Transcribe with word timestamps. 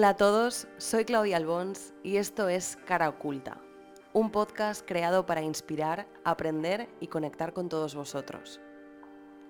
Hola 0.00 0.08
a 0.08 0.16
todos, 0.16 0.66
soy 0.78 1.04
Claudia 1.04 1.36
Albons 1.36 1.92
y 2.02 2.16
esto 2.16 2.48
es 2.48 2.78
Cara 2.86 3.10
Oculta, 3.10 3.60
un 4.14 4.30
podcast 4.30 4.82
creado 4.88 5.26
para 5.26 5.42
inspirar, 5.42 6.08
aprender 6.24 6.88
y 7.00 7.08
conectar 7.08 7.52
con 7.52 7.68
todos 7.68 7.94
vosotros. 7.94 8.62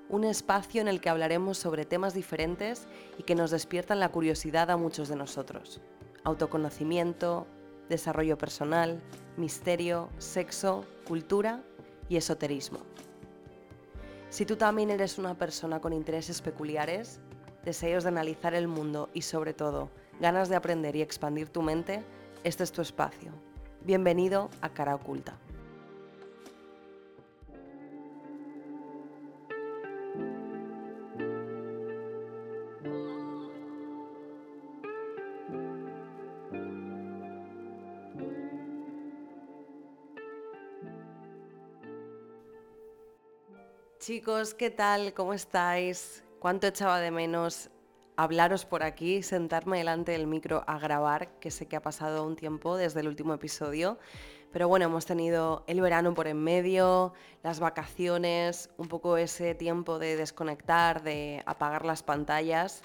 Un 0.08 0.24
espacio 0.24 0.80
en 0.80 0.88
el 0.88 1.00
que 1.00 1.08
hablaremos 1.08 1.56
sobre 1.56 1.84
temas 1.84 2.14
diferentes 2.14 2.88
y 3.16 3.22
que 3.22 3.36
nos 3.36 3.52
despiertan 3.52 4.00
la 4.00 4.08
curiosidad 4.08 4.72
a 4.72 4.76
muchos 4.76 5.08
de 5.08 5.14
nosotros. 5.14 5.80
Autoconocimiento, 6.24 7.46
desarrollo 7.88 8.36
personal, 8.36 9.00
misterio, 9.36 10.08
sexo, 10.18 10.84
cultura 11.06 11.62
y 12.08 12.16
esoterismo. 12.16 12.80
Si 14.30 14.44
tú 14.44 14.56
también 14.56 14.90
eres 14.90 15.16
una 15.16 15.38
persona 15.38 15.80
con 15.80 15.92
intereses 15.92 16.42
peculiares, 16.42 17.20
deseos 17.64 18.02
de 18.02 18.08
analizar 18.08 18.54
el 18.54 18.66
mundo 18.66 19.10
y 19.14 19.22
sobre 19.22 19.54
todo 19.54 19.90
ganas 20.20 20.50
de 20.50 20.56
aprender 20.56 20.94
y 20.96 21.02
expandir 21.02 21.48
tu 21.48 21.62
mente, 21.62 22.04
este 22.44 22.62
es 22.62 22.72
tu 22.72 22.82
espacio. 22.82 23.32
Bienvenido 23.84 24.50
a 24.60 24.68
Cara 24.68 24.94
Oculta. 24.94 25.38
Chicos, 43.98 44.54
¿qué 44.54 44.70
tal? 44.70 45.14
¿Cómo 45.14 45.34
estáis? 45.34 46.24
¿Cuánto 46.40 46.66
echaba 46.66 47.00
de 47.00 47.10
menos 47.10 47.70
hablaros 48.16 48.66
por 48.66 48.82
aquí, 48.82 49.22
sentarme 49.22 49.78
delante 49.78 50.12
del 50.12 50.26
micro 50.26 50.62
a 50.66 50.78
grabar, 50.78 51.38
que 51.38 51.50
sé 51.50 51.66
que 51.66 51.76
ha 51.76 51.82
pasado 51.82 52.26
un 52.26 52.36
tiempo 52.36 52.76
desde 52.76 53.00
el 53.00 53.08
último 53.08 53.34
episodio. 53.34 53.98
Pero 54.52 54.68
bueno, 54.68 54.86
hemos 54.86 55.06
tenido 55.06 55.64
el 55.68 55.80
verano 55.80 56.12
por 56.12 56.26
en 56.26 56.42
medio, 56.42 57.12
las 57.42 57.60
vacaciones, 57.60 58.70
un 58.78 58.88
poco 58.88 59.16
ese 59.16 59.54
tiempo 59.54 59.98
de 59.98 60.16
desconectar, 60.16 61.02
de 61.02 61.42
apagar 61.46 61.84
las 61.84 62.02
pantallas 62.02 62.82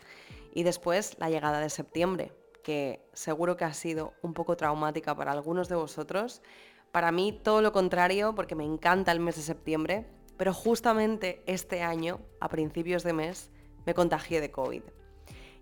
y 0.54 0.64
después 0.64 1.18
la 1.20 1.30
llegada 1.30 1.60
de 1.60 1.70
septiembre, 1.70 2.32
que 2.64 3.08
seguro 3.14 3.58
que 3.58 3.66
ha 3.66 3.74
sido 3.74 4.14
un 4.22 4.34
poco 4.34 4.56
traumática 4.56 5.16
para 5.16 5.32
algunos 5.32 5.68
de 5.68 5.76
vosotros. 5.76 6.44
Para 6.92 7.12
mí 7.12 7.38
todo 7.44 7.62
lo 7.62 7.74
contrario, 7.74 8.36
porque 8.36 8.56
me 8.56 8.64
encanta 8.64 9.12
el 9.12 9.20
mes 9.20 9.36
de 9.36 9.42
septiembre, 9.42 10.06
pero 10.38 10.54
justamente 10.54 11.44
este 11.48 11.82
año, 11.82 12.20
a 12.40 12.48
principios 12.48 13.04
de 13.04 13.14
mes, 13.14 13.52
me 13.86 13.94
contagié 13.94 14.40
de 14.40 14.52
COVID 14.52 14.84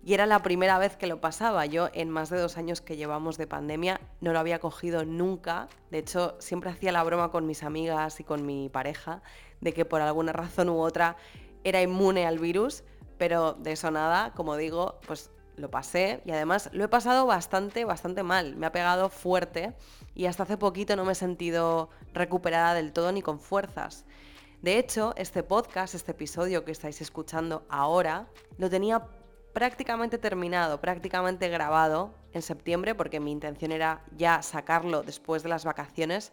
y 0.04 0.12
era 0.12 0.26
la 0.26 0.42
primera 0.42 0.78
vez 0.78 0.96
que 0.96 1.06
lo 1.06 1.20
pasaba. 1.20 1.64
Yo 1.64 1.88
en 1.94 2.10
más 2.10 2.28
de 2.28 2.38
dos 2.38 2.58
años 2.58 2.82
que 2.82 2.96
llevamos 2.96 3.38
de 3.38 3.46
pandemia 3.46 4.00
no 4.20 4.32
lo 4.32 4.38
había 4.38 4.58
cogido 4.58 5.04
nunca. 5.04 5.68
De 5.90 5.98
hecho, 5.98 6.36
siempre 6.40 6.70
hacía 6.70 6.92
la 6.92 7.02
broma 7.02 7.30
con 7.30 7.46
mis 7.46 7.62
amigas 7.62 8.20
y 8.20 8.24
con 8.24 8.44
mi 8.44 8.68
pareja 8.68 9.22
de 9.62 9.72
que 9.72 9.86
por 9.86 10.02
alguna 10.02 10.32
razón 10.32 10.68
u 10.68 10.78
otra 10.78 11.16
era 11.64 11.80
inmune 11.80 12.26
al 12.26 12.38
virus, 12.38 12.84
pero 13.16 13.54
de 13.54 13.72
eso 13.72 13.90
nada, 13.90 14.32
como 14.34 14.56
digo, 14.56 15.00
pues 15.06 15.30
lo 15.56 15.70
pasé 15.70 16.20
y 16.26 16.32
además 16.32 16.68
lo 16.72 16.84
he 16.84 16.88
pasado 16.88 17.24
bastante, 17.24 17.86
bastante 17.86 18.22
mal. 18.22 18.56
Me 18.56 18.66
ha 18.66 18.72
pegado 18.72 19.08
fuerte 19.08 19.74
y 20.14 20.26
hasta 20.26 20.42
hace 20.42 20.58
poquito 20.58 20.96
no 20.96 21.06
me 21.06 21.12
he 21.12 21.14
sentido 21.14 21.88
recuperada 22.12 22.74
del 22.74 22.92
todo 22.92 23.10
ni 23.10 23.22
con 23.22 23.40
fuerzas. 23.40 24.04
De 24.60 24.78
hecho, 24.78 25.14
este 25.16 25.42
podcast, 25.42 25.94
este 25.94 26.12
episodio 26.12 26.64
que 26.64 26.72
estáis 26.72 27.00
escuchando 27.00 27.64
ahora, 27.70 28.28
lo 28.58 28.68
tenía 28.68 29.06
prácticamente 29.54 30.18
terminado, 30.18 30.80
prácticamente 30.80 31.48
grabado 31.48 32.12
en 32.34 32.42
septiembre, 32.42 32.94
porque 32.94 33.20
mi 33.20 33.30
intención 33.30 33.72
era 33.72 34.02
ya 34.16 34.42
sacarlo 34.42 35.02
después 35.02 35.42
de 35.42 35.48
las 35.48 35.64
vacaciones. 35.64 36.32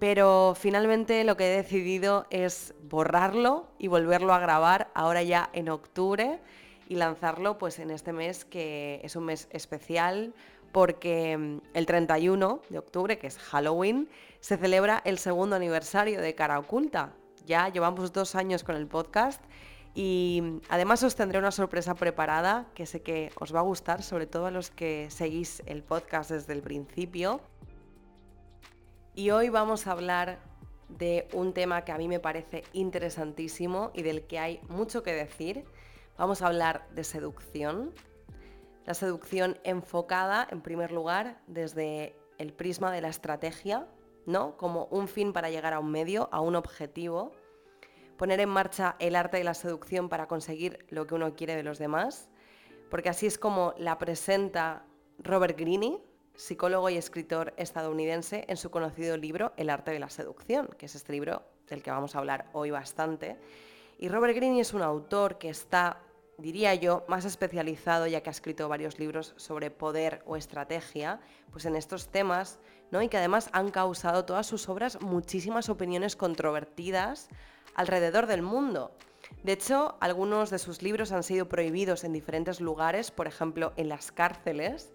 Pero 0.00 0.56
finalmente 0.58 1.24
lo 1.24 1.36
que 1.36 1.52
he 1.52 1.56
decidido 1.56 2.26
es 2.30 2.74
borrarlo 2.82 3.68
y 3.78 3.88
volverlo 3.88 4.32
a 4.32 4.38
grabar 4.38 4.90
ahora 4.94 5.22
ya 5.22 5.50
en 5.52 5.68
octubre 5.68 6.40
y 6.88 6.94
lanzarlo 6.94 7.58
pues 7.58 7.78
en 7.78 7.90
este 7.90 8.12
mes 8.12 8.44
que 8.44 9.00
es 9.02 9.14
un 9.14 9.26
mes 9.26 9.48
especial 9.50 10.32
porque 10.72 11.36
mm, 11.36 11.58
el 11.74 11.86
31 11.86 12.62
de 12.68 12.78
octubre, 12.78 13.18
que 13.18 13.26
es 13.26 13.38
Halloween, 13.38 14.08
se 14.40 14.56
celebra 14.56 15.02
el 15.04 15.18
segundo 15.18 15.56
aniversario 15.56 16.20
de 16.20 16.34
Cara 16.34 16.58
Oculta. 16.58 17.12
Ya 17.46 17.68
llevamos 17.68 18.12
dos 18.12 18.34
años 18.34 18.62
con 18.62 18.76
el 18.76 18.86
podcast 18.86 19.42
y 19.94 20.60
además 20.68 21.02
os 21.02 21.16
tendré 21.16 21.38
una 21.38 21.50
sorpresa 21.50 21.94
preparada 21.94 22.66
que 22.74 22.86
sé 22.86 23.02
que 23.02 23.30
os 23.40 23.54
va 23.54 23.60
a 23.60 23.62
gustar, 23.62 24.02
sobre 24.02 24.26
todo 24.26 24.46
a 24.46 24.50
los 24.50 24.70
que 24.70 25.10
seguís 25.10 25.62
el 25.66 25.82
podcast 25.82 26.30
desde 26.30 26.52
el 26.52 26.62
principio. 26.62 27.40
Y 29.14 29.30
hoy 29.30 29.48
vamos 29.48 29.86
a 29.86 29.92
hablar 29.92 30.38
de 30.88 31.28
un 31.32 31.52
tema 31.52 31.84
que 31.84 31.92
a 31.92 31.98
mí 31.98 32.08
me 32.08 32.20
parece 32.20 32.64
interesantísimo 32.72 33.90
y 33.94 34.02
del 34.02 34.26
que 34.26 34.38
hay 34.38 34.60
mucho 34.68 35.02
que 35.02 35.12
decir. 35.12 35.64
Vamos 36.16 36.42
a 36.42 36.46
hablar 36.46 36.86
de 36.94 37.04
seducción. 37.04 37.92
La 38.86 38.94
seducción 38.94 39.58
enfocada, 39.64 40.46
en 40.50 40.62
primer 40.62 40.92
lugar, 40.92 41.40
desde 41.46 42.16
el 42.38 42.52
prisma 42.52 42.90
de 42.92 43.00
la 43.00 43.08
estrategia, 43.08 43.86
¿no? 44.24 44.56
Como 44.56 44.86
un 44.86 45.08
fin 45.08 45.32
para 45.32 45.50
llegar 45.50 45.74
a 45.74 45.80
un 45.80 45.90
medio, 45.90 46.28
a 46.32 46.40
un 46.40 46.54
objetivo 46.56 47.32
poner 48.18 48.40
en 48.40 48.50
marcha 48.50 48.96
el 48.98 49.16
arte 49.16 49.38
de 49.38 49.44
la 49.44 49.54
seducción 49.54 50.10
para 50.10 50.26
conseguir 50.26 50.84
lo 50.90 51.06
que 51.06 51.14
uno 51.14 51.34
quiere 51.34 51.56
de 51.56 51.62
los 51.62 51.78
demás, 51.78 52.28
porque 52.90 53.08
así 53.08 53.26
es 53.26 53.38
como 53.38 53.72
la 53.78 53.96
presenta 53.96 54.84
Robert 55.18 55.58
Greene, 55.58 56.02
psicólogo 56.34 56.90
y 56.90 56.96
escritor 56.96 57.54
estadounidense, 57.56 58.44
en 58.48 58.56
su 58.56 58.70
conocido 58.70 59.16
libro 59.16 59.52
El 59.56 59.70
arte 59.70 59.92
de 59.92 60.00
la 60.00 60.10
seducción, 60.10 60.68
que 60.76 60.86
es 60.86 60.94
este 60.94 61.12
libro 61.12 61.42
del 61.68 61.82
que 61.82 61.90
vamos 61.90 62.14
a 62.14 62.18
hablar 62.18 62.50
hoy 62.52 62.70
bastante. 62.70 63.36
Y 63.98 64.08
Robert 64.08 64.34
Greene 64.34 64.60
es 64.60 64.74
un 64.74 64.82
autor 64.82 65.38
que 65.38 65.48
está, 65.48 66.00
diría 66.38 66.74
yo, 66.74 67.04
más 67.08 67.24
especializado, 67.24 68.06
ya 68.06 68.20
que 68.20 68.30
ha 68.30 68.32
escrito 68.32 68.68
varios 68.68 68.98
libros 68.98 69.34
sobre 69.36 69.70
poder 69.70 70.22
o 70.26 70.36
estrategia, 70.36 71.20
pues 71.50 71.64
en 71.66 71.76
estos 71.76 72.08
temas, 72.08 72.58
¿no? 72.90 73.02
y 73.02 73.08
que 73.08 73.16
además 73.16 73.50
han 73.52 73.70
causado 73.70 74.24
todas 74.24 74.46
sus 74.46 74.68
obras 74.68 75.00
muchísimas 75.00 75.68
opiniones 75.68 76.16
controvertidas 76.16 77.28
alrededor 77.78 78.26
del 78.26 78.42
mundo. 78.42 78.90
De 79.44 79.52
hecho, 79.52 79.96
algunos 80.00 80.50
de 80.50 80.58
sus 80.58 80.82
libros 80.82 81.12
han 81.12 81.22
sido 81.22 81.48
prohibidos 81.48 82.02
en 82.02 82.12
diferentes 82.12 82.60
lugares, 82.60 83.12
por 83.12 83.28
ejemplo, 83.28 83.72
en 83.76 83.88
las 83.88 84.10
cárceles, 84.10 84.92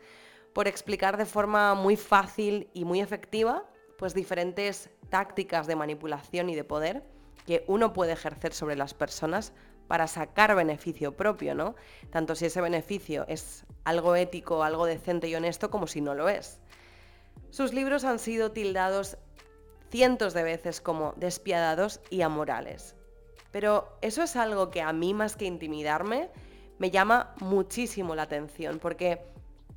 por 0.51 0.67
explicar 0.67 1.15
de 1.15 1.25
forma 1.25 1.75
muy 1.75 1.95
fácil 1.95 2.69
y 2.73 2.83
muy 2.83 2.99
efectiva 2.99 3.63
pues 3.97 4.13
diferentes 4.13 4.89
tácticas 5.09 5.65
de 5.65 5.77
manipulación 5.77 6.49
y 6.49 6.55
de 6.55 6.65
poder 6.65 7.03
que 7.45 7.63
uno 7.67 7.93
puede 7.93 8.11
ejercer 8.11 8.53
sobre 8.53 8.75
las 8.75 8.93
personas 8.93 9.53
para 9.87 10.07
sacar 10.07 10.53
beneficio 10.53 11.15
propio, 11.15 11.55
¿no? 11.55 11.75
Tanto 12.09 12.35
si 12.35 12.47
ese 12.47 12.59
beneficio 12.59 13.25
es 13.29 13.65
algo 13.85 14.17
ético, 14.17 14.61
algo 14.61 14.85
decente 14.85 15.29
y 15.29 15.35
honesto, 15.35 15.69
como 15.71 15.87
si 15.87 16.01
no 16.01 16.15
lo 16.15 16.27
es. 16.27 16.59
Sus 17.49 17.73
libros 17.73 18.03
han 18.03 18.19
sido 18.19 18.51
tildados 18.51 19.17
cientos 19.93 20.33
de 20.33 20.41
veces 20.41 20.81
como 20.81 21.13
despiadados 21.17 22.01
y 22.09 22.23
amorales. 22.23 22.95
Pero 23.51 23.95
eso 24.01 24.23
es 24.23 24.35
algo 24.35 24.71
que 24.71 24.81
a 24.81 24.91
mí 24.91 25.13
más 25.13 25.35
que 25.35 25.45
intimidarme 25.45 26.31
me 26.79 26.89
llama 26.89 27.35
muchísimo 27.39 28.15
la 28.15 28.23
atención 28.23 28.79
porque 28.79 29.21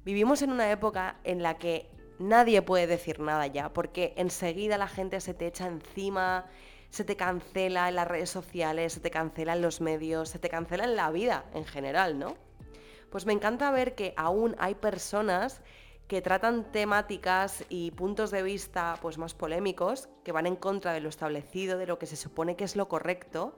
vivimos 0.07 0.41
en 0.41 0.53
una 0.53 0.71
época 0.71 1.21
en 1.25 1.43
la 1.43 1.59
que 1.59 1.91
nadie 2.19 2.63
puede 2.63 2.87
decir 2.87 3.21
nada 3.21 3.47
ya 3.47 3.75
porque 3.75 4.15
enseguida 4.17 4.79
la 4.79 4.89
gente 4.89 5.21
se 5.21 5.35
te 5.35 5.49
echa 5.49 5.67
encima, 5.67 6.47
se 6.89 7.05
te 7.05 7.17
cancela 7.17 7.91
en 7.91 7.97
las 7.97 8.09
redes 8.09 8.31
sociales, 8.31 8.95
se 8.95 9.01
te 9.01 9.11
cancela 9.11 9.53
en 9.53 9.61
los 9.61 9.83
medios, 9.83 10.31
se 10.31 10.39
te 10.39 10.49
cancela 10.49 10.85
en 10.85 10.97
la 10.97 11.11
vida 11.11 11.45
en 11.53 11.67
general, 11.67 12.19
¿no? 12.19 12.39
Pues 13.11 13.27
me 13.27 13.35
encanta 13.35 13.71
ver 13.71 13.95
que 13.95 14.15
aún 14.17 14.57
hay 14.59 14.77
personas 14.77 15.61
que 16.09 16.23
tratan 16.23 16.71
temáticas 16.71 17.65
y 17.69 17.91
puntos 17.91 18.31
de 18.31 18.43
vista 18.43 18.97
pues, 19.03 19.19
más 19.19 19.35
polémicos, 19.35 20.09
que 20.25 20.33
van 20.33 20.47
en 20.47 20.57
contra 20.57 20.93
de 20.93 21.01
lo 21.01 21.09
establecido, 21.09 21.79
de 21.79 21.87
lo 21.87 21.99
que 21.99 22.07
se 22.07 22.17
supone 22.17 22.57
que 22.57 22.65
es 22.65 22.77
lo 22.77 22.89
correcto, 22.89 23.55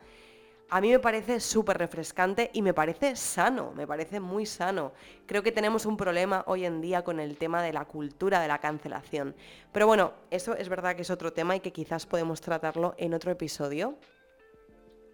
a 0.70 0.82
mí 0.82 0.90
me 0.90 0.98
parece 0.98 1.40
súper 1.40 1.78
refrescante 1.78 2.50
y 2.52 2.60
me 2.60 2.74
parece 2.74 3.16
sano, 3.16 3.72
me 3.74 3.86
parece 3.86 4.20
muy 4.20 4.44
sano. 4.44 4.92
Creo 5.24 5.42
que 5.42 5.50
tenemos 5.50 5.86
un 5.86 5.96
problema 5.96 6.44
hoy 6.46 6.66
en 6.66 6.82
día 6.82 7.02
con 7.04 7.20
el 7.20 7.38
tema 7.38 7.62
de 7.62 7.72
la 7.72 7.86
cultura 7.86 8.40
de 8.40 8.48
la 8.48 8.58
cancelación. 8.58 9.34
Pero 9.72 9.86
bueno, 9.86 10.12
eso 10.30 10.54
es 10.54 10.68
verdad 10.68 10.94
que 10.94 11.02
es 11.02 11.10
otro 11.10 11.32
tema 11.32 11.56
y 11.56 11.60
que 11.60 11.72
quizás 11.72 12.04
podemos 12.04 12.42
tratarlo 12.42 12.94
en 12.98 13.14
otro 13.14 13.30
episodio. 13.30 13.96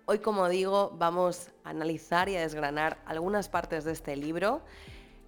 Hoy, 0.07 0.19
como 0.19 0.49
digo, 0.49 0.93
vamos 0.99 1.51
a 1.63 1.71
analizar 1.71 2.29
y 2.29 2.37
a 2.37 2.41
desgranar 2.41 2.99
algunas 3.07 3.49
partes 3.49 3.85
de 3.85 3.93
este 3.93 4.17
libro, 4.17 4.61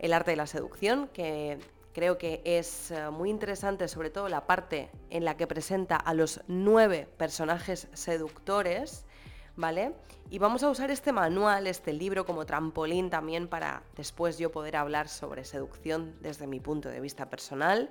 El 0.00 0.12
arte 0.12 0.32
de 0.32 0.38
la 0.38 0.48
seducción, 0.48 1.08
que 1.12 1.58
Creo 1.96 2.18
que 2.18 2.42
es 2.44 2.90
eh, 2.90 3.08
muy 3.08 3.30
interesante 3.30 3.88
sobre 3.88 4.10
todo 4.10 4.28
la 4.28 4.46
parte 4.46 4.90
en 5.08 5.24
la 5.24 5.38
que 5.38 5.46
presenta 5.46 5.96
a 5.96 6.12
los 6.12 6.42
nueve 6.46 7.08
personajes 7.16 7.88
seductores, 7.94 9.06
¿vale? 9.56 9.94
Y 10.28 10.38
vamos 10.38 10.62
a 10.62 10.68
usar 10.68 10.90
este 10.90 11.12
manual, 11.12 11.66
este 11.66 11.94
libro 11.94 12.26
como 12.26 12.44
trampolín 12.44 13.08
también 13.08 13.48
para 13.48 13.82
después 13.96 14.36
yo 14.36 14.52
poder 14.52 14.76
hablar 14.76 15.08
sobre 15.08 15.46
seducción 15.46 16.14
desde 16.20 16.46
mi 16.46 16.60
punto 16.60 16.90
de 16.90 17.00
vista 17.00 17.30
personal. 17.30 17.88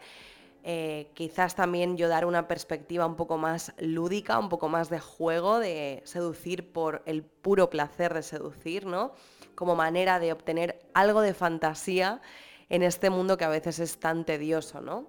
Eh, 0.64 1.10
quizás 1.16 1.56
también 1.56 1.98
yo 1.98 2.08
dar 2.08 2.26
una 2.26 2.48
perspectiva 2.48 3.08
un 3.08 3.16
poco 3.16 3.40
más 3.40 3.74
lúdica, 3.80 4.38
un 4.38 4.50
poco 4.50 4.70
más 4.70 4.92
de 4.92 5.00
juego, 5.00 5.58
de 5.58 6.04
seducir 6.06 6.72
por 6.72 7.02
el 7.08 7.24
puro 7.24 7.72
placer 7.72 8.14
de 8.14 8.22
seducir, 8.22 8.86
¿no? 8.86 9.14
Como 9.56 9.76
manera 9.76 10.20
de 10.20 10.32
obtener 10.32 10.88
algo 10.94 11.22
de 11.22 11.34
fantasía 11.34 12.22
en 12.70 12.84
este 12.84 13.10
mundo 13.10 13.38
que 13.38 13.46
a 13.46 13.50
veces 13.50 13.80
es 13.80 14.00
tan 14.00 14.26
tedioso, 14.26 14.82
¿no? 14.82 15.08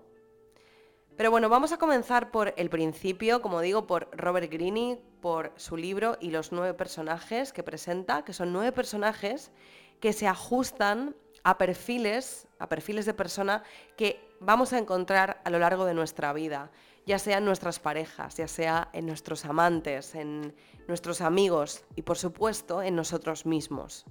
Pero 1.17 1.31
bueno, 1.31 1.49
vamos 1.49 1.73
a 1.73 1.79
comenzar 1.79 2.31
por 2.31 2.53
el 2.59 2.69
principio, 2.69 3.41
como 3.41 3.63
digo, 3.63 3.87
por 3.87 4.11
Robert 4.13 4.53
Greene, 4.53 5.01
por 5.23 5.53
su 5.57 5.79
libro 5.79 6.19
y 6.21 6.31
los 6.31 6.53
nueve 6.53 6.75
personajes 6.75 7.55
que 7.55 7.63
presenta, 7.63 8.23
que 8.23 8.35
son 8.35 8.53
nueve 8.53 8.73
personajes 8.73 9.51
que 9.99 10.13
se 10.13 10.27
ajustan 10.27 11.17
a 11.43 11.57
perfiles, 11.57 12.47
a 12.59 12.69
perfiles 12.69 13.07
de 13.07 13.15
persona 13.15 13.63
que 13.97 14.21
vamos 14.41 14.75
a 14.75 14.79
encontrar 14.79 15.41
a 15.45 15.51
lo 15.51 15.59
largo 15.59 15.87
de 15.87 15.95
nuestra 15.95 16.35
vida, 16.35 16.71
ya 17.07 17.19
sea 17.19 17.39
en 17.39 17.47
nuestras 17.47 17.79
parejas, 17.79 18.37
ya 18.37 18.49
sea 18.49 18.91
en 18.93 19.07
nuestros 19.07 19.47
amantes, 19.47 20.15
en 20.15 20.55
nuestros 20.87 21.23
amigos 21.23 21.85
y 21.95 22.03
por 22.03 22.19
supuesto 22.19 22.83
en 22.83 22.95
nosotros 22.95 23.47
mismos. 23.47 24.05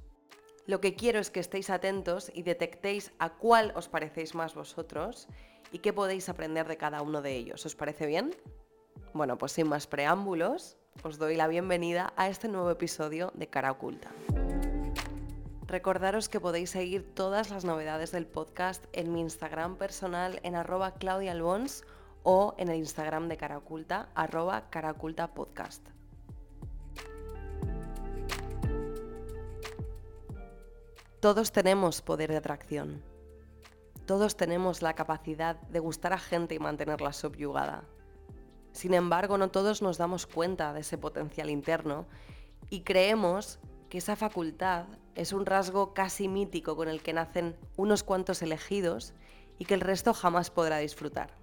Lo 0.67 0.81
que 0.81 0.95
quiero 0.95 1.19
es 1.19 1.29
que 1.29 1.39
estéis 1.39 1.69
atentos 1.69 2.31
y 2.33 2.41
detectéis 2.41 3.11
a 3.19 3.35
cuál 3.35 3.71
os 3.75 3.87
parecéis 3.87 4.33
más 4.33 4.55
vosotros 4.55 5.27
y 5.71 5.79
qué 5.79 5.93
podéis 5.93 6.27
aprender 6.27 6.67
de 6.67 6.77
cada 6.77 7.03
uno 7.03 7.21
de 7.21 7.35
ellos. 7.35 7.63
¿Os 7.67 7.75
parece 7.75 8.07
bien? 8.07 8.35
Bueno, 9.13 9.37
pues 9.37 9.51
sin 9.51 9.67
más 9.67 9.85
preámbulos, 9.85 10.77
os 11.03 11.19
doy 11.19 11.35
la 11.35 11.47
bienvenida 11.47 12.13
a 12.17 12.29
este 12.29 12.47
nuevo 12.47 12.71
episodio 12.71 13.31
de 13.35 13.47
Cara 13.47 13.71
Oculta. 13.71 14.11
Recordaros 15.67 16.29
que 16.29 16.39
podéis 16.39 16.71
seguir 16.71 17.13
todas 17.13 17.51
las 17.51 17.63
novedades 17.63 18.11
del 18.11 18.25
podcast 18.25 18.85
en 18.91 19.13
mi 19.13 19.21
Instagram 19.21 19.77
personal 19.77 20.39
en 20.41 20.55
arroba 20.55 20.95
claudialbons 20.95 21.83
o 22.23 22.55
en 22.57 22.69
el 22.69 22.77
Instagram 22.77 23.29
de 23.29 23.37
Cara 23.37 23.59
Oculta, 23.59 24.09
arroba 24.15 24.69
Podcast. 25.35 25.94
Todos 31.19 31.51
tenemos 31.51 32.01
poder 32.01 32.29
de 32.29 32.37
atracción. 32.37 33.01
Todos 34.05 34.37
tenemos 34.37 34.81
la 34.81 34.93
capacidad 34.93 35.55
de 35.61 35.79
gustar 35.79 36.13
a 36.13 36.19
gente 36.19 36.55
y 36.55 36.59
mantenerla 36.59 37.13
subyugada. 37.13 37.83
Sin 38.73 38.93
embargo, 38.93 39.37
no 39.37 39.49
todos 39.49 39.81
nos 39.81 39.97
damos 39.97 40.27
cuenta 40.27 40.73
de 40.73 40.81
ese 40.81 40.97
potencial 40.97 41.49
interno 41.49 42.05
y 42.69 42.81
creemos 42.81 43.59
que 43.89 43.97
esa 43.99 44.15
facultad 44.15 44.85
es 45.15 45.31
un 45.31 45.45
rasgo 45.45 45.93
casi 45.93 46.27
mítico 46.27 46.75
con 46.75 46.89
el 46.89 47.01
que 47.01 47.13
nacen 47.13 47.55
unos 47.77 48.03
cuantos 48.03 48.41
elegidos 48.41 49.13
y 49.57 49.65
que 49.65 49.73
el 49.73 49.81
resto 49.81 50.13
jamás 50.13 50.51
podrá 50.51 50.77
disfrutar. 50.79 51.37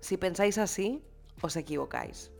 Si 0.00 0.16
pensáis 0.16 0.58
así, 0.58 1.02
os 1.40 1.56
equivocáis. 1.56 2.32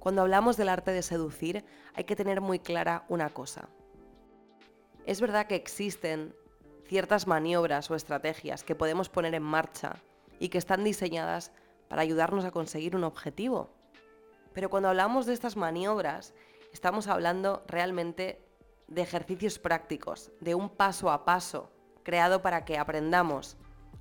Cuando 0.00 0.22
hablamos 0.22 0.56
del 0.56 0.68
arte 0.68 0.90
de 0.90 1.02
seducir, 1.02 1.64
hay 1.94 2.04
que 2.04 2.16
tener 2.16 2.40
muy 2.40 2.58
clara 2.58 3.04
una 3.08 3.30
cosa. 3.30 3.68
Es 5.06 5.20
verdad 5.20 5.46
que 5.46 5.54
existen 5.54 6.34
ciertas 6.88 7.28
maniobras 7.28 7.88
o 7.92 7.94
estrategias 7.94 8.64
que 8.64 8.74
podemos 8.74 9.08
poner 9.08 9.36
en 9.36 9.42
marcha 9.42 10.02
y 10.40 10.48
que 10.48 10.58
están 10.58 10.82
diseñadas 10.82 11.52
para 11.88 12.02
ayudarnos 12.02 12.44
a 12.44 12.50
conseguir 12.50 12.96
un 12.96 13.04
objetivo. 13.04 13.70
Pero 14.52 14.68
cuando 14.68 14.88
hablamos 14.88 15.24
de 15.24 15.32
estas 15.32 15.54
maniobras, 15.54 16.34
estamos 16.72 17.06
hablando 17.06 17.62
realmente 17.68 18.44
de 18.88 19.02
ejercicios 19.02 19.60
prácticos, 19.60 20.32
de 20.40 20.56
un 20.56 20.68
paso 20.68 21.12
a 21.12 21.24
paso 21.24 21.70
creado 22.02 22.42
para 22.42 22.64
que 22.64 22.76
aprendamos 22.76 23.56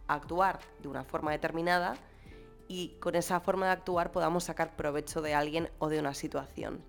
a 0.07 0.15
actuar 0.15 0.59
de 0.81 0.87
una 0.87 1.03
forma 1.03 1.31
determinada 1.31 1.97
y 2.67 2.97
con 2.99 3.13
esa 3.13 3.39
forma 3.41 3.67
de 3.67 3.73
actuar 3.73 4.11
podamos 4.11 4.45
sacar 4.45 4.75
provecho 4.75 5.21
de 5.21 5.35
alguien 5.35 5.69
o 5.77 5.87
de 5.87 5.99
una 5.99 6.15
situación. 6.15 6.83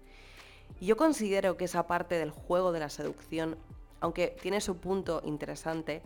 Yo 0.80 0.96
considero 0.96 1.58
que 1.58 1.66
esa 1.66 1.86
parte 1.86 2.14
del 2.14 2.30
juego 2.30 2.72
de 2.72 2.80
la 2.80 2.88
seducción 2.88 3.58
aunque 4.00 4.36
tiene 4.40 4.60
su 4.60 4.78
punto 4.78 5.22
interesante, 5.24 6.02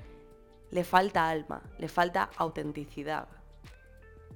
le 0.70 0.84
falta 0.84 1.28
alma, 1.28 1.62
le 1.78 1.88
falta 1.88 2.30
autenticidad. 2.36 3.28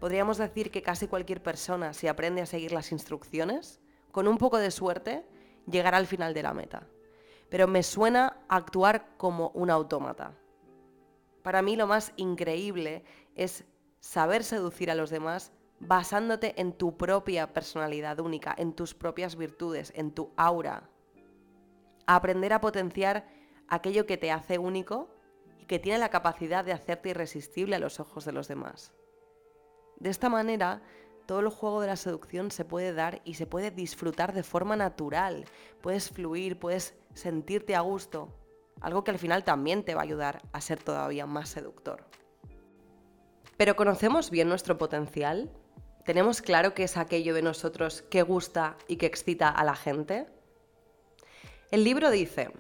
Podríamos 0.01 0.39
decir 0.39 0.71
que 0.71 0.83
casi 0.83 1.07
cualquier 1.07 1.43
persona, 1.43 1.93
si 1.93 2.09
aprende 2.09 2.43
a 2.43 2.47
seguir 2.47 2.73
las 2.73 2.93
instrucciones, 2.93 3.81
con 4.11 4.29
un 4.29 4.39
poco 4.39 4.59
de 4.59 4.71
suerte, 4.71 5.25
llegará 5.67 5.97
al 5.97 6.07
final 6.07 6.35
de 6.35 6.43
la 6.43 6.55
meta. 6.55 6.87
Pero 7.49 7.67
me 7.69 7.83
suena 7.83 8.39
actuar 8.49 9.17
como 9.17 9.51
un 9.51 9.71
autómata. 9.71 10.33
Para 11.43 11.63
mí 11.63 11.77
lo 11.77 11.87
más 11.87 12.13
increíble 12.17 13.05
es 13.35 13.65
saber 14.01 14.45
seducir 14.45 14.91
a 14.91 14.95
los 14.95 15.11
demás 15.11 15.53
basándote 15.81 16.61
en 16.61 16.73
tu 16.73 16.97
propia 16.97 17.53
personalidad 17.53 18.21
única, 18.21 18.55
en 18.57 18.73
tus 18.73 18.95
propias 18.95 19.37
virtudes, 19.37 19.93
en 19.95 20.13
tu 20.13 20.33
aura. 20.37 20.89
aprender 22.07 22.53
a 22.53 22.61
potenciar 22.61 23.27
aquello 23.69 24.07
que 24.07 24.17
te 24.17 24.31
hace 24.31 24.59
único 24.59 25.09
y 25.59 25.67
que 25.67 25.79
tiene 25.79 25.99
la 25.99 26.11
capacidad 26.11 26.65
de 26.65 26.73
hacerte 26.73 27.11
irresistible 27.11 27.77
a 27.77 27.81
los 27.81 28.01
ojos 28.01 28.25
de 28.25 28.33
los 28.33 28.49
demás. 28.49 28.93
De 29.99 30.11
esta 30.11 30.29
manera, 30.29 30.83
todo 31.27 31.41
el 31.41 31.49
juego 31.49 31.81
de 31.81 31.87
la 31.87 31.97
seducción 31.97 32.51
se 32.51 32.65
puede 32.65 32.93
dar 32.93 33.23
y 33.25 33.35
se 33.35 33.47
puede 33.47 33.71
disfrutar 33.71 34.33
de 34.33 34.43
forma 34.43 34.77
natural. 34.77 35.47
Puedes 35.81 36.11
fluir, 36.11 36.59
puedes 36.59 36.95
sentirte 37.15 37.75
a 37.75 37.81
gusto, 37.81 38.35
algo 38.81 39.05
que 39.05 39.11
al 39.11 39.19
final 39.19 39.45
también 39.45 39.85
te 39.85 39.95
va 39.95 40.03
a 40.03 40.05
ayudar 40.05 40.43
a 40.53 40.61
ser 40.61 40.83
todavía 40.83 41.27
más 41.27 41.49
seductor. 41.49 42.05
Pero 43.57 43.77
¿conocemos 43.77 44.31
bien 44.31 44.49
nuestro 44.49 44.77
potencial? 44.79 45.51
¿Tenemos 46.05 46.43
claro 46.43 46.75
qué 46.75 46.85
es 46.85 46.97
aquello 46.97 47.35
de 47.35 47.43
nosotros 47.43 48.03
que 48.03 48.23
gusta 48.23 48.77
y 48.89 48.97
que 48.97 49.07
excita 49.07 49.49
a 49.49 49.65
la 49.65 49.75
gente? 49.75 50.27
El 51.71 51.85
libro 51.85 52.11
dice, 52.11 52.51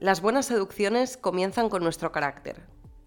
las 0.00 0.20
buenas 0.20 0.46
seducciones 0.46 1.16
comienzan 1.16 1.68
con 1.68 1.82
nuestro 1.82 2.12
carácter, 2.12 2.62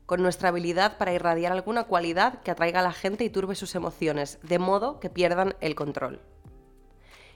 con 0.06 0.22
nuestra 0.22 0.50
habilidad 0.50 0.98
para 0.98 1.14
irradiar 1.14 1.54
alguna 1.54 1.86
cualidad 1.86 2.42
que 2.42 2.52
atraiga 2.52 2.82
a 2.82 2.84
la 2.84 2.92
gente 2.92 3.24
y 3.24 3.30
turbe 3.30 3.56
sus 3.56 3.76
emociones, 3.76 4.40
de 4.44 4.60
modo 4.60 5.00
que 5.00 5.10
pierdan 5.10 5.56
el 5.62 5.74
control. 5.74 6.20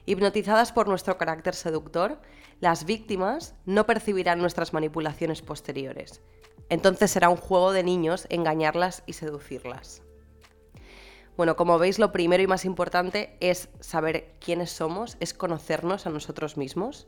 Hipnotizadas 0.06 0.74
por 0.74 0.90
nuestro 0.90 1.18
carácter 1.18 1.56
seductor, 1.56 2.20
las 2.60 2.84
víctimas 2.84 3.56
no 3.66 3.86
percibirán 3.86 4.40
nuestras 4.40 4.74
manipulaciones 4.74 5.42
posteriores. 5.42 6.22
Entonces 6.68 7.10
será 7.12 7.30
un 7.30 7.38
juego 7.38 7.72
de 7.72 7.84
niños 7.84 8.28
engañarlas 8.30 9.04
y 9.06 9.14
seducirlas. 9.14 10.02
Bueno, 11.38 11.56
como 11.56 11.80
veis, 11.80 11.98
lo 11.98 12.12
primero 12.12 12.44
y 12.44 12.48
más 12.48 12.66
importante 12.66 13.38
es 13.40 13.70
saber 13.80 14.36
quiénes 14.40 14.72
somos, 14.72 15.16
es 15.22 15.34
conocernos 15.34 16.06
a 16.06 16.10
nosotros 16.10 16.58
mismos 16.58 17.08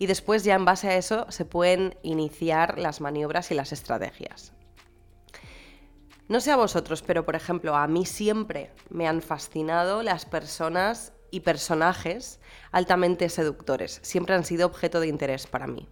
y 0.00 0.06
después 0.06 0.42
ya 0.44 0.54
en 0.54 0.64
base 0.64 0.88
a 0.88 0.96
eso 0.96 1.26
se 1.28 1.44
pueden 1.44 1.94
iniciar 2.02 2.78
las 2.78 3.02
maniobras 3.02 3.50
y 3.50 3.54
las 3.54 3.70
estrategias. 3.70 4.54
No 6.26 6.40
sé 6.40 6.52
a 6.52 6.56
vosotros, 6.56 7.02
pero 7.02 7.26
por 7.26 7.36
ejemplo, 7.36 7.76
a 7.76 7.86
mí 7.86 8.06
siempre 8.06 8.72
me 8.88 9.06
han 9.06 9.20
fascinado 9.20 10.02
las 10.02 10.24
personas 10.24 11.12
y 11.30 11.40
personajes 11.40 12.40
altamente 12.72 13.28
seductores. 13.28 14.00
Siempre 14.02 14.34
han 14.34 14.44
sido 14.44 14.66
objeto 14.66 15.00
de 15.00 15.08
interés 15.08 15.46
para 15.46 15.66
mí 15.66 15.86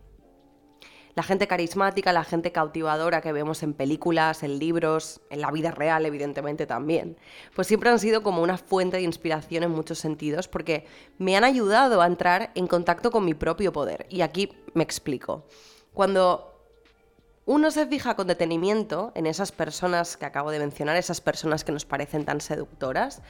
la 1.19 1.25
gente 1.25 1.49
carismática, 1.49 2.13
la 2.13 2.23
gente 2.23 2.53
cautivadora 2.53 3.21
que 3.21 3.33
vemos 3.33 3.65
en 3.65 3.75
películas, 3.75 4.45
en 4.45 4.61
libros, 4.61 5.21
en 5.31 5.41
la 5.41 5.51
vida 5.51 5.73
real 5.73 6.07
evidentemente 6.07 6.65
también, 6.65 7.17
pues 7.57 7.67
siempre 7.67 7.91
han 7.91 7.99
sido 7.99 8.23
como 8.23 8.41
una 8.41 8.57
fuente 8.57 8.99
de 8.99 9.03
inspiración 9.03 9.65
en 9.65 9.73
muchos 9.73 9.99
sentidos 9.99 10.47
porque 10.47 10.87
me 11.19 11.37
han 11.37 11.43
ayudado 11.43 12.03
a 12.03 12.07
entrar 12.07 12.53
en 12.55 12.69
contacto 12.69 13.11
con 13.11 13.25
mi 13.25 13.35
propio 13.35 13.73
poder. 13.73 14.07
Y 14.09 14.21
aquí 14.21 14.53
me 14.75 14.85
explico. 14.85 15.45
Cuando 15.93 16.55
uno 17.47 17.73
se 17.73 17.85
fija 17.87 18.15
con 18.15 18.29
detenimiento 18.29 19.11
en 19.17 19.27
esas 19.27 19.51
personas 19.51 20.17
que 20.17 20.25
acabo 20.25 20.53
de 20.53 20.61
mencionar, 20.61 20.95
esas 20.95 21.21
personas 21.21 21.65
que 21.65 21.73
nos 21.73 21.85
parecen 21.85 22.27
tan 22.27 22.41
seductoras, 22.41 23.23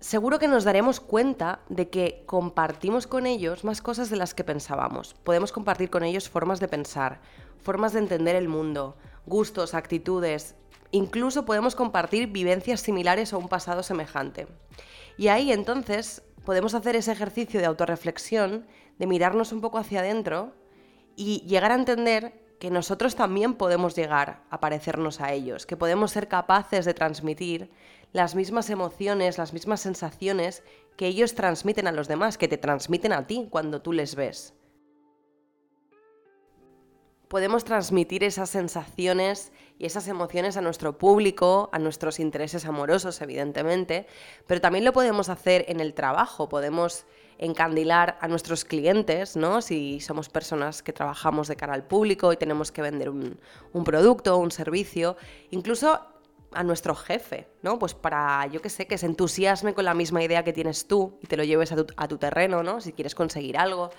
seguro 0.00 0.38
que 0.38 0.48
nos 0.48 0.64
daremos 0.64 1.00
cuenta 1.00 1.60
de 1.68 1.88
que 1.88 2.22
compartimos 2.26 3.06
con 3.06 3.26
ellos 3.26 3.64
más 3.64 3.82
cosas 3.82 4.10
de 4.10 4.16
las 4.16 4.34
que 4.34 4.44
pensábamos. 4.44 5.14
Podemos 5.24 5.52
compartir 5.52 5.90
con 5.90 6.04
ellos 6.04 6.28
formas 6.28 6.60
de 6.60 6.68
pensar, 6.68 7.20
formas 7.62 7.92
de 7.92 8.00
entender 8.00 8.36
el 8.36 8.48
mundo, 8.48 8.96
gustos, 9.26 9.74
actitudes, 9.74 10.54
incluso 10.90 11.44
podemos 11.44 11.74
compartir 11.74 12.28
vivencias 12.28 12.80
similares 12.80 13.32
o 13.32 13.38
un 13.38 13.48
pasado 13.48 13.82
semejante. 13.82 14.46
Y 15.16 15.28
ahí 15.28 15.52
entonces 15.52 16.22
podemos 16.44 16.74
hacer 16.74 16.96
ese 16.96 17.12
ejercicio 17.12 17.60
de 17.60 17.66
autorreflexión, 17.66 18.66
de 18.98 19.06
mirarnos 19.06 19.52
un 19.52 19.60
poco 19.60 19.78
hacia 19.78 20.00
adentro 20.00 20.54
y 21.16 21.40
llegar 21.46 21.72
a 21.72 21.74
entender 21.74 22.46
que 22.58 22.70
nosotros 22.70 23.14
también 23.14 23.54
podemos 23.54 23.94
llegar 23.94 24.42
a 24.50 24.60
parecernos 24.60 25.20
a 25.20 25.32
ellos, 25.32 25.66
que 25.66 25.76
podemos 25.76 26.10
ser 26.10 26.28
capaces 26.28 26.84
de 26.84 26.94
transmitir 26.94 27.70
las 28.12 28.34
mismas 28.34 28.70
emociones, 28.70 29.38
las 29.38 29.52
mismas 29.52 29.80
sensaciones 29.80 30.62
que 30.96 31.06
ellos 31.06 31.34
transmiten 31.34 31.86
a 31.86 31.92
los 31.92 32.08
demás, 32.08 32.38
que 32.38 32.48
te 32.48 32.58
transmiten 32.58 33.12
a 33.12 33.26
ti 33.26 33.46
cuando 33.50 33.82
tú 33.82 33.92
les 33.92 34.14
ves. 34.14 34.54
Podemos 37.28 37.62
transmitir 37.62 38.24
esas 38.24 38.48
sensaciones 38.48 39.52
y 39.78 39.84
esas 39.84 40.08
emociones 40.08 40.56
a 40.56 40.62
nuestro 40.62 40.96
público, 40.96 41.68
a 41.72 41.78
nuestros 41.78 42.20
intereses 42.20 42.64
amorosos, 42.64 43.20
evidentemente, 43.20 44.06
pero 44.46 44.62
también 44.62 44.86
lo 44.86 44.94
podemos 44.94 45.28
hacer 45.28 45.66
en 45.68 45.80
el 45.80 45.92
trabajo, 45.92 46.48
podemos 46.48 47.04
encandilar 47.36 48.16
a 48.22 48.28
nuestros 48.28 48.64
clientes, 48.64 49.36
¿no? 49.36 49.60
Si 49.60 50.00
somos 50.00 50.30
personas 50.30 50.82
que 50.82 50.94
trabajamos 50.94 51.48
de 51.48 51.56
cara 51.56 51.74
al 51.74 51.84
público 51.84 52.32
y 52.32 52.38
tenemos 52.38 52.72
que 52.72 52.80
vender 52.80 53.10
un, 53.10 53.38
un 53.74 53.84
producto 53.84 54.38
un 54.38 54.50
servicio, 54.50 55.16
incluso 55.50 56.00
a 56.52 56.62
nuestro 56.62 56.94
jefe, 56.94 57.48
¿no? 57.62 57.78
Pues 57.78 57.94
para, 57.94 58.46
yo 58.46 58.62
que 58.62 58.70
sé, 58.70 58.86
que 58.86 58.98
se 58.98 59.06
entusiasme 59.06 59.74
con 59.74 59.84
la 59.84 59.94
misma 59.94 60.22
idea 60.22 60.44
que 60.44 60.52
tienes 60.52 60.86
tú 60.86 61.18
y 61.22 61.26
te 61.26 61.36
lo 61.36 61.44
lleves 61.44 61.72
a 61.72 61.76
tu, 61.76 61.86
a 61.96 62.08
tu 62.08 62.18
terreno, 62.18 62.62
¿no? 62.62 62.80
Si 62.80 62.92
quieres 62.92 63.14
conseguir 63.14 63.58
algo. 63.58 63.90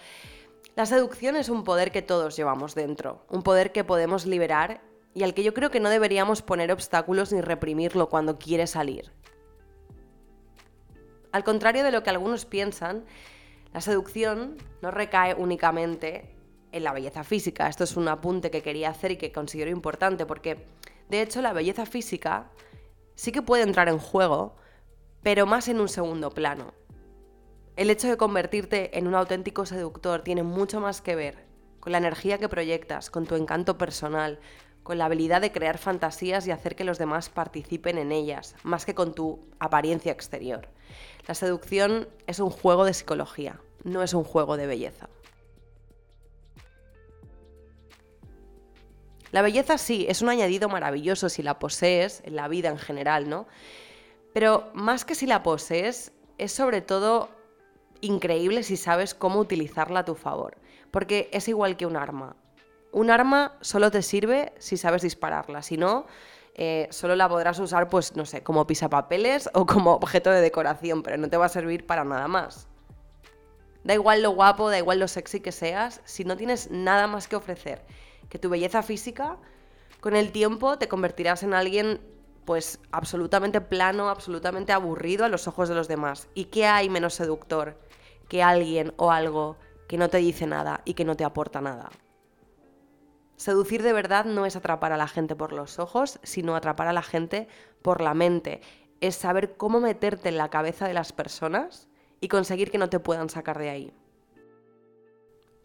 La 0.76 0.86
seducción 0.86 1.36
es 1.36 1.50
un 1.50 1.64
poder 1.64 1.92
que 1.92 2.02
todos 2.02 2.36
llevamos 2.36 2.76
dentro, 2.76 3.26
un 3.30 3.44
poder 3.44 3.72
que 3.72 3.84
podemos 3.84 4.26
liberar 4.26 4.82
y 5.14 5.24
al 5.24 5.34
que 5.34 5.44
yo 5.44 5.54
creo 5.54 5.72
que 5.72 5.80
no 5.80 5.90
deberíamos 5.90 6.42
poner 6.42 6.72
obstáculos 6.72 7.34
ni 7.34 7.42
reprimirlo 7.42 8.10
cuando 8.10 8.38
quiere 8.38 8.68
salir. 8.68 9.12
Al 11.32 11.44
contrario 11.44 11.84
de 11.84 11.92
lo 11.92 12.04
que 12.04 12.10
algunos 12.10 12.46
piensan, 12.46 13.06
la 13.74 13.82
seducción 13.82 14.58
no 14.82 14.92
recae 14.92 15.36
únicamente 15.36 16.36
en 16.72 16.84
la 16.84 16.94
belleza 16.94 17.24
física. 17.24 17.68
Esto 17.68 17.84
es 17.84 17.98
un 17.98 18.08
apunte 18.08 18.52
que 18.52 18.62
quería 18.62 18.90
hacer 18.90 19.12
y 19.12 19.18
que 19.18 19.32
considero 19.32 19.70
importante 19.70 20.26
porque, 20.26 20.66
de 21.10 21.22
hecho, 21.22 21.42
la 21.42 21.54
belleza 21.54 21.86
física 21.86 22.52
sí 23.16 23.32
que 23.32 23.42
puede 23.42 23.64
entrar 23.64 23.90
en 23.90 23.98
juego, 23.98 24.56
pero 25.24 25.46
más 25.46 25.68
en 25.68 25.80
un 25.80 25.90
segundo 25.90 26.30
plano. 26.30 26.74
El 27.76 27.90
hecho 27.90 28.08
de 28.08 28.18
convertirte 28.18 28.98
en 28.98 29.08
un 29.08 29.16
auténtico 29.16 29.66
seductor 29.66 30.22
tiene 30.22 30.44
mucho 30.44 30.80
más 30.80 31.02
que 31.02 31.16
ver 31.16 31.48
con 31.80 31.94
la 31.94 31.98
energía 31.98 32.38
que 32.38 32.50
proyectas, 32.50 33.10
con 33.10 33.26
tu 33.26 33.36
encanto 33.36 33.78
personal, 33.78 34.40
con 34.84 34.98
la 34.98 35.06
habilidad 35.06 35.42
de 35.42 35.52
crear 35.52 35.78
fantasías 35.78 36.46
y 36.46 36.52
hacer 36.52 36.76
que 36.76 36.84
los 36.84 36.98
demás 36.98 37.30
participen 37.30 37.98
en 37.98 38.12
ellas, 38.12 38.56
más 38.64 38.86
que 38.86 38.96
con 38.96 39.14
tu 39.14 39.48
apariencia 39.60 40.12
exterior. 40.12 40.68
La 41.28 41.36
seducción 41.36 42.08
es 42.28 42.40
un 42.40 42.50
juego 42.50 42.86
de 42.86 42.94
psicología, 42.94 43.60
no 43.84 44.04
es 44.04 44.14
un 44.14 44.24
juego 44.24 44.58
de 44.58 44.68
belleza. 44.68 45.10
La 49.32 49.42
belleza 49.42 49.78
sí, 49.78 50.06
es 50.10 50.22
un 50.22 50.30
añadido 50.30 50.70
maravilloso 50.70 51.30
si 51.30 51.44
la 51.44 51.60
posees 51.60 52.22
en 52.26 52.36
la 52.36 52.48
vida 52.48 52.70
en 52.70 52.78
general, 52.78 53.30
¿no? 53.30 53.48
Pero 54.34 54.70
más 54.74 55.06
que 55.06 55.16
si 55.16 55.28
la 55.28 55.44
posees, 55.44 56.12
es 56.38 56.52
sobre 56.52 56.82
todo 56.82 57.30
increíble 58.02 58.64
si 58.64 58.78
sabes 58.78 59.14
cómo 59.14 59.40
utilizarla 59.40 60.02
a 60.02 60.06
tu 60.06 60.16
favor, 60.16 60.58
porque 60.90 61.30
es 61.32 61.48
igual 61.48 61.78
que 61.78 61.86
un 61.86 61.96
arma. 61.96 62.36
Un 62.92 63.12
arma 63.12 63.58
solo 63.62 63.92
te 63.92 64.02
sirve 64.02 64.54
si 64.58 64.78
sabes 64.78 65.04
dispararla, 65.04 65.62
si 65.62 65.78
no, 65.78 66.08
eh, 66.56 66.88
solo 66.90 67.16
la 67.16 67.30
podrás 67.30 67.60
usar, 67.60 67.88
pues, 67.88 68.16
no 68.16 68.26
sé, 68.26 68.42
como 68.42 68.66
pisapapeles 68.66 69.50
o 69.54 69.66
como 69.66 69.94
objeto 69.94 70.32
de 70.32 70.42
decoración, 70.42 71.04
pero 71.04 71.18
no 71.18 71.30
te 71.30 71.38
va 71.38 71.46
a 71.46 71.50
servir 71.50 71.86
para 71.86 72.04
nada 72.04 72.28
más. 72.28 72.68
Da 73.84 73.94
igual 73.94 74.24
lo 74.24 74.32
guapo, 74.32 74.70
da 74.70 74.78
igual 74.78 75.00
lo 75.00 75.08
sexy 75.08 75.40
que 75.40 75.52
seas, 75.52 76.02
si 76.04 76.26
no 76.26 76.36
tienes 76.36 76.72
nada 76.72 77.06
más 77.08 77.28
que 77.28 77.36
ofrecer 77.36 77.86
que 78.30 78.40
tu 78.40 78.50
belleza 78.50 78.84
física, 78.84 79.38
con 80.00 80.16
el 80.16 80.32
tiempo 80.32 80.78
te 80.78 80.88
convertirás 80.88 81.44
en 81.44 81.54
alguien 81.54 82.00
pues 82.46 82.80
absolutamente 82.92 83.62
plano, 83.62 84.10
absolutamente 84.10 84.72
aburrido 84.72 85.26
a 85.26 85.30
los 85.30 85.48
ojos 85.48 85.70
de 85.70 85.76
los 85.76 85.88
demás. 85.88 86.30
¿Y 86.34 86.46
qué 86.46 86.66
hay 86.66 86.90
menos 86.90 87.14
seductor 87.14 87.78
que 88.28 88.42
alguien 88.42 88.94
o 88.98 89.12
algo 89.12 89.58
que 89.88 89.98
no 89.98 90.10
te 90.10 90.18
dice 90.18 90.48
nada 90.48 90.82
y 90.86 90.94
que 90.94 91.06
no 91.06 91.16
te 91.16 91.26
aporta 91.26 91.62
nada? 91.62 91.90
Seducir 93.36 93.84
de 93.84 93.94
verdad 93.94 94.26
no 94.26 94.46
es 94.46 94.56
atrapar 94.56 94.92
a 94.92 94.98
la 94.98 95.08
gente 95.08 95.36
por 95.36 95.54
los 95.54 95.80
ojos, 95.80 96.20
sino 96.24 96.56
atrapar 96.56 96.88
a 96.88 96.94
la 96.94 97.04
gente 97.04 97.48
por 97.82 98.02
la 98.02 98.14
mente. 98.14 98.62
Es 99.00 99.16
saber 99.16 99.56
cómo 99.56 99.80
meterte 99.80 100.30
en 100.30 100.38
la 100.38 100.50
cabeza 100.50 100.88
de 100.88 100.94
las 100.94 101.14
personas 101.14 101.88
y 102.20 102.28
conseguir 102.28 102.72
que 102.72 102.78
no 102.78 102.90
te 102.90 103.00
puedan 103.00 103.30
sacar 103.30 103.60
de 103.60 103.70
ahí. 103.70 103.94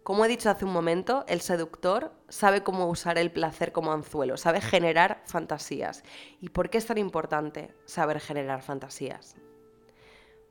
Como 0.05 0.25
he 0.25 0.29
dicho 0.29 0.51
hace 0.51 0.65
un 0.67 0.73
momento, 0.73 1.25
el 1.27 1.41
seductor 1.41 2.13
sabe 2.29 2.63
cómo 2.63 2.87
usar 2.89 3.19
el 3.19 3.33
placer 3.33 3.73
como 3.73 3.93
anzuelo, 3.93 4.37
sabe 4.37 4.61
generar 4.61 5.23
fantasías. 5.25 6.05
¿Y 6.41 6.51
por 6.51 6.71
qué 6.71 6.79
es 6.79 6.87
tan 6.87 6.99
importante 6.99 7.75
saber 7.87 8.21
generar 8.21 8.63
fantasías? 8.63 9.35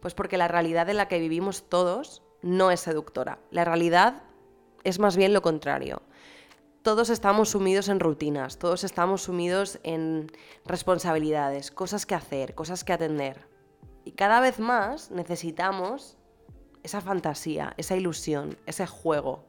Pues 0.02 0.16
porque 0.16 0.38
la 0.38 0.48
realidad 0.48 0.90
en 0.90 0.98
la 0.98 1.08
que 1.08 1.20
vivimos 1.20 1.70
todos 1.70 2.24
no 2.42 2.72
es 2.72 2.82
seductora. 2.82 3.40
La 3.52 3.64
realidad 3.64 4.24
es 4.84 5.00
más 5.00 5.16
bien 5.16 5.34
lo 5.34 5.42
contrario 5.42 6.02
todos 6.84 7.10
estamos 7.10 7.52
sumidos 7.52 7.88
en 7.88 8.02
rutinas, 8.02 8.60
todos 8.60 8.84
estamos 8.84 9.24
sumidos 9.24 9.80
en 9.84 10.30
responsabilidades, 10.66 11.72
cosas 11.72 12.06
que 12.06 12.14
hacer, 12.14 12.56
cosas 12.56 12.84
que 12.84 12.92
atender. 12.92 13.48
Y 14.04 14.12
cada 14.12 14.42
vez 14.42 14.60
más 14.60 15.10
necesitamos 15.10 16.18
esa 16.84 17.02
fantasía, 17.02 17.74
esa 17.78 17.96
ilusión, 17.96 18.58
ese 18.66 18.86
juego. 18.86 19.46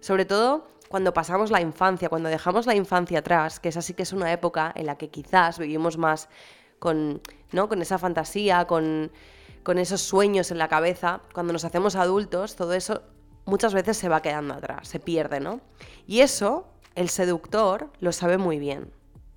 Sobre 0.00 0.24
todo 0.24 0.66
cuando 0.88 1.14
pasamos 1.14 1.50
la 1.50 1.60
infancia, 1.60 2.08
cuando 2.08 2.28
dejamos 2.28 2.66
la 2.66 2.74
infancia 2.74 3.20
atrás, 3.20 3.60
que 3.60 3.68
es 3.68 3.76
así 3.76 3.94
que 3.94 4.02
es 4.02 4.12
una 4.12 4.32
época 4.32 4.72
en 4.74 4.86
la 4.86 4.98
que 4.98 5.08
quizás 5.08 5.58
vivimos 5.58 5.96
más 5.96 6.28
con, 6.80 7.20
¿no? 7.52 7.68
con 7.68 7.80
esa 7.80 7.96
fantasía, 7.98 8.66
con, 8.66 9.12
con 9.62 9.78
esos 9.78 10.00
sueños 10.00 10.50
en 10.50 10.58
la 10.58 10.68
cabeza, 10.68 11.20
cuando 11.32 11.52
nos 11.52 11.64
hacemos 11.64 11.94
adultos, 11.94 12.56
todo 12.56 12.72
eso 12.72 13.02
muchas 13.44 13.72
veces 13.72 13.96
se 13.96 14.08
va 14.08 14.22
quedando 14.22 14.54
atrás, 14.54 14.88
se 14.88 14.98
pierde, 14.98 15.38
¿no? 15.38 15.60
Y 16.06 16.20
eso 16.20 16.66
el 16.96 17.08
seductor 17.08 17.90
lo 18.00 18.12
sabe 18.12 18.38
muy 18.38 18.58
bien. 18.58 18.92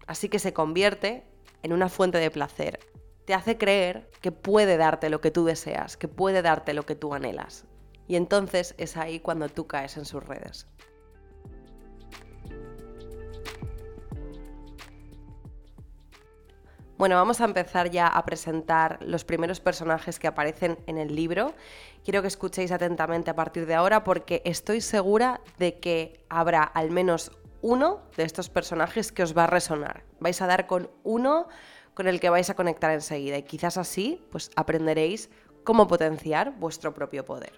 Así 0.08 0.30
que 0.30 0.40
se 0.40 0.54
convierte 0.54 1.24
en 1.62 1.74
una 1.74 1.90
fuente 1.90 2.18
de 2.18 2.32
placer. 2.32 2.80
Te 3.26 3.34
hace 3.34 3.58
creer 3.58 4.10
que 4.22 4.32
puede 4.32 4.78
darte 4.78 5.10
lo 5.10 5.22
que 5.22 5.32
tú 5.32 5.46
deseas, 5.46 5.96
que 5.96 6.08
puede 6.08 6.42
darte 6.42 6.74
lo 6.74 6.86
que 6.86 6.96
tú 6.96 7.14
anhelas. 7.14 7.66
Y 8.08 8.18
entonces 8.18 8.76
es 8.78 8.98
ahí 8.98 9.20
cuando 9.20 9.48
tú 9.48 9.66
caes 9.66 9.96
en 9.96 10.06
sus 10.06 10.24
redes. 10.24 10.68
Bueno, 16.98 17.16
vamos 17.16 17.42
a 17.42 17.46
empezar 17.46 17.90
ya 17.90 18.08
a 18.08 18.24
presentar 18.24 19.00
los 19.02 19.26
primeros 19.26 19.60
personajes 19.60 20.20
que 20.20 20.28
aparecen 20.28 20.78
en 20.88 20.98
el 20.98 21.16
libro. 21.16 21.54
Quiero 22.04 22.22
que 22.22 22.28
escuchéis 22.28 22.72
atentamente 22.72 23.32
a 23.32 23.36
partir 23.36 23.66
de 23.66 23.74
ahora 23.74 24.04
porque 24.04 24.42
estoy 24.46 24.80
segura 24.80 25.42
de 25.58 25.80
que 25.80 26.24
habrá 26.30 26.64
al 26.64 26.92
menos 26.92 27.32
uno 27.62 28.02
de 28.16 28.24
estos 28.24 28.50
personajes 28.50 29.12
que 29.12 29.24
os 29.24 29.36
va 29.36 29.46
a 29.46 29.48
resonar. 29.48 30.04
Vais 30.20 30.42
a 30.42 30.48
dar 30.48 30.68
con 30.68 30.92
uno 31.04 31.48
con 31.94 32.08
el 32.08 32.20
que 32.20 32.30
vais 32.30 32.50
a 32.50 32.56
conectar 32.56 32.92
enseguida 32.92 33.38
y 33.38 33.44
quizás 33.44 33.78
así 33.78 34.26
pues 34.32 34.52
aprenderéis 34.56 35.30
cómo 35.64 35.88
potenciar 35.88 36.58
vuestro 36.58 36.94
propio 36.94 37.26
poder. 37.26 37.54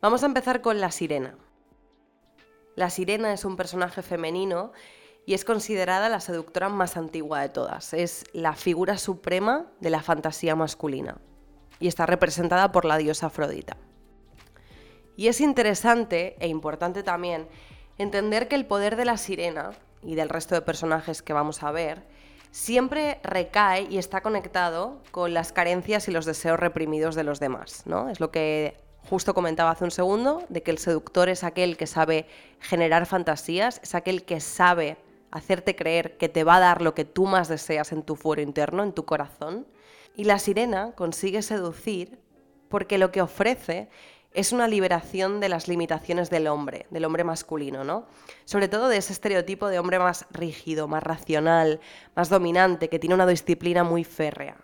Vamos 0.00 0.22
a 0.22 0.26
empezar 0.26 0.62
con 0.62 0.80
la 0.80 0.90
sirena. 0.90 1.36
La 2.74 2.90
sirena 2.90 3.32
es 3.32 3.44
un 3.44 3.56
personaje 3.56 4.02
femenino 4.02 4.72
y 5.26 5.34
es 5.34 5.44
considerada 5.44 6.08
la 6.08 6.20
seductora 6.20 6.68
más 6.68 6.96
antigua 6.96 7.40
de 7.40 7.48
todas. 7.48 7.92
Es 7.94 8.24
la 8.32 8.54
figura 8.54 8.98
suprema 8.98 9.66
de 9.80 9.90
la 9.90 10.02
fantasía 10.02 10.56
masculina 10.56 11.18
y 11.78 11.86
está 11.86 12.06
representada 12.06 12.72
por 12.72 12.84
la 12.84 12.96
diosa 12.96 13.26
Afrodita. 13.26 13.76
Y 15.16 15.28
es 15.28 15.40
interesante 15.40 16.36
e 16.40 16.48
importante 16.48 17.02
también 17.02 17.46
entender 17.98 18.48
que 18.48 18.56
el 18.56 18.66
poder 18.66 18.96
de 18.96 19.04
la 19.04 19.18
sirena 19.18 19.72
y 20.02 20.14
del 20.14 20.28
resto 20.28 20.54
de 20.54 20.62
personajes 20.62 21.22
que 21.22 21.32
vamos 21.32 21.62
a 21.62 21.70
ver 21.70 22.02
siempre 22.52 23.18
recae 23.24 23.86
y 23.90 23.98
está 23.98 24.20
conectado 24.20 25.00
con 25.10 25.34
las 25.34 25.52
carencias 25.52 26.06
y 26.06 26.12
los 26.12 26.26
deseos 26.26 26.60
reprimidos 26.60 27.14
de 27.14 27.24
los 27.24 27.40
demás, 27.40 27.82
¿no? 27.86 28.10
Es 28.10 28.20
lo 28.20 28.30
que 28.30 28.76
justo 29.08 29.34
comentaba 29.34 29.70
hace 29.70 29.84
un 29.84 29.90
segundo, 29.90 30.44
de 30.48 30.62
que 30.62 30.70
el 30.70 30.78
seductor 30.78 31.28
es 31.28 31.44
aquel 31.44 31.76
que 31.76 31.86
sabe 31.86 32.26
generar 32.60 33.06
fantasías, 33.06 33.80
es 33.82 33.94
aquel 33.94 34.24
que 34.24 34.40
sabe 34.40 34.96
hacerte 35.30 35.74
creer 35.74 36.18
que 36.18 36.28
te 36.28 36.44
va 36.44 36.56
a 36.56 36.60
dar 36.60 36.82
lo 36.82 36.94
que 36.94 37.06
tú 37.06 37.26
más 37.26 37.48
deseas 37.48 37.90
en 37.92 38.02
tu 38.02 38.16
fuero 38.16 38.42
interno, 38.42 38.82
en 38.82 38.92
tu 38.92 39.04
corazón. 39.04 39.66
Y 40.14 40.24
la 40.24 40.38
sirena 40.38 40.92
consigue 40.92 41.40
seducir 41.40 42.20
porque 42.68 42.98
lo 42.98 43.10
que 43.10 43.22
ofrece 43.22 43.88
es 44.34 44.52
una 44.52 44.66
liberación 44.66 45.40
de 45.40 45.48
las 45.48 45.68
limitaciones 45.68 46.30
del 46.30 46.46
hombre, 46.46 46.86
del 46.90 47.04
hombre 47.04 47.24
masculino, 47.24 47.84
¿no? 47.84 48.06
Sobre 48.44 48.68
todo 48.68 48.88
de 48.88 48.96
ese 48.96 49.12
estereotipo 49.12 49.68
de 49.68 49.78
hombre 49.78 49.98
más 49.98 50.26
rígido, 50.30 50.88
más 50.88 51.02
racional, 51.02 51.80
más 52.16 52.28
dominante, 52.28 52.88
que 52.88 52.98
tiene 52.98 53.14
una 53.14 53.26
disciplina 53.26 53.84
muy 53.84 54.04
férrea. 54.04 54.56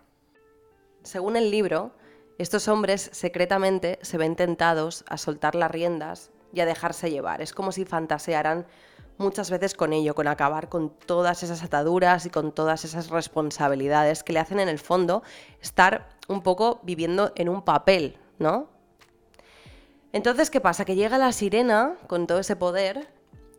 Según 1.02 1.36
el 1.36 1.50
libro, 1.50 1.92
estos 2.38 2.68
hombres 2.68 3.10
secretamente 3.12 3.98
se 4.02 4.16
ven 4.16 4.36
tentados 4.36 5.04
a 5.08 5.18
soltar 5.18 5.54
las 5.54 5.70
riendas 5.70 6.30
y 6.52 6.60
a 6.60 6.66
dejarse 6.66 7.10
llevar. 7.10 7.42
Es 7.42 7.52
como 7.52 7.72
si 7.72 7.84
fantasearan 7.84 8.66
muchas 9.18 9.50
veces 9.50 9.74
con 9.74 9.92
ello, 9.92 10.14
con 10.14 10.28
acabar 10.28 10.68
con 10.68 10.90
todas 10.90 11.42
esas 11.42 11.62
ataduras 11.62 12.24
y 12.24 12.30
con 12.30 12.52
todas 12.52 12.84
esas 12.84 13.10
responsabilidades 13.10 14.22
que 14.22 14.32
le 14.32 14.38
hacen 14.38 14.60
en 14.60 14.68
el 14.68 14.78
fondo 14.78 15.22
estar 15.60 16.08
un 16.28 16.42
poco 16.42 16.80
viviendo 16.84 17.32
en 17.34 17.48
un 17.48 17.62
papel, 17.62 18.16
¿no? 18.38 18.77
Entonces, 20.12 20.50
¿qué 20.50 20.60
pasa? 20.60 20.84
Que 20.84 20.96
llega 20.96 21.18
la 21.18 21.32
sirena 21.32 21.96
con 22.06 22.26
todo 22.26 22.38
ese 22.38 22.56
poder 22.56 23.08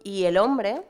y 0.03 0.25
el 0.25 0.38
hombre 0.38 0.82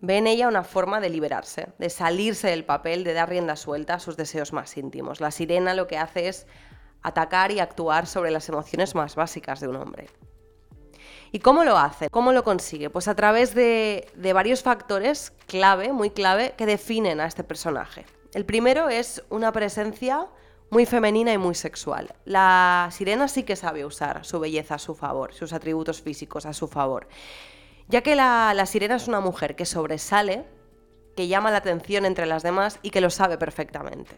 ve 0.00 0.18
en 0.18 0.26
ella 0.26 0.48
una 0.48 0.64
forma 0.64 1.00
de 1.00 1.08
liberarse, 1.08 1.68
de 1.78 1.88
salirse 1.88 2.48
del 2.48 2.64
papel, 2.64 3.04
de 3.04 3.14
dar 3.14 3.28
rienda 3.28 3.56
suelta 3.56 3.94
a 3.94 4.00
sus 4.00 4.16
deseos 4.16 4.52
más 4.52 4.76
íntimos. 4.76 5.20
La 5.20 5.30
sirena 5.30 5.74
lo 5.74 5.86
que 5.86 5.98
hace 5.98 6.28
es 6.28 6.46
atacar 7.02 7.52
y 7.52 7.60
actuar 7.60 8.06
sobre 8.06 8.30
las 8.30 8.48
emociones 8.48 8.94
más 8.94 9.14
básicas 9.14 9.60
de 9.60 9.68
un 9.68 9.76
hombre. 9.76 10.08
¿Y 11.32 11.40
cómo 11.40 11.64
lo 11.64 11.76
hace? 11.76 12.10
¿Cómo 12.10 12.32
lo 12.32 12.44
consigue? 12.44 12.90
Pues 12.90 13.08
a 13.08 13.14
través 13.14 13.54
de, 13.54 14.08
varios 14.32 14.62
factores 14.62 15.32
clave, 15.46 15.92
muy 15.92 16.10
clave, 16.10 16.54
que 16.56 16.64
definen 16.66 17.20
a 17.20 17.26
este 17.26 17.42
personaje. 17.44 18.06
El 18.34 18.44
primero 18.44 18.88
es 18.88 19.22
una 19.30 19.52
presencia 19.52 20.26
muy 20.74 20.86
femenina 20.86 21.32
y 21.32 21.38
muy 21.38 21.54
sexual. 21.54 22.16
La 22.24 22.88
sirena 22.90 23.28
sí 23.28 23.44
que 23.44 23.54
sabe 23.54 23.84
usar 23.84 24.24
su 24.24 24.40
belleza 24.40 24.74
a 24.74 24.78
su 24.80 24.96
favor, 24.96 25.32
sus 25.32 25.52
atributos 25.52 26.02
físicos 26.02 26.46
a 26.46 26.52
su 26.52 26.66
favor. 26.66 27.06
Ya 27.86 28.00
que 28.00 28.16
la, 28.16 28.66
sirena 28.66 28.96
es 28.96 29.06
una 29.06 29.20
mujer 29.20 29.54
que 29.54 29.66
sobresale, 29.66 30.44
que 31.14 31.28
llama 31.28 31.52
la 31.52 31.58
atención 31.58 32.04
entre 32.04 32.26
las 32.26 32.42
demás 32.42 32.80
y 32.82 32.90
que 32.90 33.00
lo 33.00 33.10
sabe 33.10 33.38
perfectamente. 33.38 34.16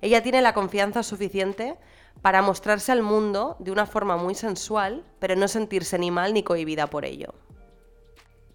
Ella 0.00 0.22
tiene 0.22 0.40
la 0.40 0.54
confianza 0.54 1.02
suficiente 1.02 1.76
para 2.22 2.40
mostrarse 2.40 2.90
al 2.90 3.02
mundo 3.02 3.56
de 3.58 3.72
una 3.72 3.84
forma 3.84 4.16
muy 4.16 4.34
sensual, 4.34 5.04
pero 5.18 5.36
no 5.36 5.48
sentirse 5.48 5.98
ni 5.98 6.10
mal 6.10 6.32
ni 6.32 6.42
cohibida 6.42 6.86
por 6.86 7.04
ello. 7.04 7.34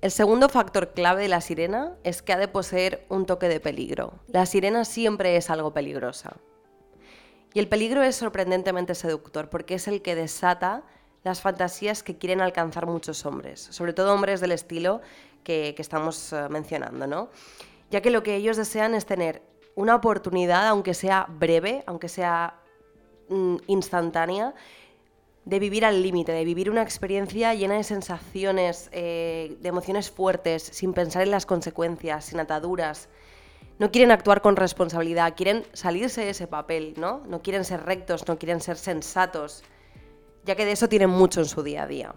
El 0.02 0.10
segundo 0.10 0.50
factor 0.50 0.94
clave 0.94 1.22
de 1.22 1.28
la 1.28 1.42
sirena 1.42 1.94
es 2.04 2.24
que 2.24 2.34
ha 2.34 2.38
de 2.40 2.48
poseer 2.48 3.06
un 3.08 3.28
toque 3.28 3.50
de 3.50 3.60
peligro. 3.60 4.14
La 4.30 4.48
sirena 4.48 4.84
siempre 4.84 5.38
es 5.38 5.52
algo 5.52 5.76
peligrosa. 5.76 6.38
Y 7.58 7.60
el 7.60 7.68
peligro 7.68 8.04
es 8.04 8.16
sorprendentemente 8.16 8.94
seductor 8.94 9.50
porque 9.50 9.74
es 9.74 9.88
el 9.88 10.04
que 10.04 10.14
desata 10.14 10.84
las 11.24 11.42
fantasías 11.42 12.04
que 12.04 12.16
quieren 12.16 12.40
alcanzar 12.40 12.86
muchos 12.86 13.26
hombres, 13.26 13.60
sobre 13.72 13.94
todo 13.94 14.14
hombres 14.14 14.42
del 14.42 14.52
estilo 14.52 15.02
que, 15.44 15.74
estamos 15.80 16.34
eh, 16.34 16.50
mencionando, 16.50 17.08
¿no? 17.08 17.30
Ya 17.90 18.02
que 18.02 18.12
lo 18.12 18.22
que 18.22 18.36
ellos 18.36 18.58
desean 18.58 18.94
es 18.94 19.08
tener 19.08 19.42
una 19.74 19.96
oportunidad, 19.96 20.68
aunque 20.68 20.94
sea 20.94 21.26
breve, 21.28 21.84
aunque 21.88 22.10
sea 22.10 22.62
Mm, 23.30 23.58
instantánea 23.68 24.54
de 25.44 25.60
vivir 25.60 25.84
al 25.84 26.02
límite, 26.02 26.32
de 26.32 26.46
vivir 26.46 26.70
una 26.70 26.82
experiencia 26.82 27.54
llena 27.54 27.76
de 27.76 27.84
sensaciones, 27.84 28.90
eh, 28.94 29.58
de 29.60 29.70
emociones 29.70 30.10
fuertes, 30.10 30.64
sin 30.64 30.94
pensar 30.94 31.24
en 31.24 31.32
las 31.32 31.46
consecuencias, 31.46 32.26
sin 32.26 32.40
ataduras. 32.40 33.10
No 33.80 33.92
quieren 33.92 34.12
actuar 34.12 34.42
con 34.42 34.56
responsabilidad, 34.56 35.36
quieren 35.36 35.64
salirse 35.74 36.22
de 36.22 36.32
ese 36.32 36.48
papel, 36.48 36.96
¿no? 36.98 37.22
No 37.28 37.42
quieren 37.42 37.64
ser 37.64 37.86
rectos, 37.86 38.28
no 38.28 38.40
quieren 38.40 38.60
ser 38.60 38.78
sensatos, 38.78 39.64
ya 40.46 40.56
que 40.56 40.66
de 40.66 40.72
eso 40.72 40.90
tienen 40.90 41.12
mucho 41.12 41.42
en 41.42 41.46
su 41.46 41.62
día 41.62 41.84
a 41.84 41.88
día. 41.88 42.16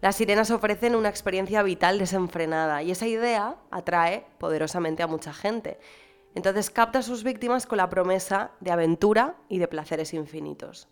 Las 0.00 0.16
sirenas 0.16 0.50
ofrecen 0.50 0.94
una 0.94 1.08
experiencia 1.08 1.62
vital 1.62 1.98
desenfrenada 1.98 2.82
y 2.82 2.92
esa 2.92 3.06
idea 3.06 3.56
atrae 3.70 4.26
poderosamente 4.38 5.02
a 5.02 5.08
mucha 5.08 5.32
gente. 5.32 5.80
Entonces 6.34 6.70
capta 6.70 6.98
a 6.98 7.02
sus 7.02 7.24
víctimas 7.24 7.66
con 7.66 7.78
la 7.78 7.88
promesa 7.88 8.52
de 8.60 8.70
aventura 8.70 9.36
y 9.48 9.58
de 9.58 9.68
placeres 9.68 10.12
infinitos. 10.12 10.86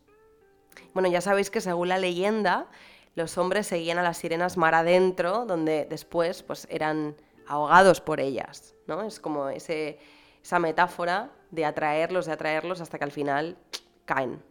Bueno, 0.94 1.08
ya 1.08 1.20
sabéis 1.20 1.50
que 1.50 1.60
según 1.60 1.88
la 1.88 1.98
leyenda, 1.98 2.66
los 3.14 3.38
hombres 3.38 3.66
seguían 3.66 3.98
a 3.98 4.02
las 4.02 4.16
sirenas 4.16 4.56
mar 4.56 4.74
adentro, 4.74 5.44
donde 5.44 5.86
después 5.88 6.42
pues, 6.42 6.66
eran 6.70 7.14
ahogados 7.46 8.00
por 8.00 8.20
ellas. 8.20 8.74
¿no? 8.86 9.02
Es 9.02 9.20
como 9.20 9.48
esa 9.48 10.58
metáfora 10.58 11.30
de 11.50 11.64
atraerlos, 11.64 12.26
de 12.26 12.32
atraerlos 12.32 12.80
hasta 12.80 12.98
que 12.98 13.04
al 13.04 13.12
final 13.12 13.56
caen. 14.04 14.42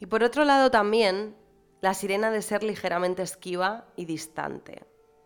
Y 0.00 0.06
por 0.06 0.24
otro 0.24 0.44
lado 0.44 0.70
también, 0.70 1.36
la 1.80 1.94
sirena 1.94 2.30
de 2.30 2.42
ser 2.42 2.62
ligeramente 2.62 3.22
esquiva 3.22 3.84
y 3.96 4.04
distante 4.04 4.82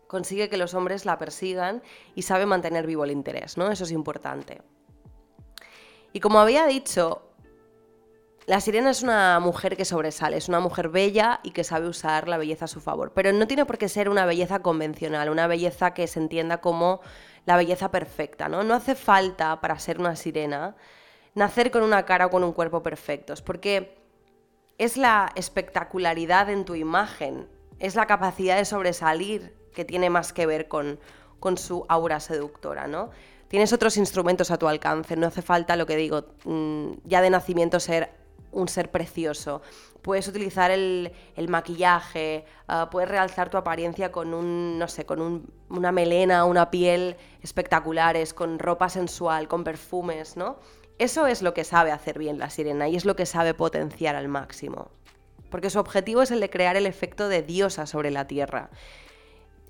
consigue 0.07 0.49
que 0.49 0.57
los 0.57 0.73
hombres 0.73 1.05
la 1.05 1.17
persigan 1.17 1.83
y 2.15 2.23
sabe 2.23 2.45
mantener 2.45 2.87
vivo 2.87 3.03
el 3.03 3.11
interés, 3.11 3.57
¿no? 3.57 3.69
Eso 3.71 3.83
es 3.83 3.91
importante. 3.91 4.61
Y 6.13 6.19
como 6.19 6.39
había 6.39 6.65
dicho, 6.65 7.21
la 8.47 8.61
sirena 8.61 8.91
es 8.91 9.03
una 9.03 9.41
mujer 9.41 9.75
que 9.75 9.83
sobresale, 9.83 10.37
es 10.37 10.47
una 10.47 10.61
mujer 10.61 10.87
bella 10.87 11.41
y 11.43 11.51
que 11.51 11.65
sabe 11.65 11.89
usar 11.89 12.29
la 12.29 12.37
belleza 12.37 12.63
a 12.63 12.69
su 12.69 12.79
favor, 12.79 13.11
pero 13.13 13.33
no 13.33 13.45
tiene 13.45 13.65
por 13.65 13.77
qué 13.77 13.89
ser 13.89 14.07
una 14.07 14.25
belleza 14.25 14.59
convencional, 14.59 15.29
una 15.29 15.47
belleza 15.47 15.93
que 15.93 16.07
se 16.07 16.21
entienda 16.21 16.61
como 16.61 17.01
la 17.45 17.57
belleza 17.57 17.91
perfecta, 17.91 18.47
¿no? 18.47 18.63
No 18.63 18.73
hace 18.73 18.95
falta 18.95 19.59
para 19.59 19.77
ser 19.79 19.99
una 19.99 20.15
sirena 20.15 20.77
nacer 21.35 21.71
con 21.71 21.83
una 21.83 22.05
cara 22.05 22.27
o 22.27 22.29
con 22.29 22.45
un 22.45 22.53
cuerpo 22.53 22.81
perfectos, 22.81 23.41
porque 23.41 23.97
es 24.77 24.95
la 24.95 25.29
espectacularidad 25.35 26.49
en 26.49 26.63
tu 26.63 26.75
imagen, 26.75 27.49
es 27.79 27.95
la 27.95 28.07
capacidad 28.07 28.55
de 28.55 28.63
sobresalir 28.63 29.57
que 29.75 29.83
tiene 29.83 30.09
más 30.09 30.31
que 30.31 30.45
ver 30.45 30.69
con, 30.69 30.99
su 31.57 31.85
aura 31.89 32.21
seductora, 32.21 32.87
¿no? 32.87 33.09
Tienes 33.49 33.73
otros 33.73 33.97
instrumentos 33.97 34.51
a 34.51 34.57
tu 34.57 34.69
alcance, 34.69 35.17
no 35.17 35.27
hace 35.27 35.41
falta, 35.41 35.75
lo 35.75 35.85
que 35.85 35.97
digo, 35.97 36.27
mm, 36.45 36.91
ya 37.03 37.21
de 37.21 37.29
nacimiento 37.29 37.79
ser 37.81 38.26
un 38.57 38.67
ser 38.67 38.91
precioso. 38.91 39.61
Puedes 40.01 40.27
utilizar 40.27 40.71
el, 40.71 41.11
maquillaje, 41.47 42.45
ah, 42.67 42.89
puedes 42.89 43.09
realzar 43.09 43.49
tu 43.49 43.57
apariencia 43.57 44.11
con 44.11 44.33
un, 44.33 44.79
no 44.79 44.87
sé, 44.87 45.05
con 45.05 45.51
una 45.69 45.91
melena, 45.91 46.45
una 46.45 46.71
piel 46.71 47.15
espectaculares, 47.41 48.33
con 48.33 48.59
ropa 48.59 48.89
sensual, 48.89 49.47
con 49.47 49.63
perfumes, 49.63 50.37
¿no? 50.37 50.57
Eso 50.97 51.27
es 51.27 51.41
lo 51.41 51.53
que 51.53 51.63
sabe 51.63 51.91
hacer 51.91 52.17
bien 52.17 52.39
la 52.39 52.49
sirena 52.49 52.87
y 52.87 52.95
es 52.95 53.05
lo 53.05 53.15
que 53.15 53.25
sabe 53.25 53.53
potenciar 53.53 54.15
al 54.15 54.27
máximo. 54.27 54.89
Porque 55.51 55.69
su 55.69 55.79
objetivo 55.79 56.23
es 56.23 56.31
el 56.31 56.39
de 56.39 56.49
crear 56.49 56.75
el 56.75 56.87
efecto 56.87 57.29
de 57.29 57.43
diosa 57.43 57.85
sobre 57.85 58.09
la 58.09 58.25
tierra. 58.25 58.69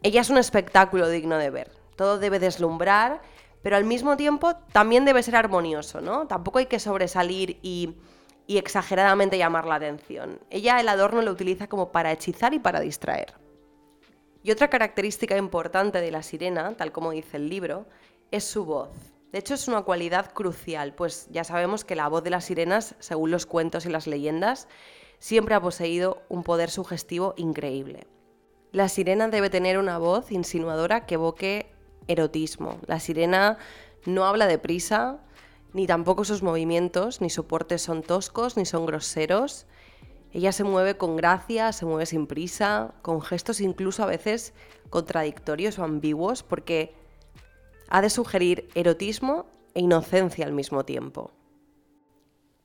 Ella 0.04 0.22
es 0.22 0.30
un 0.30 0.38
espectáculo 0.38 1.10
digno 1.10 1.38
de 1.38 1.50
ver. 1.50 1.72
Todo 1.96 2.20
debe 2.20 2.40
deslumbrar, 2.40 3.22
pero 3.62 3.76
al 3.76 3.84
mismo 3.84 4.16
tiempo 4.16 4.56
también 4.72 5.04
debe 5.04 5.24
ser 5.24 5.36
armonioso, 5.36 6.00
¿no? 6.00 6.28
Tampoco 6.28 6.60
hay 6.60 6.68
que 6.68 6.80
sobresalir 6.80 7.60
y, 7.62 7.96
y 8.48 8.58
exageradamente 8.58 9.38
llamar 9.38 9.66
la 9.66 9.76
atención. 9.76 10.40
Ella 10.50 10.80
el 10.80 10.88
adorno 10.88 11.22
lo 11.22 11.32
utiliza 11.32 11.68
como 11.68 11.92
para 11.92 12.12
hechizar 12.12 12.54
y 12.54 12.60
para 12.60 12.80
distraer. 12.80 13.34
Y 14.42 14.52
otra 14.52 14.70
característica 14.70 15.38
importante 15.38 16.00
de 16.00 16.10
la 16.10 16.24
sirena, 16.24 16.76
tal 16.78 16.94
como 16.94 17.12
dice 17.12 17.36
el 17.38 17.50
libro, 17.50 17.86
es 18.32 18.46
su 18.46 18.64
voz. 18.64 18.90
De 19.34 19.40
hecho, 19.40 19.56
es 19.56 19.68
una 19.68 19.82
cualidad 19.82 20.32
crucial, 20.34 20.94
pues 20.94 21.28
ya 21.30 21.44
sabemos 21.44 21.84
que 21.84 21.98
la 21.98 22.08
voz 22.08 22.24
de 22.24 22.30
las 22.30 22.46
sirenas, 22.46 22.96
según 23.00 23.30
los 23.30 23.46
cuentos 23.46 23.86
y 23.86 23.90
las 23.90 24.08
leyendas, 24.08 24.70
siempre 25.20 25.54
ha 25.54 25.62
poseído 25.62 26.22
un 26.30 26.44
poder 26.44 26.70
sugestivo 26.70 27.34
increíble. 27.36 28.08
La 28.72 28.88
sirena 28.88 29.28
debe 29.28 29.50
tener 29.50 29.78
una 29.78 29.98
voz 29.98 30.32
insinuadora 30.32 31.06
que 31.06 31.16
evoque 31.16 31.70
erotismo. 32.08 32.80
La 32.86 33.02
sirena 33.02 33.58
no 34.06 34.26
habla 34.26 34.48
deprisa, 34.48 35.20
ni 35.74 35.88
tampoco 35.88 36.24
sus 36.24 36.44
movimientos, 36.44 37.22
ni 37.22 37.30
soportes 37.30 37.82
son 37.82 38.04
toscos, 38.04 38.58
ni 38.58 38.66
son 38.66 38.86
groseros. 38.86 39.66
Ella 40.32 40.52
se 40.52 40.64
mueve 40.64 40.98
con 40.98 41.16
gracia, 41.16 41.72
se 41.72 41.86
mueve 41.86 42.06
sin 42.06 42.28
prisa, 42.28 42.94
con 43.02 43.22
gestos 43.22 43.62
incluso 43.62 44.04
a 44.04 44.08
veces 44.08 44.54
contradictorios 44.90 45.80
o 45.80 45.84
ambiguos, 45.84 46.44
porque 46.44 46.94
ha 47.90 48.02
de 48.02 48.10
sugerir 48.10 48.68
erotismo 48.76 49.46
e 49.74 49.82
inocencia 49.82 50.46
al 50.46 50.54
mismo 50.54 50.84
tiempo. 50.86 51.32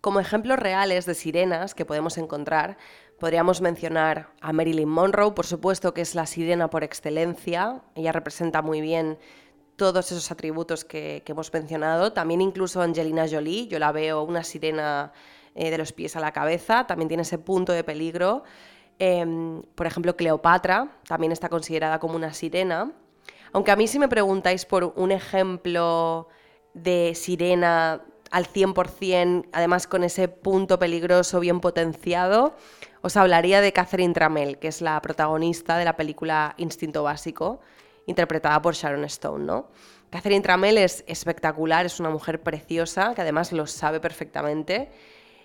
Como 0.01 0.19
ejemplos 0.19 0.59
reales 0.59 1.07
de 1.07 1.15
sirenas 1.15 1.75
que 1.75 1.85
podemos 1.85 2.19
encontrar, 2.19 2.77
Podríamos 3.23 3.61
mencionar 3.61 4.31
a 4.41 4.53
Marilyn 4.53 4.89
Monroe, 4.89 5.31
por 5.31 5.47
supuesto, 5.47 5.95
que 5.95 6.01
es 6.01 6.17
la 6.17 6.27
sirena 6.27 6.71
por 6.71 6.83
excelencia. 6.83 7.81
Ella 7.95 8.11
representa 8.11 8.63
muy 8.63 8.81
bien 8.81 9.17
todos 9.77 10.13
esos 10.13 10.31
atributos 10.31 10.85
que, 10.85 11.23
hemos 11.27 11.53
mencionado. 11.53 12.13
También 12.13 12.41
incluso 12.41 12.83
Angelina 12.83 13.27
Jolie, 13.29 13.67
yo 13.67 13.79
la 13.79 13.93
veo 13.93 14.23
una 14.23 14.45
sirena 14.45 15.13
eh, 15.55 15.71
de 15.71 15.79
los 15.79 15.93
pies 15.93 16.17
a 16.17 16.21
la 16.21 16.33
cabeza, 16.33 16.87
también 16.87 17.09
tiene 17.09 17.23
ese 17.23 17.39
punto 17.39 17.73
de 17.73 17.85
peligro. 17.85 18.45
Em, 18.99 19.63
por 19.75 19.87
ejemplo, 19.87 20.17
Cleopatra 20.17 20.89
también 21.07 21.33
está 21.33 21.49
considerada 21.49 21.99
como 21.99 22.15
una 22.17 22.33
sirena. 22.33 22.93
Aunque 23.53 23.71
a 23.71 23.77
mí 23.77 23.87
si 23.87 23.99
me 23.99 24.09
preguntáis 24.09 24.65
por 24.65 24.85
un 24.97 25.13
ejemplo 25.13 26.29
de 26.75 27.15
sirena 27.15 28.03
al 28.31 28.47
100%, 28.47 29.47
además 29.53 29.87
con 29.87 30.05
ese 30.05 30.29
punto 30.29 30.79
peligroso 30.79 31.39
bien 31.41 31.61
potenciado, 31.61 32.55
os 33.03 33.17
hablaría 33.17 33.61
de 33.61 33.73
Catherine 33.73 34.15
Tramell, 34.15 34.59
que 34.59 34.69
es 34.69 34.81
la 34.81 35.01
protagonista 35.03 35.77
de 35.77 35.85
la 35.85 35.97
película 35.97 36.55
Instinto 36.57 37.03
Básico, 37.03 37.61
interpretada 38.07 38.61
por 38.61 38.75
Sharon 38.75 39.05
Stone, 39.05 39.45
¿no? 39.45 39.69
Catherine 40.11 40.43
Tramell 40.43 40.79
es 40.79 41.05
espectacular, 41.07 41.87
es 41.87 41.99
una 41.99 42.11
mujer 42.11 42.43
preciosa, 42.43 43.15
que 43.15 43.23
además 43.23 43.53
lo 43.53 43.67
sabe 43.67 43.99
perfectamente. 43.99 44.91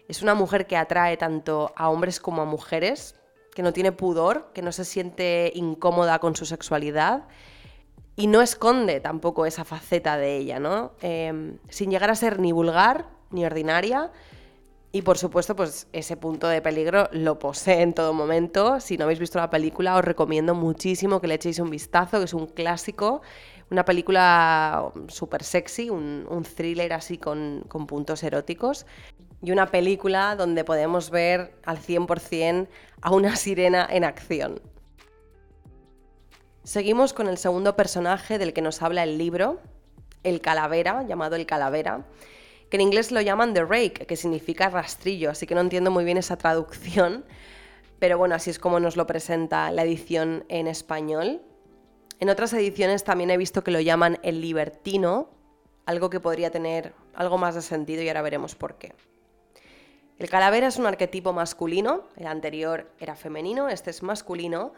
Es 0.08 0.22
una 0.22 0.36
mujer 0.36 0.68
que 0.68 0.76
atrae 0.76 1.16
tanto 1.16 1.72
a 1.76 1.90
hombres 1.90 2.20
como 2.20 2.42
a 2.42 2.46
mujeres, 2.46 3.16
que 3.54 3.64
no 3.64 3.74
tiene 3.74 3.92
pudor, 3.92 4.52
que 4.54 4.62
no 4.62 4.72
se 4.72 4.86
siente 4.86 5.52
incómoda 5.56 6.20
con 6.20 6.36
su 6.36 6.46
sexualidad 6.46 7.28
y 8.16 8.28
no 8.28 8.42
esconde 8.42 9.00
tampoco 9.00 9.46
esa 9.46 9.64
faceta 9.64 10.18
de 10.18 10.38
ella, 10.38 10.60
¿no? 10.60 10.92
Em, 11.02 11.60
sin 11.70 11.90
llegar 11.92 12.10
a 12.10 12.16
ser 12.16 12.40
ni 12.40 12.52
vulgar 12.52 13.06
ni 13.30 13.46
ordinaria. 13.46 14.12
Y 14.98 15.04
por 15.04 15.20
supuesto, 15.20 15.56
pues 15.56 15.86
ese 15.94 16.18
punto 16.18 16.48
de 16.48 16.60
peligro 16.60 17.08
lo 17.12 17.38
posee 17.38 17.84
en 17.84 17.94
todo 17.94 18.14
momento. 18.14 18.80
Si 18.80 18.98
no 18.98 19.04
habéis 19.04 19.20
visto 19.20 19.38
la 19.38 19.52
película, 19.52 19.96
os 19.96 20.04
recomiendo 20.04 20.56
muchísimo 20.56 21.22
que 21.22 21.28
le 21.28 21.36
echéis 21.36 21.60
un 21.60 21.70
vistazo, 21.70 22.18
que 22.18 22.26
es 22.26 22.34
un 22.34 22.48
clásico, 22.48 23.22
una 23.70 23.86
película 23.86 24.92
súper 25.08 25.44
sexy, 25.44 25.92
un, 25.92 26.26
thriller 26.56 26.94
así 26.94 27.20
con, 27.20 27.64
con 27.68 27.86
puntos 27.86 28.24
eróticos. 28.24 28.88
Y 29.44 29.52
una 29.52 29.68
película 29.68 30.36
donde 30.36 30.64
podemos 30.64 31.12
ver 31.12 31.54
al 31.64 31.78
100% 31.78 32.68
a 33.00 33.12
una 33.14 33.36
sirena 33.36 33.88
en 33.88 34.04
acción. 34.04 34.60
Seguimos 36.64 37.14
con 37.14 37.28
el 37.28 37.38
segundo 37.38 37.76
personaje 37.76 38.40
del 38.40 38.52
que 38.52 38.64
nos 38.64 38.82
habla 38.82 39.04
el 39.04 39.20
libro, 39.20 39.60
el 40.24 40.42
calavera, 40.42 41.04
llamado 41.04 41.36
el 41.36 41.46
calavera, 41.46 42.04
que 42.70 42.78
en 42.78 42.82
inglés 42.82 43.12
lo 43.12 43.22
llaman 43.22 43.54
the 43.54 43.64
rake, 43.64 44.06
que 44.06 44.16
significa 44.16 44.70
rastrillo, 44.70 45.30
así 45.32 45.48
que 45.48 45.56
no 45.56 45.62
entiendo 45.62 45.92
muy 45.92 46.04
bien 46.04 46.18
esa 46.18 46.38
traducción, 46.38 47.26
pero 48.00 48.18
bueno, 48.18 48.36
así 48.36 48.50
es 48.50 48.60
como 48.60 48.80
nos 48.80 48.98
lo 48.98 49.08
presenta 49.08 49.72
la 49.72 49.84
edición 49.84 50.46
en 50.50 50.68
español. 50.68 51.42
En 52.20 52.30
otras 52.30 52.54
ediciones 52.54 53.04
también 53.04 53.30
he 53.32 53.38
visto 53.38 53.64
que 53.64 53.72
lo 53.72 53.80
llaman 53.80 54.20
el 54.24 54.42
libertino, 54.42 55.30
algo 55.86 56.10
que 56.10 56.20
podría 56.20 56.52
tener 56.52 56.94
algo 57.16 57.38
más 57.38 57.56
de 57.56 57.62
sentido 57.62 58.04
y 58.04 58.08
ahora 58.10 58.22
veremos 58.22 58.56
por 58.56 58.76
qué. 58.78 58.94
El 60.20 60.30
calavera 60.30 60.68
es 60.68 60.78
un 60.78 60.88
arquetipo 60.88 61.32
masculino, 61.32 62.04
el 62.16 62.28
anterior 62.28 62.92
era 63.00 63.16
femenino, 63.16 63.70
este 63.70 63.92
es 63.92 64.02
masculino, 64.02 64.74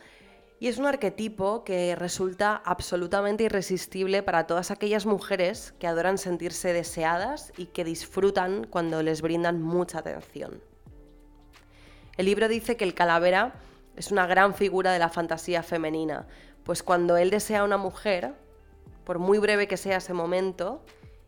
y 0.60 0.68
es 0.68 0.78
un 0.78 0.86
arquetipo 0.86 1.64
que 1.64 1.96
resulta 1.96 2.62
absolutamente 2.66 3.46
irresistible 3.46 4.24
para 4.24 4.46
todas 4.46 4.72
aquellas 4.72 5.06
mujeres 5.06 5.74
que 5.80 5.88
adoran 5.88 6.18
sentirse 6.18 6.74
deseadas 6.74 7.54
y 7.56 7.68
que 7.68 7.86
disfrutan 7.86 8.68
cuando 8.70 9.02
les 9.02 9.22
brindan 9.22 9.62
mucha 9.62 10.00
atención. 10.00 10.62
El 12.18 12.26
libro 12.26 12.50
dice 12.50 12.76
que 12.76 12.84
el 12.84 12.94
calavera 12.94 13.54
es 13.96 14.12
una 14.12 14.28
gran 14.28 14.54
figura 14.54 14.92
de 14.92 15.00
la 15.00 15.08
fantasía 15.08 15.64
femenina, 15.64 16.28
pues 16.64 16.84
cuando 16.84 17.16
él 17.16 17.30
desea 17.30 17.62
a 17.62 17.64
una 17.64 17.78
mujer, 17.78 18.34
por 19.06 19.18
muy 19.18 19.38
breve 19.38 19.68
que 19.70 19.78
sea 19.78 19.98
ese 19.98 20.14
momento, 20.14 20.84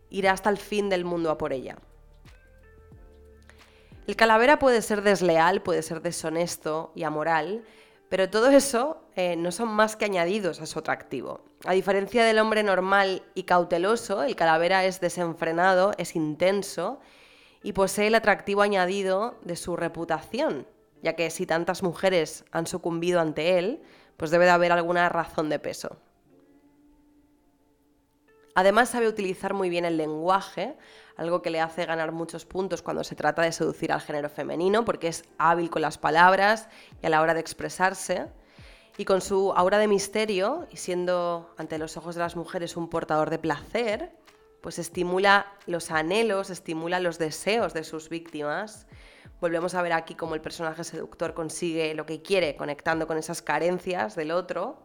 irá 0.09 0.33
hasta 0.33 0.49
el 0.49 0.57
fin 0.57 0.89
del 0.89 1.05
mundo 1.05 1.31
a 1.31 1.37
por 1.37 1.53
ella. 1.53 1.77
El 4.07 4.17
calavera 4.17 4.59
puede 4.59 4.81
ser 4.81 5.03
desleal, 5.03 5.61
puede 5.61 5.83
ser 5.83 6.01
deshonesto 6.01 6.91
y 6.95 7.03
amoral, 7.03 7.63
pero 8.11 8.29
todo 8.29 8.49
eso 8.49 9.07
eh, 9.15 9.37
no 9.37 9.53
son 9.53 9.69
más 9.69 9.95
que 9.95 10.03
añadidos 10.03 10.59
a 10.59 10.65
su 10.65 10.79
atractivo. 10.79 11.45
A 11.63 11.71
diferencia 11.71 12.25
del 12.25 12.39
hombre 12.39 12.61
normal 12.61 13.23
y 13.35 13.43
cauteloso, 13.43 14.23
el 14.23 14.35
calavera 14.35 14.83
es 14.83 14.99
desenfrenado, 14.99 15.93
es 15.97 16.17
intenso 16.17 16.99
y 17.63 17.71
posee 17.71 18.07
el 18.07 18.15
atractivo 18.15 18.63
añadido 18.63 19.39
de 19.45 19.55
su 19.55 19.77
reputación, 19.77 20.67
ya 21.01 21.15
que 21.15 21.29
si 21.29 21.45
tantas 21.45 21.83
mujeres 21.83 22.43
han 22.51 22.67
sucumbido 22.67 23.21
ante 23.21 23.57
él, 23.57 23.81
pues 24.17 24.29
debe 24.29 24.43
de 24.43 24.51
haber 24.51 24.73
alguna 24.73 25.07
razón 25.07 25.47
de 25.47 25.59
peso. 25.59 25.95
Además 28.53 28.89
sabe 28.89 29.07
utilizar 29.07 29.53
muy 29.53 29.69
bien 29.69 29.85
el 29.85 29.97
lenguaje, 29.97 30.75
algo 31.15 31.41
que 31.41 31.49
le 31.49 31.61
hace 31.61 31.85
ganar 31.85 32.11
muchos 32.11 32.45
puntos 32.45 32.81
cuando 32.81 33.03
se 33.03 33.15
trata 33.15 33.41
de 33.43 33.51
seducir 33.51 33.91
al 33.91 34.01
género 34.01 34.29
femenino, 34.29 34.83
porque 34.83 35.07
es 35.07 35.23
hábil 35.37 35.69
con 35.69 35.81
las 35.81 35.97
palabras 35.97 36.67
y 37.01 37.05
a 37.05 37.09
la 37.09 37.21
hora 37.21 37.33
de 37.33 37.39
expresarse. 37.39 38.27
Y 38.97 39.05
con 39.05 39.21
su 39.21 39.53
aura 39.53 39.77
de 39.77 39.87
misterio, 39.87 40.67
y 40.69 40.77
siendo 40.77 41.53
ante 41.57 41.77
los 41.77 41.95
ojos 41.95 42.15
de 42.15 42.21
las 42.21 42.35
mujeres 42.35 42.75
un 42.75 42.89
portador 42.89 43.29
de 43.29 43.39
placer, 43.39 44.11
pues 44.61 44.79
estimula 44.79 45.47
los 45.65 45.91
anhelos, 45.91 46.49
estimula 46.49 46.99
los 46.99 47.17
deseos 47.17 47.73
de 47.73 47.85
sus 47.85 48.09
víctimas. 48.09 48.85
Volvemos 49.39 49.73
a 49.75 49.81
ver 49.81 49.93
aquí 49.93 50.13
cómo 50.13 50.35
el 50.35 50.41
personaje 50.41 50.83
seductor 50.83 51.33
consigue 51.33 51.95
lo 51.95 52.05
que 52.05 52.21
quiere, 52.21 52.55
conectando 52.57 53.07
con 53.07 53.17
esas 53.17 53.41
carencias 53.41 54.15
del 54.15 54.31
otro 54.31 54.83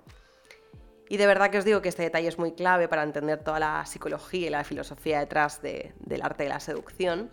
y 1.08 1.16
de 1.16 1.26
verdad 1.26 1.50
que 1.50 1.58
os 1.58 1.64
digo 1.64 1.82
que 1.82 1.88
este 1.88 2.02
detalle 2.02 2.28
es 2.28 2.38
muy 2.38 2.52
clave 2.52 2.88
para 2.88 3.02
entender 3.02 3.42
toda 3.42 3.60
la 3.60 3.86
psicología 3.86 4.46
y 4.46 4.50
la 4.50 4.64
filosofía 4.64 5.20
detrás 5.20 5.62
del 5.62 6.22
arte 6.22 6.44
de 6.44 6.48
la 6.48 6.60
seducción. 6.60 7.30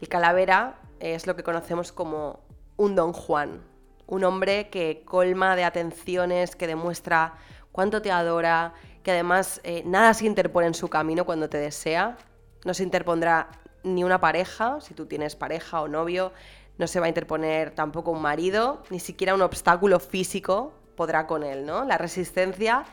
El 0.00 0.08
calavera 0.08 0.80
es 1.00 1.26
lo 1.26 1.36
que 1.36 1.42
conocemos 1.42 1.92
como 1.92 2.40
un 2.76 2.94
don 2.94 3.12
Juan, 3.12 3.62
un 4.06 4.24
hombre 4.24 4.68
que 4.68 5.02
colma 5.04 5.56
de 5.56 5.64
atenciones, 5.64 6.56
que 6.56 6.66
demuestra 6.66 7.34
cuánto 7.72 8.02
te 8.02 8.10
adora, 8.10 8.74
que 9.02 9.12
además 9.12 9.60
eh, 9.64 9.82
nada 9.86 10.12
se 10.12 10.26
interpone 10.26 10.66
en 10.66 10.74
su 10.74 10.88
camino 10.88 11.24
cuando 11.24 11.48
te 11.48 11.58
desea, 11.58 12.18
no 12.64 12.74
se 12.74 12.82
interpondrá 12.82 13.48
ni 13.82 14.04
una 14.04 14.20
pareja, 14.20 14.80
si 14.80 14.92
tú 14.94 15.06
tienes 15.06 15.36
pareja 15.36 15.80
o 15.80 15.88
novio, 15.88 16.32
no 16.76 16.86
se 16.86 17.00
va 17.00 17.06
a 17.06 17.08
interponer 17.08 17.70
tampoco 17.70 18.10
un 18.10 18.20
marido, 18.20 18.82
ni 18.90 19.00
siquiera 19.00 19.34
un 19.34 19.42
obstáculo 19.42 20.00
físico 20.00 20.74
podrá 20.96 21.26
con 21.26 21.42
él, 21.42 21.64
¿no? 21.64 21.84
La 21.84 21.96
resistencia 21.98 22.84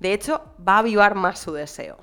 de 0.00 0.12
hecho, 0.12 0.42
va 0.66 0.76
a 0.76 0.78
avivar 0.78 1.14
más 1.14 1.38
su 1.38 1.52
deseo. 1.52 1.98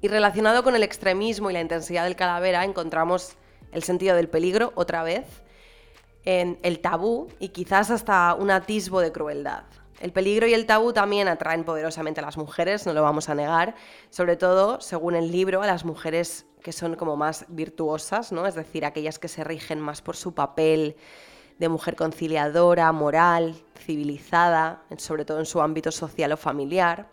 Y 0.00 0.08
relacionado 0.08 0.62
con 0.62 0.74
el 0.74 0.82
extremismo 0.82 1.50
y 1.50 1.52
la 1.52 1.60
intensidad 1.60 2.04
del 2.04 2.16
calavera, 2.16 2.64
encontramos 2.64 3.36
el 3.72 3.82
sentido 3.82 4.16
del 4.16 4.28
peligro 4.28 4.72
otra 4.74 5.02
vez, 5.02 5.26
en 6.24 6.58
el 6.62 6.80
tabú 6.80 7.28
y 7.38 7.48
quizás 7.48 7.90
hasta 7.90 8.34
un 8.34 8.50
atisbo 8.50 9.00
de 9.00 9.12
crueldad. 9.12 9.64
El 10.00 10.12
peligro 10.12 10.46
y 10.46 10.54
el 10.54 10.66
tabú 10.66 10.92
también 10.92 11.28
atraen 11.28 11.64
poderosamente 11.64 12.20
a 12.20 12.24
las 12.24 12.38
mujeres, 12.38 12.86
no 12.86 12.94
lo 12.94 13.02
vamos 13.02 13.28
a 13.28 13.34
negar, 13.34 13.74
sobre 14.08 14.36
todo, 14.36 14.80
según 14.80 15.14
el 15.14 15.30
libro, 15.30 15.62
a 15.62 15.66
las 15.66 15.84
mujeres 15.84 16.46
que 16.62 16.72
son 16.72 16.94
como 16.96 17.16
más 17.16 17.44
virtuosas, 17.48 18.32
¿no? 18.32 18.46
Es 18.46 18.54
decir, 18.54 18.84
aquellas 18.84 19.18
que 19.18 19.28
se 19.28 19.44
rigen 19.44 19.80
más 19.80 20.00
por 20.00 20.16
su 20.16 20.34
papel 20.34 20.96
de 21.60 21.68
mujer 21.68 21.94
conciliadora, 21.94 22.90
moral, 22.90 23.54
civilizada, 23.78 24.82
sobre 24.96 25.26
todo 25.26 25.40
en 25.40 25.44
su 25.44 25.60
ámbito 25.60 25.92
social 25.92 26.32
o 26.32 26.38
familiar. 26.38 27.10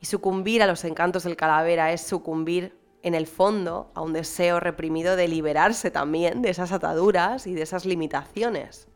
Y 0.00 0.06
sucumbir 0.06 0.62
a 0.62 0.68
los 0.68 0.84
encantos 0.84 1.24
del 1.24 1.34
calavera 1.34 1.92
es 1.92 2.00
sucumbir 2.00 2.78
en 3.02 3.14
el 3.14 3.26
fondo 3.26 3.90
a 3.94 4.02
un 4.02 4.12
deseo 4.12 4.60
reprimido 4.60 5.16
de 5.16 5.26
liberarse 5.26 5.90
también 5.90 6.42
de 6.42 6.50
esas 6.50 6.70
ataduras 6.70 7.48
y 7.48 7.54
de 7.54 7.62
esas 7.62 7.84
limitaciones. 7.84 8.86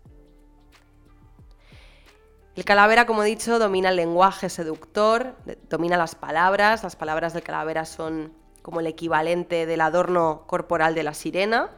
El 2.54 2.64
calavera, 2.64 3.06
como 3.06 3.24
he 3.24 3.26
dicho, 3.26 3.58
domina 3.58 3.88
el 3.88 3.96
lenguaje 3.96 4.48
seductor, 4.48 5.34
domina 5.68 5.96
las 5.96 6.14
palabras. 6.14 6.84
Las 6.84 6.94
palabras 6.94 7.34
del 7.34 7.42
calavera 7.42 7.84
son 7.84 8.32
como 8.62 8.78
el 8.78 8.86
equivalente 8.86 9.66
del 9.66 9.80
adorno 9.80 10.44
corporal 10.46 10.94
de 10.94 11.02
la 11.02 11.14
sirena. 11.14 11.70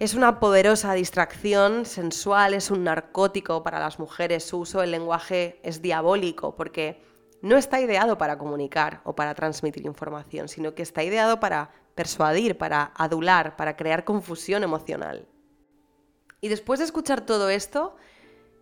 Es 0.00 0.14
una 0.14 0.40
poderosa 0.40 0.92
distracción 0.94 1.86
sensual, 1.86 2.52
es 2.54 2.72
un 2.72 2.82
narcótico 2.82 3.62
para 3.62 3.78
las 3.78 4.00
mujeres. 4.00 4.42
Su 4.44 4.58
uso 4.58 4.80
del 4.80 4.90
lenguaje 4.90 5.60
es 5.62 5.82
diabólico 5.82 6.56
porque 6.56 7.00
no 7.42 7.56
está 7.56 7.80
ideado 7.80 8.18
para 8.18 8.36
comunicar 8.36 9.02
o 9.04 9.14
para 9.14 9.34
transmitir 9.36 9.86
información, 9.86 10.48
sino 10.48 10.74
que 10.74 10.82
está 10.82 11.04
ideado 11.04 11.38
para 11.38 11.70
persuadir, 11.94 12.58
para 12.58 12.92
adular, 12.96 13.54
para 13.54 13.76
crear 13.76 14.04
confusión 14.04 14.64
emocional. 14.64 15.28
Y 16.40 16.48
después 16.48 16.80
de 16.80 16.86
escuchar 16.86 17.20
todo 17.20 17.48
esto, 17.48 17.94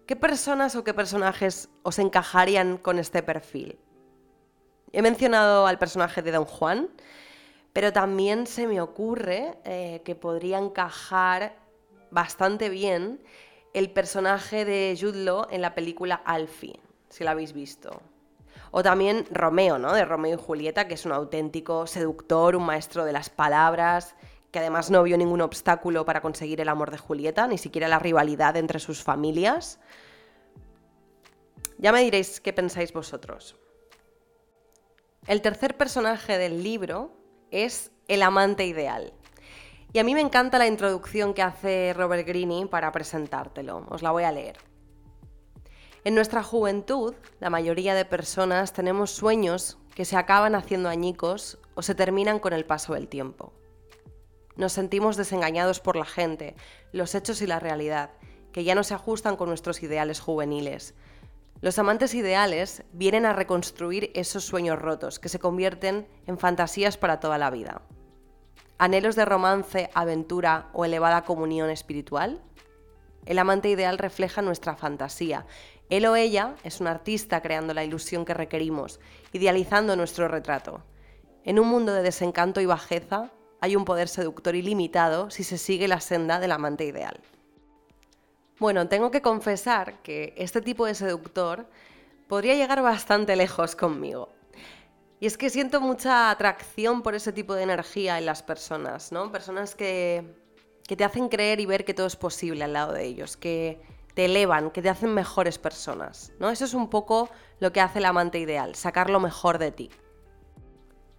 ¿qué 0.06 0.16
personas 0.16 0.76
o 0.76 0.84
qué 0.84 0.92
personajes 0.92 1.70
os 1.82 1.98
encajarían 1.98 2.76
con 2.76 2.98
este 2.98 3.22
perfil? 3.22 3.78
He 4.92 5.00
mencionado 5.00 5.66
al 5.66 5.78
personaje 5.78 6.20
de 6.20 6.32
Don 6.32 6.44
Juan, 6.44 6.90
pero 7.72 7.92
también 7.92 8.46
se 8.46 8.66
me 8.66 8.80
ocurre 8.80 9.58
eh, 9.64 10.02
que 10.04 10.14
podría 10.14 10.58
encajar 10.58 11.56
bastante 12.10 12.68
bien 12.68 13.22
el 13.72 13.90
personaje 13.90 14.64
de 14.64 14.96
Jude 15.00 15.46
en 15.50 15.62
la 15.62 15.74
película 15.74 16.16
Alfie, 16.24 16.78
si 17.08 17.24
la 17.24 17.30
habéis 17.30 17.54
visto. 17.54 18.02
O 18.70 18.82
también 18.82 19.26
Romeo, 19.30 19.78
¿no? 19.78 19.92
De 19.92 20.04
Romeo 20.04 20.34
y 20.34 20.42
Julieta, 20.42 20.88
que 20.88 20.94
es 20.94 21.06
un 21.06 21.12
auténtico 21.12 21.86
seductor, 21.86 22.56
un 22.56 22.64
maestro 22.64 23.04
de 23.04 23.12
las 23.12 23.30
palabras, 23.30 24.14
que 24.50 24.58
además 24.58 24.90
no 24.90 25.02
vio 25.02 25.16
ningún 25.16 25.40
obstáculo 25.40 26.04
para 26.04 26.20
conseguir 26.20 26.60
el 26.60 26.68
amor 26.68 26.90
de 26.90 26.98
Julieta, 26.98 27.46
ni 27.46 27.56
siquiera 27.56 27.88
la 27.88 27.98
rivalidad 27.98 28.56
entre 28.56 28.78
sus 28.78 29.02
familias. 29.02 29.78
Ya 31.78 31.92
me 31.92 32.02
diréis 32.02 32.40
qué 32.40 32.52
pensáis 32.52 32.92
vosotros. 32.92 33.56
El 35.26 35.40
tercer 35.40 35.76
personaje 35.76 36.36
del 36.36 36.62
libro 36.62 37.21
es 37.52 37.92
el 38.08 38.22
amante 38.22 38.66
ideal. 38.66 39.12
Y 39.92 39.98
a 39.98 40.04
mí 40.04 40.14
me 40.14 40.20
encanta 40.20 40.58
la 40.58 40.66
introducción 40.66 41.34
que 41.34 41.42
hace 41.42 41.92
Robert 41.94 42.26
Greene 42.26 42.66
para 42.66 42.90
presentártelo. 42.90 43.86
Os 43.90 44.02
la 44.02 44.10
voy 44.10 44.24
a 44.24 44.32
leer. 44.32 44.56
En 46.04 46.14
nuestra 46.14 46.42
juventud, 46.42 47.14
la 47.38 47.50
mayoría 47.50 47.94
de 47.94 48.04
personas 48.04 48.72
tenemos 48.72 49.10
sueños 49.10 49.78
que 49.94 50.04
se 50.04 50.16
acaban 50.16 50.54
haciendo 50.54 50.88
añicos 50.88 51.58
o 51.74 51.82
se 51.82 51.94
terminan 51.94 52.38
con 52.38 52.54
el 52.54 52.64
paso 52.64 52.94
del 52.94 53.06
tiempo. 53.06 53.52
Nos 54.56 54.72
sentimos 54.72 55.16
desengañados 55.16 55.80
por 55.80 55.96
la 55.96 56.04
gente, 56.04 56.56
los 56.90 57.14
hechos 57.14 57.40
y 57.42 57.46
la 57.46 57.60
realidad, 57.60 58.10
que 58.50 58.64
ya 58.64 58.74
no 58.74 58.84
se 58.84 58.94
ajustan 58.94 59.36
con 59.36 59.48
nuestros 59.48 59.82
ideales 59.82 60.20
juveniles. 60.20 60.94
Los 61.62 61.78
amantes 61.78 62.12
ideales 62.14 62.82
vienen 62.92 63.24
a 63.24 63.32
reconstruir 63.32 64.10
esos 64.16 64.44
sueños 64.44 64.80
rotos 64.80 65.20
que 65.20 65.28
se 65.28 65.38
convierten 65.38 66.08
en 66.26 66.36
fantasías 66.36 66.96
para 66.96 67.20
toda 67.20 67.38
la 67.38 67.50
vida. 67.50 67.82
¿Anhelos 68.78 69.14
de 69.14 69.24
romance, 69.24 69.88
aventura 69.94 70.70
o 70.72 70.84
elevada 70.84 71.22
comunión 71.22 71.70
espiritual? 71.70 72.42
El 73.26 73.38
amante 73.38 73.68
ideal 73.68 73.98
refleja 73.98 74.42
nuestra 74.42 74.74
fantasía. 74.74 75.46
Él 75.88 76.04
o 76.06 76.16
ella 76.16 76.56
es 76.64 76.80
un 76.80 76.88
artista 76.88 77.40
creando 77.42 77.74
la 77.74 77.84
ilusión 77.84 78.24
que 78.24 78.34
requerimos, 78.34 78.98
idealizando 79.32 79.94
nuestro 79.94 80.26
retrato. 80.26 80.82
En 81.44 81.60
un 81.60 81.68
mundo 81.68 81.94
de 81.94 82.02
desencanto 82.02 82.60
y 82.60 82.66
bajeza, 82.66 83.30
hay 83.60 83.76
un 83.76 83.84
poder 83.84 84.08
seductor 84.08 84.56
ilimitado 84.56 85.30
si 85.30 85.44
se 85.44 85.58
sigue 85.58 85.86
la 85.86 86.00
senda 86.00 86.40
del 86.40 86.50
amante 86.50 86.84
ideal. 86.84 87.20
Bueno, 88.62 88.86
tengo 88.86 89.10
que 89.10 89.22
confesar 89.22 90.02
que 90.04 90.34
este 90.36 90.60
tipo 90.60 90.86
de 90.86 90.94
seductor 90.94 91.66
podría 92.28 92.54
llegar 92.54 92.80
bastante 92.80 93.34
lejos 93.34 93.74
conmigo. 93.74 94.28
Y 95.18 95.26
es 95.26 95.36
que 95.36 95.50
siento 95.50 95.80
mucha 95.80 96.30
atracción 96.30 97.02
por 97.02 97.16
ese 97.16 97.32
tipo 97.32 97.54
de 97.54 97.64
energía 97.64 98.18
en 98.18 98.26
las 98.26 98.44
personas, 98.44 99.10
¿no? 99.10 99.32
Personas 99.32 99.74
que, 99.74 100.36
que 100.86 100.94
te 100.94 101.02
hacen 101.02 101.28
creer 101.28 101.58
y 101.58 101.66
ver 101.66 101.84
que 101.84 101.92
todo 101.92 102.06
es 102.06 102.14
posible 102.14 102.62
al 102.62 102.74
lado 102.74 102.92
de 102.92 103.04
ellos, 103.04 103.36
que 103.36 103.82
te 104.14 104.26
elevan, 104.26 104.70
que 104.70 104.80
te 104.80 104.90
hacen 104.90 105.12
mejores 105.12 105.58
personas, 105.58 106.30
¿no? 106.38 106.48
Eso 106.48 106.64
es 106.64 106.74
un 106.74 106.88
poco 106.88 107.30
lo 107.58 107.72
que 107.72 107.80
hace 107.80 107.98
el 107.98 108.04
amante 108.04 108.38
ideal, 108.38 108.76
sacar 108.76 109.10
lo 109.10 109.18
mejor 109.18 109.58
de 109.58 109.72
ti. 109.72 109.90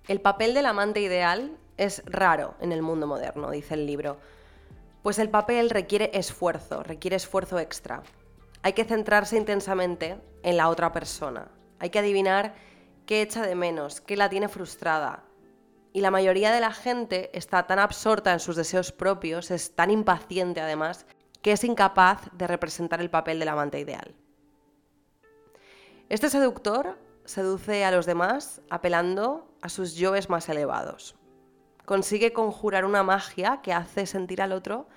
El 0.07 0.21
papel 0.21 0.53
del 0.53 0.67
amante 0.67 1.01
ideal 1.01 1.57
es 1.75 2.03
raro 2.05 2.55
en 2.61 2.71
el 2.71 2.81
mundo 2.81 3.05
moderno, 3.05 3.51
dice 3.51 3.73
el 3.73 3.85
libro 3.85 4.17
pues 5.03 5.19
el 5.19 5.29
papel 5.29 5.69
requiere 5.69 6.09
esfuerzo, 6.13 6.81
requiere 6.81 7.17
esfuerzo 7.17 7.59
extra. 7.59 8.01
Hay 8.61 8.71
que 8.71 8.85
centrarse 8.85 9.35
intensamente 9.35 10.17
en 10.41 10.55
la 10.55 10.69
otra 10.69 10.93
persona. 10.93 11.49
Hay 11.79 11.89
que 11.89 11.99
adivinar 11.99 12.55
qué 13.05 13.21
echa 13.21 13.45
de 13.45 13.53
menos, 13.53 13.99
qué 13.99 14.15
la 14.15 14.29
tiene 14.29 14.47
frustrada. 14.47 15.25
Y 15.91 15.99
la 15.99 16.09
mayoría 16.09 16.53
de 16.53 16.61
la 16.61 16.71
gente 16.71 17.29
está 17.37 17.67
tan 17.67 17.79
absorta 17.79 18.31
en 18.31 18.39
sus 18.39 18.55
deseos 18.55 18.93
propios, 18.93 19.51
es 19.51 19.75
tan 19.75 19.91
impaciente 19.91 20.61
además, 20.61 21.05
que 21.41 21.51
es 21.51 21.65
incapaz 21.65 22.29
de 22.31 22.47
representar 22.47 23.01
el 23.01 23.09
papel 23.09 23.39
del 23.39 23.49
amante 23.49 23.79
ideal. 23.79 24.15
Este 26.07 26.29
seductor 26.29 26.97
seduce 27.25 27.83
a 27.83 27.91
los 27.91 28.05
demás 28.05 28.61
apelando 28.69 29.53
a 29.61 29.67
sus 29.67 29.95
yoes 29.95 30.29
más 30.29 30.47
elevados 30.47 31.15
consigue 31.85 32.33
conjurar 32.33 32.85
una 32.85 33.03
magia 33.03 33.59
que 33.61 33.73
hace 33.73 34.05
sentir 34.05 34.41
al 34.41 34.51
otro 34.51 34.87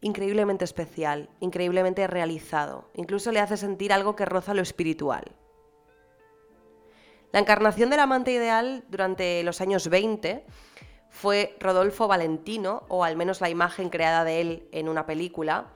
increíblemente 0.00 0.64
especial, 0.64 1.30
increíblemente 1.40 2.06
realizado. 2.06 2.90
Incluso 2.94 3.32
le 3.32 3.40
hace 3.40 3.56
sentir 3.56 3.92
algo 3.92 4.14
que 4.14 4.26
roza 4.26 4.52
lo 4.52 4.60
espiritual. 4.60 5.24
La 7.32 7.40
encarnación 7.40 7.90
del 7.90 8.00
amante 8.00 8.30
ideal 8.30 8.84
durante 8.88 9.42
los 9.42 9.60
años 9.60 9.88
20 9.88 10.44
fue 11.08 11.56
Rodolfo 11.58 12.06
Valentino, 12.06 12.84
o 12.88 13.02
al 13.02 13.16
menos 13.16 13.40
la 13.40 13.48
imagen 13.48 13.88
creada 13.88 14.24
de 14.24 14.40
él 14.40 14.68
en 14.72 14.88
una 14.88 15.06
película, 15.06 15.68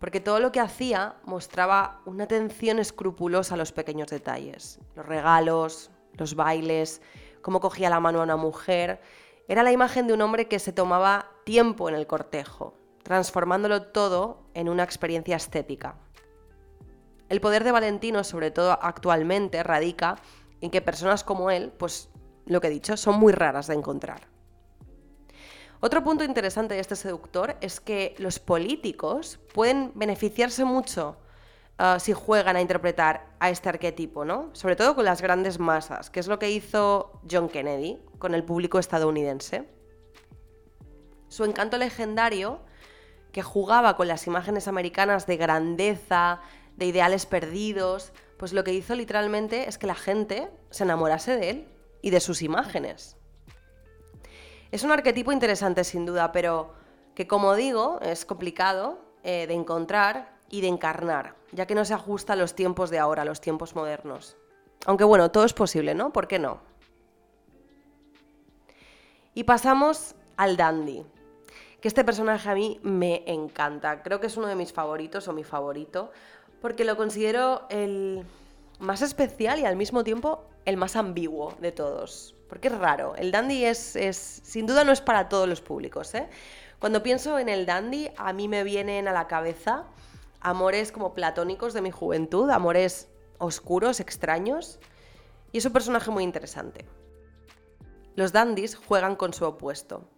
porque 0.00 0.20
todo 0.20 0.40
lo 0.40 0.50
que 0.50 0.60
hacía 0.60 1.14
mostraba 1.24 2.00
una 2.06 2.24
atención 2.24 2.78
escrupulosa 2.78 3.54
a 3.54 3.58
los 3.58 3.70
pequeños 3.70 4.08
detalles, 4.08 4.80
los 4.96 5.06
regalos, 5.06 5.90
los 6.14 6.34
bailes, 6.34 7.02
cómo 7.40 7.60
cogía 7.60 7.88
la 7.88 8.00
mano 8.00 8.20
a 8.20 8.24
una 8.24 8.36
mujer 8.36 9.00
era 9.48 9.62
la 9.62 9.72
imagen 9.72 10.06
de 10.06 10.14
un 10.14 10.22
hombre 10.22 10.48
que 10.48 10.58
se 10.58 10.72
tomaba 10.72 11.30
tiempo 11.44 11.88
en 11.88 11.94
el 11.94 12.06
cortejo, 12.06 12.74
transformándolo 13.02 13.82
todo 13.82 14.42
en 14.54 14.68
una 14.68 14.84
experiencia 14.84 15.36
estética. 15.36 15.96
El 17.28 17.40
poder 17.40 17.64
de 17.64 17.72
Valentino, 17.72 18.24
sobre 18.24 18.50
todo 18.50 18.78
actualmente, 18.82 19.62
radica 19.62 20.16
en 20.60 20.70
que 20.70 20.82
personas 20.82 21.24
como 21.24 21.50
él, 21.50 21.72
pues 21.78 22.10
lo 22.46 22.60
que 22.60 22.66
he 22.66 22.70
dicho, 22.70 22.96
son 22.96 23.18
muy 23.18 23.32
raras 23.32 23.66
de 23.68 23.74
encontrar. 23.74 24.28
Otro 25.80 26.04
punto 26.04 26.24
interesante 26.24 26.74
de 26.74 26.80
este 26.80 26.96
seductor 26.96 27.56
es 27.60 27.80
que 27.80 28.14
los 28.18 28.38
políticos 28.38 29.40
pueden 29.54 29.92
beneficiarse 29.94 30.64
mucho 30.64 31.16
Ah, 31.82 31.98
si 31.98 32.12
juegan 32.12 32.56
a 32.56 32.60
interpretar 32.60 33.26
a 33.38 33.48
este 33.48 33.70
arquetipo, 33.70 34.26
¿no? 34.26 34.50
Sobre 34.52 34.76
todo 34.76 34.94
con 34.94 35.06
las 35.06 35.22
grandes 35.22 35.58
masas, 35.58 36.10
que 36.10 36.20
es 36.20 36.26
lo 36.26 36.38
que 36.38 36.50
hizo 36.50 37.22
John 37.28 37.48
Kennedy 37.48 37.98
con 38.18 38.34
el 38.34 38.44
público 38.44 38.78
estadounidense. 38.78 39.66
Su 41.28 41.44
encanto 41.46 41.78
legendario, 41.78 42.60
que 43.32 43.40
jugaba 43.40 43.96
con 43.96 44.08
las 44.08 44.26
imágenes 44.26 44.68
americanas 44.68 45.26
de 45.26 45.38
grandeza, 45.38 46.42
de 46.76 46.84
ideales 46.84 47.24
perdidos, 47.24 48.12
pues 48.36 48.52
lo 48.52 48.62
que 48.62 48.74
hizo 48.74 48.94
literalmente 48.94 49.66
es 49.66 49.78
que 49.78 49.86
la 49.86 49.94
gente 49.94 50.50
se 50.68 50.84
enamorase 50.84 51.34
de 51.34 51.48
él 51.48 51.68
y 52.02 52.10
de 52.10 52.20
sus 52.20 52.42
imágenes. 52.42 53.16
Es 54.70 54.82
un 54.82 54.92
arquetipo 54.92 55.32
interesante 55.32 55.84
sin 55.84 56.04
duda, 56.04 56.30
pero 56.30 56.74
que 57.14 57.26
como 57.26 57.54
digo, 57.54 58.00
es 58.02 58.26
complicado 58.26 58.98
eh, 59.22 59.46
de 59.46 59.54
encontrar 59.54 60.39
y 60.50 60.60
de 60.60 60.68
encarnar, 60.68 61.36
ya 61.52 61.66
que 61.66 61.74
no 61.74 61.84
se 61.84 61.94
ajusta 61.94 62.34
a 62.34 62.36
los 62.36 62.54
tiempos 62.54 62.90
de 62.90 62.98
ahora, 62.98 63.22
a 63.22 63.24
los 63.24 63.40
tiempos 63.40 63.74
modernos. 63.74 64.36
Aunque 64.86 65.04
bueno, 65.04 65.30
todo 65.30 65.44
es 65.44 65.52
posible, 65.52 65.94
¿no? 65.94 66.12
¿Por 66.12 66.26
qué 66.26 66.38
no? 66.38 66.60
Y 69.32 69.44
pasamos 69.44 70.16
al 70.36 70.56
dandy, 70.56 71.04
que 71.80 71.88
este 71.88 72.04
personaje 72.04 72.48
a 72.50 72.54
mí 72.54 72.80
me 72.82 73.22
encanta. 73.26 74.02
Creo 74.02 74.20
que 74.20 74.26
es 74.26 74.36
uno 74.36 74.48
de 74.48 74.56
mis 74.56 74.72
favoritos 74.72 75.28
o 75.28 75.32
mi 75.32 75.44
favorito, 75.44 76.10
porque 76.60 76.84
lo 76.84 76.96
considero 76.96 77.66
el 77.70 78.24
más 78.80 79.02
especial 79.02 79.60
y 79.60 79.64
al 79.64 79.76
mismo 79.76 80.02
tiempo 80.02 80.44
el 80.64 80.76
más 80.76 80.96
ambiguo 80.96 81.54
de 81.60 81.72
todos. 81.72 82.34
Porque 82.48 82.68
es 82.68 82.76
raro. 82.76 83.14
El 83.16 83.30
dandy 83.30 83.64
es, 83.64 83.94
es 83.94 84.16
sin 84.16 84.66
duda 84.66 84.82
no 84.82 84.92
es 84.92 85.00
para 85.00 85.28
todos 85.28 85.48
los 85.48 85.60
públicos. 85.60 86.14
¿eh? 86.14 86.28
Cuando 86.80 87.02
pienso 87.02 87.38
en 87.38 87.48
el 87.48 87.64
dandy, 87.64 88.10
a 88.16 88.32
mí 88.32 88.48
me 88.48 88.64
vienen 88.64 89.06
a 89.06 89.12
la 89.12 89.28
cabeza 89.28 89.84
amores 90.40 90.92
como 90.92 91.14
platónicos 91.14 91.72
de 91.74 91.82
mi 91.82 91.90
juventud, 91.90 92.50
amores 92.50 93.08
oscuros, 93.38 94.00
extraños, 94.00 94.78
y 95.52 95.58
es 95.58 95.66
un 95.66 95.72
personaje 95.72 96.10
muy 96.10 96.24
interesante. 96.24 96.86
Los 98.14 98.32
dandies 98.32 98.76
juegan 98.76 99.16
con 99.16 99.32
su 99.32 99.44
opuesto, 99.44 100.08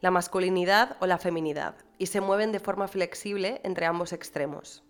la 0.00 0.10
masculinidad 0.10 0.96
o 1.00 1.06
la 1.06 1.18
feminidad, 1.18 1.76
y 1.98 2.06
se 2.06 2.20
mueven 2.20 2.52
de 2.52 2.60
forma 2.60 2.88
flexible 2.88 3.60
entre 3.64 3.86
ambos 3.86 4.12
extremos. 4.12 4.82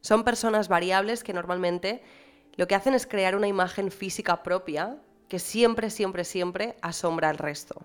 Son 0.00 0.24
personas 0.24 0.68
variables 0.68 1.24
que 1.24 1.32
normalmente 1.32 2.02
lo 2.56 2.66
que 2.66 2.74
hacen 2.74 2.94
es 2.94 3.06
crear 3.06 3.36
una 3.36 3.48
imagen 3.48 3.90
física 3.90 4.42
propia 4.42 4.98
que 5.28 5.38
siempre, 5.38 5.90
siempre, 5.90 6.24
siempre 6.24 6.76
asombra 6.82 7.30
al 7.30 7.38
resto. 7.38 7.82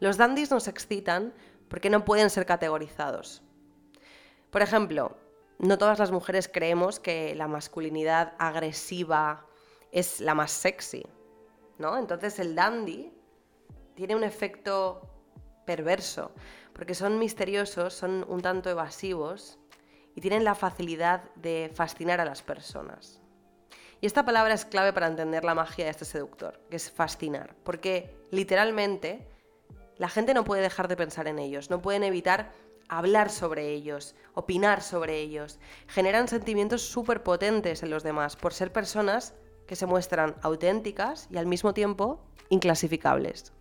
Los 0.00 0.16
dandies 0.16 0.50
nos 0.50 0.66
excitan 0.66 1.34
porque 1.68 1.90
no 1.90 2.04
pueden 2.04 2.30
ser 2.30 2.46
categorizados. 2.46 3.42
Por 4.50 4.62
ejemplo, 4.62 5.16
no 5.58 5.78
todas 5.78 5.98
las 5.98 6.10
mujeres 6.10 6.48
creemos 6.48 6.98
que 6.98 7.34
la 7.34 7.46
masculinidad 7.46 8.34
agresiva 8.38 9.46
es 9.92 10.20
la 10.20 10.34
más 10.34 10.50
sexy, 10.50 11.06
¿no? 11.78 11.98
Entonces 11.98 12.38
el 12.38 12.54
dandy 12.54 13.12
tiene 13.94 14.16
un 14.16 14.24
efecto 14.24 15.02
perverso, 15.66 16.32
porque 16.72 16.94
son 16.94 17.18
misteriosos, 17.18 17.94
son 17.94 18.24
un 18.28 18.40
tanto 18.40 18.70
evasivos 18.70 19.58
y 20.16 20.20
tienen 20.20 20.44
la 20.44 20.54
facilidad 20.54 21.22
de 21.36 21.70
fascinar 21.74 22.20
a 22.20 22.24
las 22.24 22.42
personas. 22.42 23.20
Y 24.00 24.06
esta 24.06 24.24
palabra 24.24 24.54
es 24.54 24.64
clave 24.64 24.92
para 24.92 25.06
entender 25.06 25.44
la 25.44 25.54
magia 25.54 25.84
de 25.84 25.90
este 25.90 26.06
seductor, 26.06 26.58
que 26.70 26.76
es 26.76 26.90
fascinar, 26.90 27.54
porque 27.62 28.16
literalmente 28.30 29.28
la 29.98 30.08
gente 30.08 30.32
no 30.32 30.42
puede 30.42 30.62
dejar 30.62 30.88
de 30.88 30.96
pensar 30.96 31.28
en 31.28 31.38
ellos, 31.38 31.68
no 31.68 31.82
pueden 31.82 32.02
evitar 32.02 32.50
hablar 32.98 33.30
sobre 33.30 33.68
ellos, 33.70 34.14
opinar 34.34 34.82
sobre 34.82 35.20
ellos. 35.20 35.58
Generan 35.86 36.28
sentimientos 36.28 36.82
súper 36.82 37.22
potentes 37.22 37.82
en 37.82 37.90
los 37.90 38.02
demás 38.02 38.36
por 38.36 38.52
ser 38.52 38.72
personas 38.72 39.34
que 39.66 39.76
se 39.76 39.86
muestran 39.86 40.36
auténticas 40.42 41.28
y 41.30 41.38
al 41.38 41.46
mismo 41.46 41.72
tiempo 41.72 42.20
inclasificables. 42.48 43.52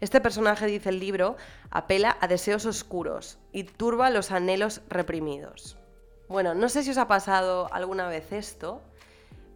Este 0.00 0.20
personaje, 0.20 0.66
dice 0.66 0.88
el 0.88 0.98
libro, 0.98 1.36
apela 1.70 2.16
a 2.20 2.26
deseos 2.26 2.66
oscuros 2.66 3.38
y 3.52 3.64
turba 3.64 4.10
los 4.10 4.32
anhelos 4.32 4.80
reprimidos. 4.88 5.76
Bueno, 6.28 6.54
no 6.54 6.68
sé 6.70 6.82
si 6.82 6.90
os 6.90 6.98
ha 6.98 7.06
pasado 7.06 7.72
alguna 7.72 8.08
vez 8.08 8.32
esto, 8.32 8.80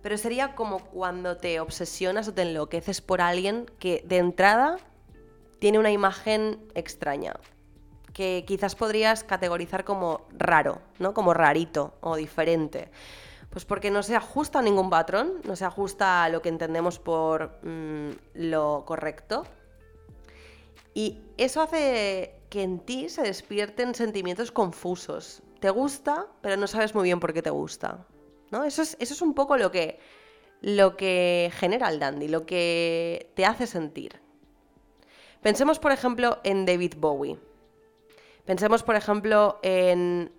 pero 0.02 0.18
sería 0.18 0.54
como 0.54 0.84
cuando 0.84 1.38
te 1.38 1.58
obsesionas 1.58 2.28
o 2.28 2.34
te 2.34 2.42
enloqueces 2.42 3.00
por 3.00 3.22
alguien 3.22 3.66
que 3.80 4.04
de 4.06 4.18
entrada 4.18 4.76
tiene 5.58 5.78
una 5.78 5.90
imagen 5.90 6.60
extraña, 6.74 7.34
que 8.16 8.44
quizás 8.46 8.74
podrías 8.74 9.24
categorizar 9.24 9.84
como 9.84 10.22
raro, 10.38 10.80
¿no? 10.98 11.12
Como 11.12 11.34
rarito 11.34 11.92
o 12.00 12.16
diferente. 12.16 12.88
Pues 13.50 13.66
porque 13.66 13.90
no 13.90 14.02
se 14.02 14.16
ajusta 14.16 14.60
a 14.60 14.62
ningún 14.62 14.88
patrón, 14.88 15.42
no 15.44 15.54
se 15.54 15.66
ajusta 15.66 16.24
a 16.24 16.30
lo 16.30 16.40
que 16.40 16.48
entendemos 16.48 16.98
por 16.98 17.58
mm, 17.62 18.12
lo 18.36 18.84
correcto. 18.86 19.44
Y 20.94 21.18
eso 21.36 21.60
hace 21.60 22.40
que 22.48 22.62
en 22.62 22.78
ti 22.78 23.10
se 23.10 23.20
despierten 23.20 23.94
sentimientos 23.94 24.50
confusos. 24.50 25.42
Te 25.60 25.68
gusta, 25.68 26.26
pero 26.40 26.56
no 26.56 26.66
sabes 26.68 26.94
muy 26.94 27.04
bien 27.04 27.20
por 27.20 27.34
qué 27.34 27.42
te 27.42 27.50
gusta. 27.50 28.06
¿no? 28.50 28.64
Eso, 28.64 28.80
es, 28.80 28.96
eso 28.98 29.12
es 29.12 29.20
un 29.20 29.34
poco 29.34 29.58
lo 29.58 29.70
que, 29.70 30.00
lo 30.62 30.96
que 30.96 31.52
genera 31.52 31.90
el 31.90 31.98
dandy, 31.98 32.28
lo 32.28 32.46
que 32.46 33.30
te 33.34 33.44
hace 33.44 33.66
sentir. 33.66 34.18
Pensemos, 35.42 35.78
por 35.78 35.92
ejemplo, 35.92 36.38
en 36.44 36.64
David 36.64 36.94
Bowie. 36.96 37.38
Pensemos, 38.46 38.84
por 38.84 38.94
ejemplo, 38.94 39.58
en 39.62 40.32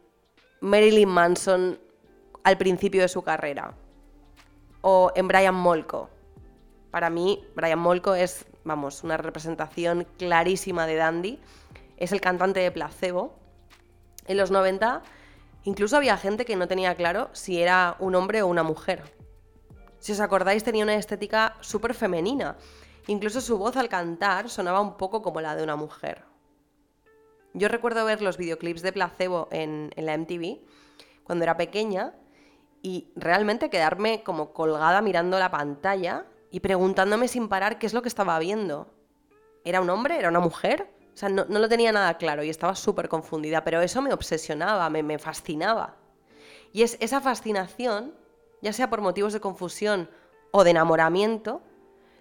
Marilyn 0.62 1.10
Manson 1.10 1.80
al 2.44 2.58
principio 2.58 3.02
de 3.02 3.10
su 3.10 3.22
carrera. 3.22 3.74
O 4.82 5.12
en 5.16 5.28
Brian 5.28 5.56
Molko. 5.56 6.10
Para 6.90 7.10
mí, 7.10 7.46
Brian 7.54 7.80
Molko 7.80 8.16
es, 8.16 8.46
vamos, 8.64 9.04
una 9.04 9.18
representación 9.18 10.08
clarísima 10.18 10.88
de 10.88 10.96
Dandy. 10.96 11.40
Es 11.98 12.14
el 12.14 12.22
cantante 12.22 12.62
de 12.62 12.72
Placebo. 12.72 13.36
En 14.26 14.38
los 14.38 14.52
90 14.52 15.04
incluso 15.64 15.98
había 15.98 16.16
gente 16.16 16.46
que 16.46 16.56
no 16.56 16.70
tenía 16.70 16.96
claro 16.96 17.30
si 17.34 17.62
era 17.62 17.98
un 18.00 18.16
hombre 18.16 18.42
o 18.42 18.48
una 18.48 18.64
mujer. 18.64 19.04
Si 20.00 20.14
os 20.14 20.22
acordáis, 20.22 20.64
tenía 20.64 20.86
una 20.86 20.96
estética 20.96 21.58
súper 21.60 21.94
femenina. 21.94 22.56
Incluso 23.08 23.42
su 23.42 23.58
voz 23.58 23.76
al 23.76 23.90
cantar 23.90 24.50
sonaba 24.50 24.80
un 24.80 24.96
poco 24.96 25.22
como 25.22 25.42
la 25.42 25.58
de 25.58 25.64
una 25.64 25.76
mujer. 25.76 26.24
Yo 27.58 27.70
recuerdo 27.70 28.06
ver 28.06 28.22
los 28.22 28.38
videoclips 28.38 28.84
de 28.84 28.94
Placebo 28.94 29.48
en, 29.52 29.90
la 29.96 30.16
MTV 30.16 30.60
cuando 31.24 31.44
era 31.44 31.58
pequeña 31.58 32.14
y 32.84 33.10
realmente 33.16 33.72
quedarme 33.72 34.22
como 34.22 34.54
colgada 34.54 35.02
mirando 35.02 35.40
la 35.40 35.50
pantalla 35.50 36.28
y 36.52 36.60
preguntándome 36.60 37.28
sin 37.28 37.50
parar 37.50 37.80
qué 37.80 37.88
es 37.88 37.96
lo 37.96 38.04
que 38.04 38.10
estaba 38.10 38.38
viendo. 38.38 38.94
¿Era 39.66 39.82
un 39.82 39.90
hombre? 39.90 40.20
¿Era 40.20 40.30
una 40.30 40.40
mujer? 40.40 40.88
O 41.16 41.18
sea, 41.18 41.30
no, 41.30 41.46
lo 41.46 41.68
tenía 41.68 41.92
nada 41.92 42.20
claro 42.20 42.44
y 42.44 42.50
estaba 42.52 42.76
súper 42.76 43.10
confundida, 43.10 43.64
pero 43.64 43.82
eso 43.82 44.04
me 44.04 44.14
obsesionaba, 44.14 44.88
me, 44.92 45.18
fascinaba. 45.18 45.96
Y 46.72 46.84
es 46.84 46.96
esa 47.02 47.22
fascinación, 47.22 48.14
ya 48.62 48.72
sea 48.72 48.88
por 48.88 49.02
motivos 49.02 49.34
de 49.34 49.40
confusión 49.40 50.12
o 50.52 50.64
de 50.64 50.70
enamoramiento, 50.70 51.64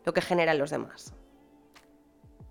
lo 0.07 0.15
que 0.15 0.23
genera 0.23 0.53
en 0.53 0.59
los 0.59 0.71
demás. 0.71 1.13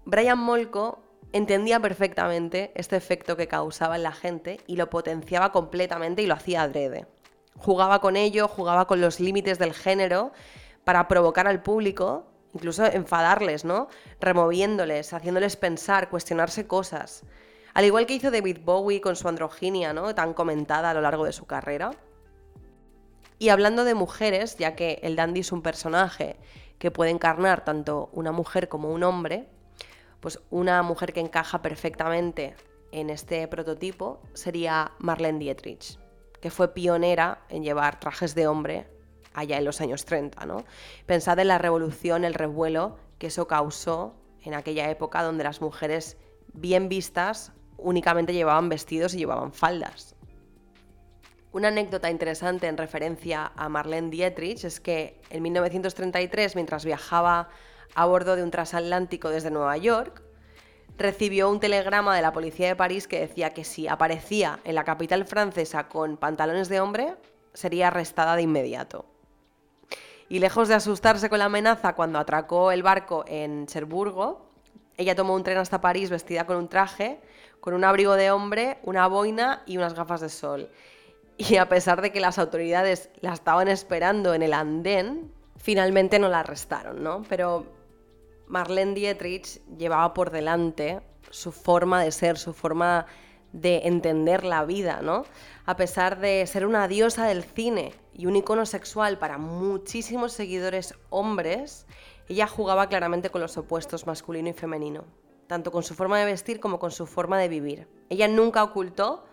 Brian 0.05 0.37
Molko 0.37 1.04
entendía 1.35 1.81
perfectamente 1.81 2.71
este 2.75 2.95
efecto 2.95 3.35
que 3.35 3.49
causaba 3.49 3.97
en 3.97 4.03
la 4.03 4.13
gente 4.13 4.61
y 4.67 4.77
lo 4.77 4.89
potenciaba 4.89 5.51
completamente 5.51 6.21
y 6.21 6.27
lo 6.27 6.33
hacía 6.33 6.61
adrede. 6.61 7.07
Jugaba 7.57 7.99
con 7.99 8.15
ello, 8.15 8.47
jugaba 8.47 8.87
con 8.87 9.01
los 9.01 9.19
límites 9.19 9.59
del 9.59 9.73
género 9.73 10.31
para 10.85 11.09
provocar 11.09 11.45
al 11.45 11.61
público, 11.61 12.25
incluso 12.53 12.85
enfadarles, 12.85 13.65
¿no? 13.65 13.89
Removiéndoles, 14.21 15.11
haciéndoles 15.11 15.57
pensar, 15.57 16.09
cuestionarse 16.09 16.67
cosas. 16.67 17.23
Al 17.73 17.83
igual 17.83 18.05
que 18.05 18.13
hizo 18.13 18.31
David 18.31 18.59
Bowie 18.63 19.01
con 19.01 19.17
su 19.17 19.27
androginia, 19.27 19.91
¿no? 19.91 20.15
Tan 20.15 20.33
comentada 20.33 20.91
a 20.91 20.93
lo 20.93 21.01
largo 21.01 21.25
de 21.25 21.33
su 21.33 21.45
carrera. 21.45 21.91
Y 23.39 23.49
hablando 23.49 23.83
de 23.83 23.93
mujeres, 23.93 24.55
ya 24.55 24.77
que 24.77 24.99
el 25.03 25.17
dandy 25.17 25.41
es 25.41 25.51
un 25.51 25.61
personaje 25.61 26.37
que 26.79 26.91
puede 26.91 27.11
encarnar 27.11 27.65
tanto 27.65 28.09
una 28.13 28.31
mujer 28.31 28.69
como 28.69 28.89
un 28.93 29.03
hombre, 29.03 29.49
pues 30.25 30.39
una 30.49 30.81
mujer 30.81 31.13
que 31.13 31.19
encaja 31.19 31.61
perfectamente 31.61 32.55
en 32.91 33.11
este 33.11 33.47
prototipo 33.47 34.23
sería 34.33 34.93
Marlene 34.97 35.37
Dietrich, 35.37 35.99
que 36.41 36.49
fue 36.49 36.73
pionera 36.73 37.45
en 37.47 37.63
llevar 37.63 37.99
trajes 37.99 38.33
de 38.33 38.47
hombre 38.47 38.87
allá 39.35 39.59
en 39.59 39.65
los 39.65 39.81
años 39.81 40.03
30. 40.05 40.43
¿no? 40.47 40.65
Pensad 41.05 41.37
en 41.37 41.49
la 41.49 41.59
revolución, 41.59 42.25
el 42.25 42.33
revuelo 42.33 42.97
que 43.19 43.27
eso 43.27 43.45
causó 43.45 44.15
en 44.43 44.55
aquella 44.55 44.89
época 44.89 45.21
donde 45.21 45.43
las 45.43 45.61
mujeres 45.61 46.17
bien 46.55 46.89
vistas 46.89 47.51
únicamente 47.77 48.33
llevaban 48.33 48.67
vestidos 48.67 49.13
y 49.13 49.19
llevaban 49.19 49.53
faldas. 49.53 50.15
Una 51.51 51.67
anécdota 51.67 52.09
interesante 52.09 52.65
en 52.65 52.77
referencia 52.77 53.51
a 53.55 53.69
Marlene 53.69 54.09
Dietrich 54.09 54.63
es 54.63 54.79
que 54.79 55.21
en 55.29 55.43
1933, 55.43 56.55
mientras 56.55 56.83
viajaba 56.83 57.49
a 57.93 58.05
bordo 58.05 58.35
de 58.35 58.43
un 58.43 58.51
transatlántico 58.51 59.29
desde 59.29 59.51
Nueva 59.51 59.77
York, 59.77 60.21
recibió 60.97 61.49
un 61.49 61.59
telegrama 61.59 62.15
de 62.15 62.21
la 62.21 62.33
policía 62.33 62.67
de 62.67 62.75
París 62.75 63.07
que 63.07 63.19
decía 63.19 63.51
que 63.51 63.63
si 63.63 63.87
aparecía 63.87 64.59
en 64.63 64.75
la 64.75 64.83
capital 64.83 65.25
francesa 65.25 65.87
con 65.87 66.17
pantalones 66.17 66.69
de 66.69 66.79
hombre, 66.79 67.15
sería 67.53 67.87
arrestada 67.87 68.35
de 68.35 68.43
inmediato. 68.43 69.05
Y 70.27 70.39
lejos 70.39 70.67
de 70.67 70.75
asustarse 70.75 71.29
con 71.29 71.39
la 71.39 71.45
amenaza 71.45 71.93
cuando 71.93 72.17
atracó 72.17 72.71
el 72.71 72.81
barco 72.81 73.25
en 73.27 73.67
Cherburgo, 73.67 74.49
ella 74.97 75.15
tomó 75.15 75.35
un 75.35 75.43
tren 75.43 75.57
hasta 75.57 75.81
París 75.81 76.09
vestida 76.09 76.45
con 76.45 76.57
un 76.57 76.69
traje, 76.69 77.19
con 77.59 77.73
un 77.73 77.83
abrigo 77.83 78.15
de 78.15 78.31
hombre, 78.31 78.79
una 78.83 79.07
boina 79.07 79.61
y 79.65 79.77
unas 79.77 79.93
gafas 79.93 80.21
de 80.21 80.29
sol. 80.29 80.69
Y 81.37 81.57
a 81.57 81.67
pesar 81.67 82.01
de 82.01 82.11
que 82.11 82.21
las 82.21 82.39
autoridades 82.39 83.09
la 83.19 83.33
estaban 83.33 83.67
esperando 83.67 84.33
en 84.33 84.41
el 84.41 84.53
andén, 84.53 85.31
finalmente 85.65 86.19
no 86.19 86.29
la 86.29 86.41
arrestaron, 86.41 87.01
¿no? 87.01 87.23
Pero 87.27 87.65
Marlene 88.45 88.93
Dietrich 88.93 89.65
llevaba 89.75 90.13
por 90.13 90.29
delante 90.29 91.01
su 91.31 91.51
forma 91.51 92.03
de 92.03 92.11
ser, 92.11 92.37
su 92.37 92.53
forma 92.53 93.07
de 93.51 93.81
entender 93.85 94.43
la 94.43 94.63
vida, 94.63 95.01
¿no? 95.01 95.25
A 95.65 95.75
pesar 95.75 96.19
de 96.19 96.45
ser 96.45 96.67
una 96.67 96.87
diosa 96.87 97.25
del 97.25 97.43
cine 97.43 97.95
y 98.13 98.27
un 98.27 98.35
icono 98.35 98.67
sexual 98.67 99.17
para 99.17 99.39
muchísimos 99.39 100.33
seguidores 100.33 100.93
hombres, 101.09 101.87
ella 102.29 102.45
jugaba 102.45 102.87
claramente 102.87 103.31
con 103.31 103.41
los 103.41 103.57
opuestos 103.57 104.05
masculino 104.05 104.49
y 104.49 104.53
femenino, 104.53 105.05
tanto 105.47 105.71
con 105.71 105.81
su 105.81 105.95
forma 105.95 106.19
de 106.19 106.25
vestir 106.25 106.59
como 106.59 106.77
con 106.77 106.91
su 106.91 107.07
forma 107.07 107.39
de 107.39 107.47
vivir. 107.47 107.87
Ella 108.09 108.27
nunca 108.27 108.63
ocultó 108.63 109.25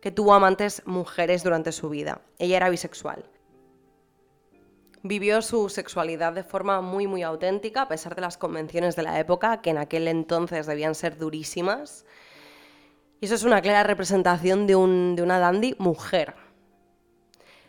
que 0.00 0.12
tuvo 0.12 0.34
amantes 0.34 0.86
mujeres 0.86 1.42
durante 1.42 1.72
su 1.72 1.88
vida. 1.88 2.20
Ella 2.38 2.58
era 2.58 2.70
bisexual 2.70 3.24
vivió 5.02 5.42
su 5.42 5.68
sexualidad 5.68 6.32
de 6.32 6.44
forma 6.44 6.80
muy 6.80 7.06
muy 7.06 7.22
auténtica, 7.22 7.82
a 7.82 7.88
pesar 7.88 8.14
de 8.14 8.20
las 8.20 8.36
convenciones 8.36 8.96
de 8.96 9.02
la 9.02 9.18
época, 9.18 9.62
que 9.62 9.70
en 9.70 9.78
aquel 9.78 10.08
entonces 10.08 10.66
debían 10.66 10.94
ser 10.94 11.16
durísimas. 11.16 12.04
Y 13.20 13.26
eso 13.26 13.34
es 13.34 13.44
una 13.44 13.60
clara 13.62 13.82
representación 13.82 14.66
de, 14.66 14.74
de 14.74 15.22
una 15.22 15.38
dandy 15.38 15.74
mujer. 15.78 16.34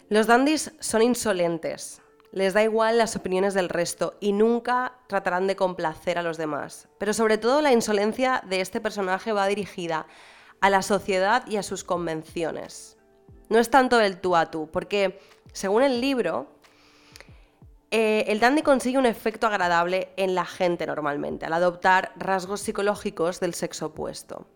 Los 0.09 0.27
dandys 0.27 0.73
son 0.79 1.01
insolentes, 1.01 2.01
les 2.31 2.53
da 2.53 2.63
igual 2.63 2.97
las 2.97 3.15
opiniones 3.15 3.53
del 3.53 3.69
resto 3.69 4.15
y 4.19 4.31
nunca 4.31 4.93
tratarán 5.07 5.47
de 5.47 5.55
complacer 5.55 6.17
a 6.17 6.23
los 6.23 6.37
demás. 6.37 6.87
Pero 6.97 7.13
sobre 7.13 7.37
todo 7.37 7.61
la 7.61 7.71
insolencia 7.73 8.41
de 8.47 8.61
este 8.61 8.81
personaje 8.81 9.31
va 9.31 9.47
dirigida 9.47 10.07
a 10.61 10.69
la 10.69 10.81
sociedad 10.81 11.45
y 11.47 11.57
a 11.57 11.63
sus 11.63 11.83
convenciones. 11.83 12.97
No 13.49 13.59
es 13.59 13.69
tanto 13.69 13.99
el 13.99 14.21
tú 14.21 14.35
a 14.35 14.49
tú, 14.49 14.69
porque 14.71 15.19
según 15.51 15.83
el 15.83 15.99
libro, 15.99 16.47
eh, 17.91 18.23
el 18.27 18.39
dandy 18.39 18.61
consigue 18.61 18.97
un 18.97 19.05
efecto 19.05 19.47
agradable 19.47 20.13
en 20.15 20.33
la 20.33 20.45
gente 20.45 20.85
normalmente, 20.85 21.45
al 21.45 21.53
adoptar 21.53 22.13
rasgos 22.15 22.61
psicológicos 22.61 23.41
del 23.41 23.53
sexo 23.53 23.87
opuesto. 23.87 24.47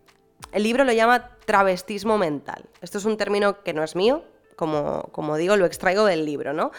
El 0.54 0.64
libro 0.64 0.86
lo 0.86 0.94
llama 0.94 1.38
travestismo 1.46 2.18
mental. 2.18 2.70
Esto 2.82 2.98
es 2.98 3.06
un 3.06 3.18
término 3.18 3.62
que 3.62 3.74
no 3.74 3.84
es 3.84 3.96
mío, 3.96 4.24
como, 4.56 5.10
como 5.12 5.36
digo, 5.36 5.58
lo 5.58 5.66
extraigo 5.66 6.06
del 6.06 6.26
libro, 6.26 6.54
¿no? 6.54 6.72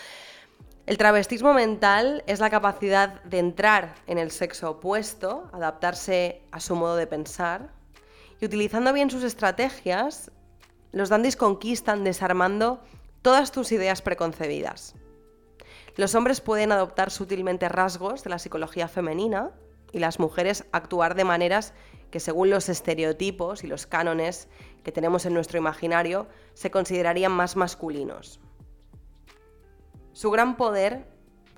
El 0.87 0.97
travestismo 0.97 1.53
mental 1.53 2.25
es 2.27 2.41
la 2.41 2.49
capacidad 2.49 3.23
de 3.25 3.39
entrar 3.39 3.97
en 4.07 4.19
el 4.19 4.31
sexo 4.31 4.71
opuesto, 4.71 5.51
adaptarse 5.53 6.43
a 6.53 6.61
su 6.61 6.75
modo 6.75 6.97
de 6.97 7.07
pensar, 7.07 7.71
y 8.41 8.47
utilizando 8.47 8.93
bien 8.93 9.11
sus 9.11 9.25
estrategias, 9.25 10.31
los 10.93 11.09
dandis 11.11 11.37
conquistan 11.37 12.05
desarmando 12.05 12.81
todas 13.21 13.53
tus 13.53 13.73
ideas 13.73 14.01
preconcebidas. 14.01 14.95
Los 15.97 16.15
hombres 16.15 16.43
pueden 16.43 16.73
adoptar 16.73 17.11
sutilmente 17.11 17.69
rasgos 17.71 18.23
de 18.23 18.31
la 18.31 18.39
psicología 18.39 18.87
femenina 18.87 19.53
y 19.93 19.99
las 19.99 20.21
mujeres 20.21 20.67
actuar 20.73 21.15
de 21.15 21.25
maneras 21.25 21.73
que 22.11 22.21
según 22.21 22.51
los 22.51 22.69
estereotipos 22.69 23.65
y 23.65 23.67
los 23.67 23.87
cánones 23.87 24.49
que 24.85 24.93
tenemos 24.93 25.25
en 25.25 25.33
nuestro 25.33 25.59
imaginario 25.59 26.27
se 26.53 26.71
considerarían 26.71 27.33
más 27.33 27.57
masculinos. 27.57 28.41
Su 30.13 30.31
gran 30.31 30.59
poder 30.59 31.07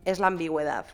es 0.04 0.20
la 0.20 0.28
ambigüedad, 0.28 0.86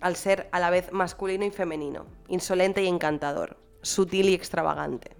al 0.00 0.16
ser 0.16 0.48
a 0.52 0.60
la 0.60 0.68
vez 0.68 0.92
masculino 0.92 1.46
y 1.46 1.50
femenino, 1.50 2.06
insolente 2.28 2.82
y 2.82 2.88
encantador, 2.88 3.56
sutil 3.80 4.28
y 4.28 4.34
extravagante. 4.34 5.16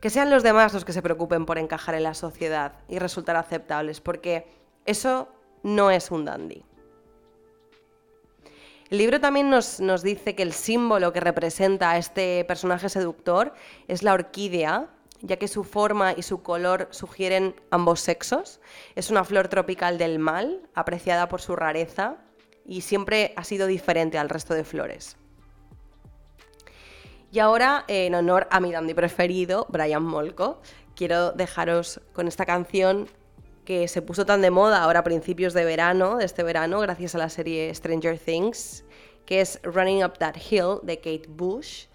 Que 0.00 0.10
sean 0.10 0.30
los 0.30 0.44
demás 0.44 0.72
los 0.72 0.84
que 0.84 0.92
se 0.92 1.02
preocupen 1.02 1.46
por 1.46 1.58
encajar 1.58 1.96
en 1.96 2.04
la 2.04 2.14
sociedad 2.14 2.74
y 2.88 2.98
resultar 2.98 3.36
aceptables, 3.36 4.00
porque 4.00 4.46
eso 4.84 5.28
no 5.64 5.90
es 5.90 6.12
un 6.12 6.24
dandy. 6.24 6.62
El 8.90 8.98
libro 8.98 9.20
también 9.20 9.50
nos, 9.50 10.02
dice 10.02 10.36
que 10.36 10.42
el 10.42 10.52
símbolo 10.52 11.12
que 11.12 11.18
representa 11.18 11.90
a 11.90 11.98
este 11.98 12.44
personaje 12.44 12.88
seductor 12.88 13.54
es 13.88 14.04
la 14.04 14.12
orquídea, 14.12 14.88
ya 15.22 15.36
que 15.36 15.48
su 15.48 15.64
forma 15.64 16.12
y 16.12 16.22
su 16.22 16.42
color 16.42 16.86
sugieren 16.90 17.56
ambos 17.70 18.00
sexos. 18.00 18.60
Es 18.94 19.10
una 19.10 19.24
flor 19.24 19.48
tropical 19.48 19.98
del 19.98 20.18
mal, 20.18 20.68
apreciada 20.74 21.28
por 21.28 21.40
su 21.40 21.56
rareza, 21.56 22.18
y 22.66 22.82
siempre 22.82 23.32
ha 23.36 23.44
sido 23.44 23.66
diferente 23.66 24.18
al 24.18 24.28
resto 24.28 24.54
de 24.54 24.64
flores. 24.64 25.16
Y 27.32 27.40
ahora, 27.40 27.84
en 27.88 28.14
honor 28.14 28.46
a 28.50 28.60
mi 28.60 28.70
dandy 28.70 28.94
preferido, 28.94 29.66
Brian 29.70 30.04
Molko, 30.04 30.60
quiero 30.94 31.32
dejaros 31.32 32.00
con 32.12 32.28
esta 32.28 32.46
canción 32.46 33.08
que 33.64 33.88
se 33.88 34.02
puso 34.02 34.26
tan 34.26 34.42
de 34.42 34.50
moda 34.50 34.82
ahora 34.82 35.00
a 35.00 35.04
principios 35.04 35.54
de 35.54 35.64
verano, 35.64 36.18
de 36.18 36.24
este 36.24 36.42
verano, 36.42 36.80
gracias 36.80 37.14
a 37.14 37.18
la 37.18 37.28
serie 37.28 37.74
Stranger 37.74 38.18
Things, 38.18 38.84
que 39.26 39.40
es 39.40 39.60
Running 39.62 40.04
Up 40.04 40.18
That 40.18 40.36
Hill 40.36 40.80
de 40.82 40.98
Kate 40.98 41.26
Bush, 41.28 41.86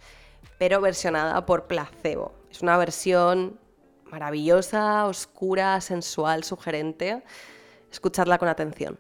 pero 0.58 0.82
versionada 0.82 1.46
por 1.46 1.68
Placebo. 1.68 2.34
Es 2.52 2.62
una 2.62 2.78
versión 2.78 3.60
maravillosa, 4.06 5.06
oscura, 5.06 5.80
sensual, 5.82 6.44
sugerente. 6.44 7.24
Escuchadla 7.92 8.38
con 8.38 8.48
atención. 8.48 9.00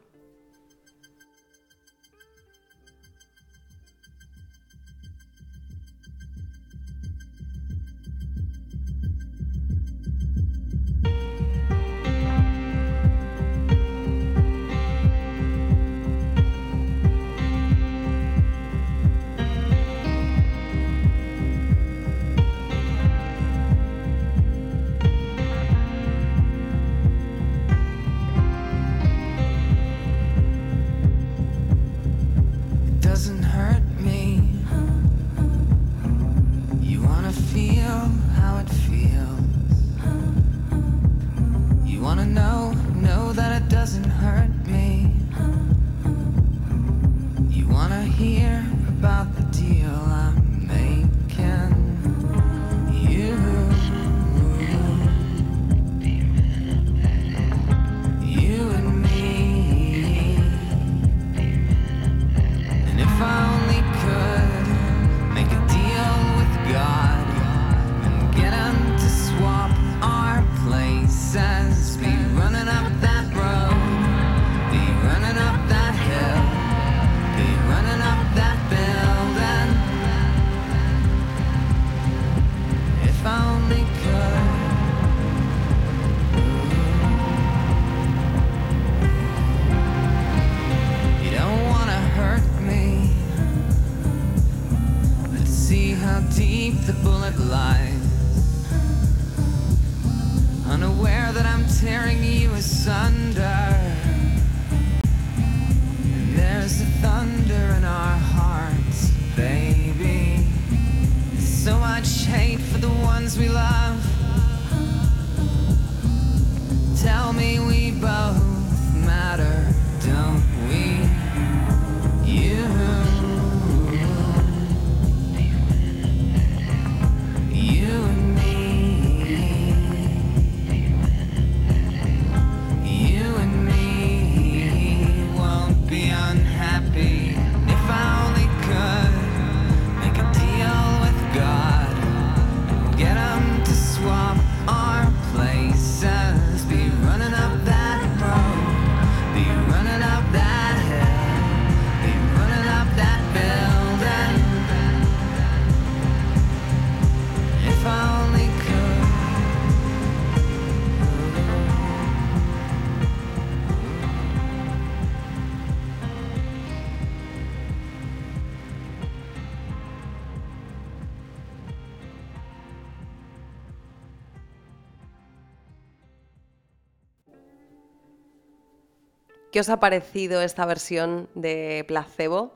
¿Qué 179.51 179.59
os 179.59 179.69
ha 179.69 179.79
parecido 179.79 180.43
esta 180.43 180.63
versión 180.67 181.27
de 181.33 181.83
Placebo? 181.87 182.53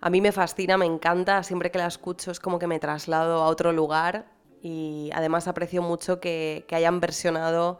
A 0.00 0.08
mí 0.08 0.22
me 0.22 0.32
fascina, 0.32 0.78
me 0.78 0.86
encanta, 0.86 1.42
siempre 1.42 1.70
que 1.70 1.76
la 1.76 1.86
escucho 1.86 2.30
es 2.30 2.40
como 2.40 2.58
que 2.58 2.66
me 2.66 2.78
traslado 2.78 3.42
a 3.42 3.48
otro 3.48 3.70
lugar 3.72 4.24
y 4.62 5.10
además 5.12 5.46
aprecio 5.46 5.82
mucho 5.82 6.18
que, 6.18 6.64
hayan 6.70 7.00
versionado 7.00 7.78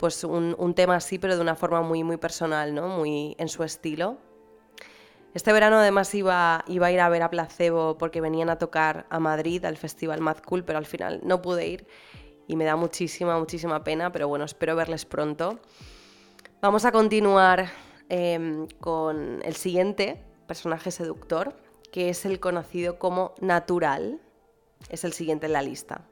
pues 0.00 0.24
un, 0.24 0.74
tema 0.74 0.96
así, 0.96 1.20
pero 1.20 1.36
de 1.36 1.42
una 1.42 1.54
forma 1.54 1.80
muy, 1.80 2.02
muy 2.02 2.16
personal, 2.16 2.74
¿no? 2.74 2.88
muy 2.88 3.36
en 3.38 3.48
su 3.48 3.62
estilo. 3.62 4.18
Este 5.32 5.52
verano 5.52 5.76
además 5.76 6.12
iba, 6.12 6.64
iba 6.66 6.88
a 6.88 6.90
ir 6.90 6.98
a 6.98 7.08
ver 7.08 7.22
a 7.22 7.30
Placebo 7.30 7.96
porque 7.98 8.20
venían 8.20 8.50
a 8.50 8.58
tocar 8.58 9.06
a 9.10 9.20
Madrid 9.20 9.64
al 9.64 9.76
Festival 9.76 10.20
Mad 10.20 10.38
Cool, 10.38 10.64
pero 10.64 10.78
al 10.78 10.86
final 10.86 11.20
no 11.22 11.40
pude 11.40 11.68
ir 11.68 11.86
y 12.48 12.56
me 12.56 12.64
da 12.64 12.74
muchísima, 12.74 13.38
muchísima 13.38 13.84
pena, 13.84 14.10
pero 14.10 14.26
bueno, 14.26 14.44
espero 14.44 14.74
verles 14.74 15.04
pronto. 15.04 15.60
Vamos 16.62 16.84
a 16.84 16.92
continuar 16.92 17.70
em, 18.10 18.66
con 18.80 19.40
el 19.44 19.56
siguiente 19.56 20.22
personaje 20.46 20.90
seductor, 20.90 21.56
que 21.90 22.10
es 22.10 22.26
el 22.26 22.38
conocido 22.38 22.98
como 22.98 23.34
natural. 23.40 24.20
Es 24.90 25.04
el 25.04 25.14
siguiente 25.14 25.46
en 25.46 25.54
la 25.54 25.62
lista. 25.62 26.02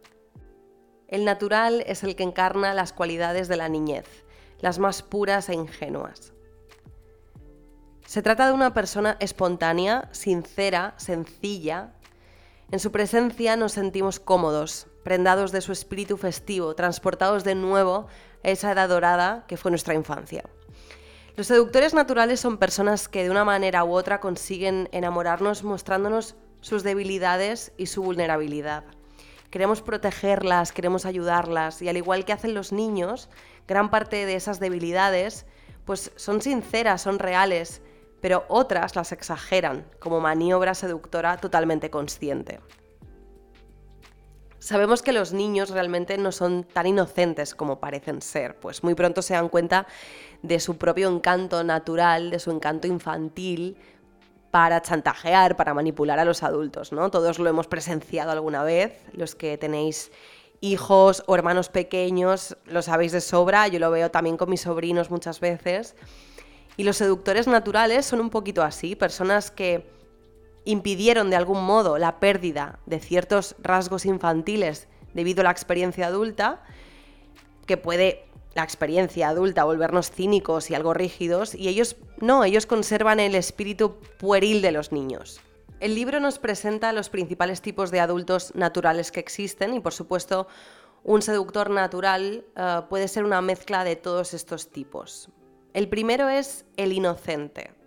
El 1.07 1.27
natural 1.27 1.85
es 1.87 2.03
el 2.03 2.17
que 2.17 2.23
encarna 2.23 2.73
las 2.73 2.95
cualidades 2.95 3.49
de 3.49 3.57
la 3.57 3.69
niñez, 3.69 4.07
las 4.61 4.79
más 4.79 5.03
puras 5.03 5.51
e 5.51 5.55
ingenuas. 5.55 6.33
Se 8.07 8.23
trata 8.23 8.47
de 8.47 8.55
una 8.55 8.73
persona 8.73 9.19
espontánea, 9.21 10.09
sincera, 10.13 10.95
sencilla. 10.97 11.93
En 12.71 12.79
su 12.79 12.91
presencia 12.91 13.55
nos 13.57 13.73
sentimos 13.73 14.19
cómodos, 14.19 14.87
prendados 15.05 15.53
de 15.53 15.61
su 15.61 15.73
espíritu 15.73 16.17
festivo, 16.17 16.75
transportados 16.75 17.45
de 17.45 17.55
nuevo 17.55 18.07
esa 18.43 18.73
edad 18.73 18.89
dorada 18.89 19.45
que 19.47 19.57
fue 19.57 19.71
nuestra 19.71 19.95
infancia. 19.95 20.45
Los 21.37 21.47
seductores 21.47 21.95
naturales 21.95 22.41
son 22.41 22.59
personas 22.59 23.09
que 23.09 23.23
de 23.23 23.31
una 23.31 23.45
manera 23.45 23.85
u 23.85 23.93
otra 23.93 24.19
consiguen 24.21 24.89
enamorarnos 24.93 25.63
mostrándonos 25.63 26.35
sus 26.61 26.83
debilidades 26.83 27.73
y 27.77 27.87
su 27.87 28.03
vulnerabilidad. 28.03 28.85
Queremos 29.51 29.81
protegerlas, 29.81 30.73
queremos 30.73 31.07
ayudarlas 31.07 31.81
y 31.81 31.89
al 31.89 31.97
igual 31.97 32.25
que 32.25 32.33
hacen 32.33 32.55
los 32.55 32.73
niños, 32.73 33.31
gran 33.67 33.91
parte 33.91 34.27
de 34.27 34.35
esas 34.35 34.61
debilidades 34.61 35.47
pues 35.85 36.13
son 36.17 36.43
sinceras, 36.43 37.01
son 37.01 37.19
reales, 37.19 37.81
pero 38.21 38.45
otras 38.49 38.95
las 38.97 39.13
exageran 39.13 39.87
como 40.01 40.21
maniobra 40.21 40.75
seductora 40.75 41.39
totalmente 41.39 41.89
consciente. 41.89 42.61
Sabemos 44.69 45.01
que 45.01 45.13
los 45.15 45.33
niños 45.33 45.71
realmente 45.71 46.19
no 46.19 46.31
son 46.31 46.63
tan 46.63 46.87
inocentes 46.87 47.55
como 47.55 47.81
parecen 47.81 48.21
ser, 48.21 48.55
pues 48.61 48.85
muy 48.85 48.95
pronto 48.95 49.23
se 49.23 49.33
dan 49.33 49.49
cuenta 49.49 49.87
de 50.43 50.61
su 50.61 50.77
propio 50.77 51.09
encanto 51.09 51.65
natural, 51.65 52.29
de 52.29 52.39
su 52.39 52.51
encanto 52.51 52.87
infantil, 52.87 53.79
para 54.51 54.83
chantajear, 54.83 55.57
para 55.57 55.73
manipular 55.73 56.19
a 56.19 56.27
los 56.27 56.43
adultos, 56.43 56.93
¿no? 56.93 57.11
Todos 57.11 57.39
lo 57.39 57.49
hemos 57.49 57.67
presenciado 57.67 58.31
alguna 58.31 58.63
vez, 58.63 59.07
los 59.15 59.35
que 59.35 59.57
tenéis 59.57 60.13
hijos 60.61 61.23
o 61.27 61.35
hermanos 61.35 61.71
pequeños, 61.71 62.55
lo 62.67 62.83
sabéis 62.83 63.13
de 63.13 63.23
sobra, 63.23 63.69
yo 63.69 63.79
lo 63.79 63.91
veo 63.91 64.11
también 64.11 64.37
con 64.37 64.51
mis 64.51 64.61
sobrinos 64.61 65.09
muchas 65.09 65.41
veces. 65.41 65.97
Y 66.77 66.85
los 66.85 66.99
seductores 66.99 67.47
naturales 67.47 68.05
son 68.05 68.21
un 68.21 68.29
poquito 68.29 68.63
así, 68.63 68.97
personas 68.97 69.51
que 69.51 69.98
impidieron 70.65 71.31
de 71.31 71.37
algún 71.37 71.65
modo 71.65 71.99
la 71.99 72.21
pérdida 72.21 72.79
de 72.87 73.01
ciertos 73.01 73.57
rasgos 73.61 74.05
infantiles 74.07 74.89
debido 75.15 75.41
a 75.41 75.45
la 75.45 75.51
experiencia 75.51 76.07
adulta, 76.07 76.63
que 77.67 77.77
puede 77.77 78.25
la 78.55 78.65
experiencia 78.65 79.29
adulta 79.29 79.65
volvernos 79.65 80.11
cínicos 80.11 80.71
y 80.71 80.75
algo 80.75 80.95
rígidos, 80.95 81.55
y 81.55 81.69
ellos 81.69 81.97
no, 82.19 82.45
ellos 82.45 82.67
conservan 82.67 83.21
el 83.21 83.35
espíritu 83.35 83.97
pueril 84.19 84.63
de 84.63 84.73
los 84.73 84.91
niños. 84.91 85.41
El 85.81 85.95
libro 85.95 86.19
nos 86.19 86.41
presenta 86.41 86.93
los 86.93 87.09
principales 87.09 87.63
tipos 87.63 87.93
de 87.93 88.01
adultos 88.01 88.53
naturales 88.57 89.13
que 89.13 89.21
existen 89.21 89.75
y 89.75 89.81
por 89.81 89.95
supuesto 89.95 90.49
un 91.05 91.23
seductor 91.23 91.71
natural 91.71 92.45
eh, 92.57 92.83
puede 92.89 93.07
ser 93.07 93.25
una 93.25 93.41
mezcla 93.41 93.85
de 93.85 93.95
todos 93.95 94.35
estos 94.35 94.71
tipos. 94.71 95.29
El 95.73 95.89
primero 95.89 96.29
es 96.29 96.65
el 96.77 96.93
inocente. 96.93 97.78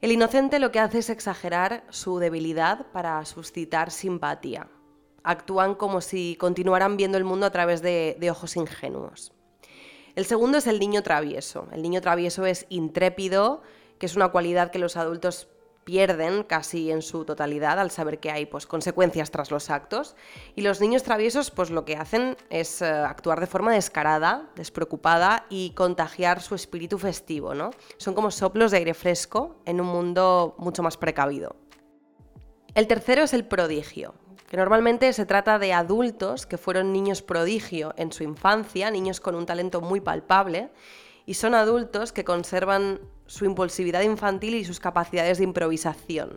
El 0.00 0.12
inocente 0.12 0.58
lo 0.58 0.70
que 0.70 0.80
hace 0.80 0.98
es 0.98 1.10
exagerar 1.10 1.84
su 1.90 2.18
debilidad 2.18 2.86
para 2.92 3.24
suscitar 3.24 3.90
simpatía. 3.90 4.68
Actúan 5.22 5.74
como 5.74 6.00
si 6.00 6.36
continuaran 6.38 6.96
viendo 6.96 7.18
el 7.18 7.24
mundo 7.24 7.46
a 7.46 7.50
través 7.50 7.82
de 7.82 8.28
ojos 8.30 8.56
ingenuos. 8.56 9.32
El 10.14 10.24
segundo 10.24 10.58
es 10.58 10.66
el 10.66 10.80
niño 10.80 11.02
travieso. 11.02 11.68
El 11.72 11.82
niño 11.82 12.00
travieso 12.00 12.46
es 12.46 12.66
intrépido, 12.70 13.62
que 13.98 14.06
es 14.06 14.16
una 14.16 14.28
cualidad 14.28 14.70
que 14.70 14.78
los 14.78 14.96
adultos 14.96 15.48
pierden 15.86 16.42
casi 16.42 16.90
en 16.90 17.00
su 17.00 17.24
totalidad 17.24 17.78
al 17.78 17.92
saber 17.92 18.18
que 18.18 18.32
hay 18.32 18.44
pues, 18.44 18.66
consecuencias 18.66 19.30
tras 19.30 19.52
los 19.52 19.70
actos. 19.70 20.16
Y 20.56 20.62
los 20.62 20.80
niños 20.80 21.04
traviesos 21.04 21.52
pues 21.52 21.70
lo 21.70 21.84
que 21.84 21.94
hacen 21.94 22.36
es 22.50 22.82
eh, 22.82 22.86
actuar 22.86 23.38
de 23.38 23.46
forma 23.46 23.72
descarada, 23.72 24.50
despreocupada 24.56 25.46
y 25.48 25.70
contagiar 25.70 26.42
su 26.42 26.56
espíritu 26.56 26.98
festivo. 26.98 27.54
¿no? 27.54 27.70
Son 27.98 28.14
como 28.14 28.32
soplos 28.32 28.72
de 28.72 28.78
aire 28.78 28.94
fresco 28.94 29.62
en 29.64 29.80
un 29.80 29.86
mundo 29.86 30.56
mucho 30.58 30.82
más 30.82 30.96
precavido. 30.96 31.54
El 32.74 32.88
tercero 32.88 33.22
es 33.22 33.32
el 33.32 33.46
prodigio, 33.46 34.14
que 34.50 34.56
normalmente 34.56 35.12
se 35.12 35.24
trata 35.24 35.60
de 35.60 35.72
adultos 35.72 36.46
que 36.46 36.58
fueron 36.58 36.92
niños 36.92 37.22
prodigio 37.22 37.94
en 37.96 38.10
su 38.10 38.24
infancia, 38.24 38.90
niños 38.90 39.20
con 39.20 39.36
un 39.36 39.46
talento 39.46 39.80
muy 39.80 40.00
palpable, 40.00 40.68
y 41.26 41.34
son 41.34 41.54
adultos 41.54 42.12
que 42.12 42.24
conservan 42.24 43.00
su 43.26 43.44
impulsividad 43.44 44.02
infantil 44.02 44.54
y 44.54 44.64
sus 44.64 44.80
capacidades 44.80 45.38
de 45.38 45.44
improvisación. 45.44 46.36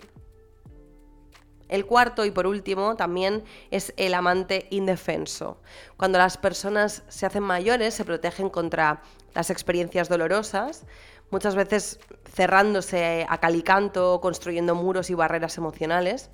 El 1.70 1.86
cuarto 1.86 2.26
y 2.26 2.32
por 2.32 2.48
último 2.48 2.96
también 2.96 3.44
es 3.70 3.94
el 3.96 4.16
amante 4.16 4.68
indefenso. 4.72 5.62
Cuando 5.98 6.18
las 6.18 6.38
personas 6.38 7.04
se 7.10 7.28
hacen 7.28 7.44
mayores 7.44 7.94
se 7.94 8.06
protegen 8.06 8.50
contra 8.50 9.04
las 9.36 9.52
experiencias 9.52 10.10
dolorosas, 10.10 10.86
muchas 11.30 11.56
veces 11.56 12.00
cerrándose 12.34 13.26
a 13.30 13.38
calicanto, 13.38 14.20
construyendo 14.20 14.74
muros 14.74 15.12
y 15.12 15.14
barreras 15.14 15.60
emocionales 15.60 16.32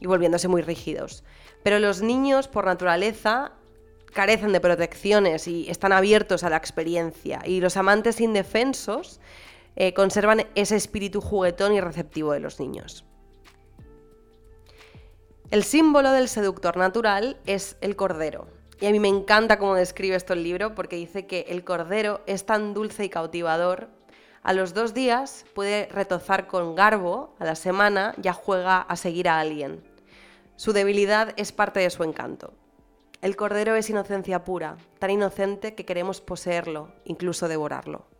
y 0.00 0.06
volviéndose 0.06 0.48
muy 0.48 0.62
rígidos. 0.62 1.24
Pero 1.62 1.78
los 1.78 2.00
niños, 2.00 2.48
por 2.48 2.64
naturaleza, 2.64 3.52
carecen 4.14 4.52
de 4.52 4.60
protecciones 4.60 5.46
y 5.46 5.68
están 5.68 5.92
abiertos 5.92 6.42
a 6.42 6.50
la 6.50 6.56
experiencia. 6.56 7.40
Y 7.44 7.60
los 7.60 7.76
amantes 7.76 8.20
indefensos 8.20 9.20
eh, 9.80 9.94
conservan 9.94 10.44
ese 10.56 10.74
espíritu 10.74 11.20
juguetón 11.20 11.72
y 11.72 11.80
receptivo 11.80 12.32
de 12.32 12.40
los 12.40 12.58
niños. 12.58 13.04
El 15.52 15.62
símbolo 15.62 16.10
del 16.10 16.28
seductor 16.28 16.76
natural 16.76 17.38
es 17.46 17.76
el 17.80 17.94
cordero. 17.94 18.48
Y 18.80 18.86
a 18.86 18.90
mí 18.90 18.98
me 18.98 19.06
encanta 19.06 19.56
cómo 19.58 19.76
describe 19.76 20.16
esto 20.16 20.32
el 20.32 20.42
libro 20.42 20.74
porque 20.74 20.96
dice 20.96 21.28
que 21.28 21.46
el 21.48 21.62
cordero 21.62 22.22
es 22.26 22.44
tan 22.44 22.74
dulce 22.74 23.04
y 23.04 23.08
cautivador. 23.08 23.88
A 24.42 24.52
los 24.52 24.74
dos 24.74 24.94
días 24.94 25.46
puede 25.54 25.86
retozar 25.92 26.48
con 26.48 26.74
garbo, 26.74 27.36
a 27.38 27.44
la 27.44 27.54
semana 27.54 28.14
ya 28.18 28.32
juega 28.32 28.80
a 28.80 28.96
seguir 28.96 29.28
a 29.28 29.38
alguien. 29.38 29.84
Su 30.56 30.72
debilidad 30.72 31.34
es 31.36 31.52
parte 31.52 31.78
de 31.78 31.90
su 31.90 32.02
encanto. 32.02 32.52
El 33.22 33.36
cordero 33.36 33.76
es 33.76 33.90
inocencia 33.90 34.42
pura, 34.42 34.76
tan 34.98 35.10
inocente 35.10 35.76
que 35.76 35.84
queremos 35.84 36.20
poseerlo, 36.20 36.92
incluso 37.04 37.46
devorarlo. 37.46 38.17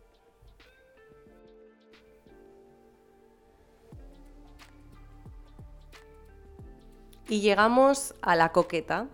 Y 7.29 7.41
llegamos 7.41 8.15
a 8.23 8.35
la 8.35 8.51
coqueta, 8.51 9.05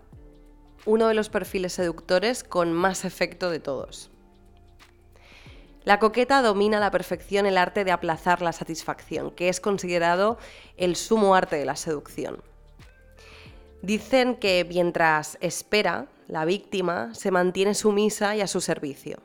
uno 0.86 1.08
de 1.08 1.12
los 1.12 1.28
perfiles 1.28 1.74
seductores 1.74 2.44
con 2.44 2.72
más 2.72 3.04
efecto 3.04 3.50
de 3.50 3.60
todos. 3.60 4.10
La 5.84 5.98
coqueta 5.98 6.40
domina 6.40 6.78
a 6.78 6.80
la 6.80 6.90
perfección 6.90 7.44
el 7.44 7.58
arte 7.58 7.84
de 7.84 7.92
aplazar 7.92 8.40
la 8.40 8.52
satisfacción, 8.52 9.32
que 9.32 9.50
es 9.50 9.60
considerado 9.60 10.38
el 10.78 10.96
sumo 10.96 11.34
arte 11.34 11.56
de 11.56 11.66
la 11.66 11.76
seducción. 11.76 12.42
Dicen 13.82 14.36
que 14.36 14.66
mientras 14.66 15.36
espera, 15.42 16.06
la 16.26 16.46
víctima 16.46 17.14
se 17.14 17.30
mantiene 17.30 17.74
sumisa 17.74 18.34
y 18.34 18.40
a 18.40 18.46
su 18.46 18.62
servicio. 18.62 19.18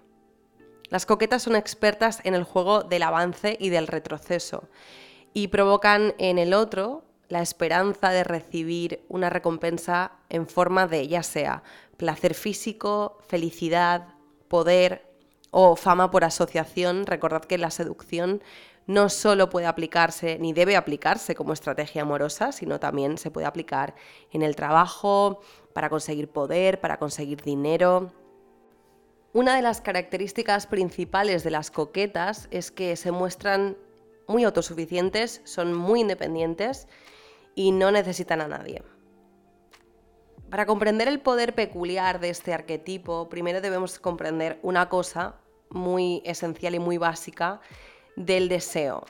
Las 0.90 1.06
coquetas 1.06 1.44
son 1.44 1.56
expertas 1.56 2.20
en 2.26 2.36
el 2.36 2.44
juego 2.44 2.84
del 2.84 3.04
avance 3.04 3.56
y 3.58 3.70
del 3.70 3.88
retroceso 3.88 4.68
y 5.34 5.48
provocan 5.48 6.14
en 6.18 6.38
el 6.38 6.54
otro 6.54 7.06
la 7.32 7.42
esperanza 7.42 8.10
de 8.10 8.26
recibir 8.26 9.06
una 9.08 9.30
recompensa 9.30 10.12
en 10.28 10.48
forma 10.48 10.86
de 10.86 11.08
ya 11.08 11.24
sea 11.24 11.64
placer 11.96 12.34
físico, 12.34 13.18
felicidad, 13.26 14.10
poder 14.50 15.10
o 15.50 15.78
fama 15.78 16.12
por 16.12 16.26
asociación. 16.26 17.06
Recordad 17.06 17.46
que 17.46 17.58
la 17.58 17.72
seducción 17.72 18.44
no 18.86 19.08
solo 19.08 19.50
puede 19.50 19.68
aplicarse 19.68 20.40
ni 20.40 20.52
debe 20.52 20.76
aplicarse 20.76 21.34
como 21.34 21.54
estrategia 21.54 22.02
amorosa, 22.02 22.52
sino 22.52 22.82
también 22.82 23.18
se 23.18 23.32
puede 23.32 23.48
aplicar 23.48 23.96
en 24.32 24.42
el 24.42 24.58
trabajo, 24.58 25.40
para 25.74 25.90
conseguir 25.90 26.28
poder, 26.28 26.82
para 26.82 26.98
conseguir 26.98 27.42
dinero. 27.44 28.12
Una 29.32 29.56
de 29.56 29.62
las 29.62 29.80
características 29.80 30.68
principales 30.68 31.46
de 31.46 31.52
las 31.52 31.72
coquetas 31.72 32.50
es 32.52 32.72
que 32.72 32.98
se 32.98 33.14
muestran 33.14 33.78
muy 34.28 34.44
autosuficientes, 34.44 35.40
son 35.46 35.74
muy 35.74 36.02
independientes 36.02 36.90
y 37.56 37.72
no 37.72 37.92
necesitan 37.92 38.42
a 38.42 38.48
nadie. 38.48 38.84
Para 40.50 40.66
comprender 40.66 41.08
el 41.08 41.22
poder 41.22 41.56
peculiar 41.56 42.20
de 42.20 42.30
este 42.30 42.54
arquetipo, 42.54 43.30
primero 43.30 43.62
debemos 43.62 44.00
comprender 44.00 44.60
una 44.64 44.90
cosa 44.90 45.36
muy 45.70 46.22
esencial 46.26 46.76
y 46.76 46.80
muy 46.80 46.98
básica 46.98 47.62
del 48.18 48.50
deseo. 48.50 49.06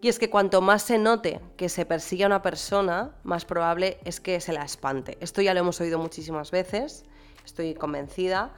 Y 0.00 0.08
es 0.08 0.18
que 0.18 0.28
cuanto 0.28 0.60
más 0.60 0.82
se 0.82 0.98
note 0.98 1.40
que 1.56 1.68
se 1.68 1.86
persigue 1.86 2.24
a 2.24 2.26
una 2.26 2.42
persona, 2.42 3.14
más 3.22 3.44
probable 3.44 4.00
es 4.04 4.20
que 4.20 4.40
se 4.40 4.52
la 4.52 4.64
espante. 4.64 5.16
Esto 5.20 5.40
ya 5.40 5.54
lo 5.54 5.60
hemos 5.60 5.80
oído 5.80 6.00
muchísimas 6.00 6.50
veces, 6.50 7.04
estoy 7.44 7.74
convencida. 7.74 8.52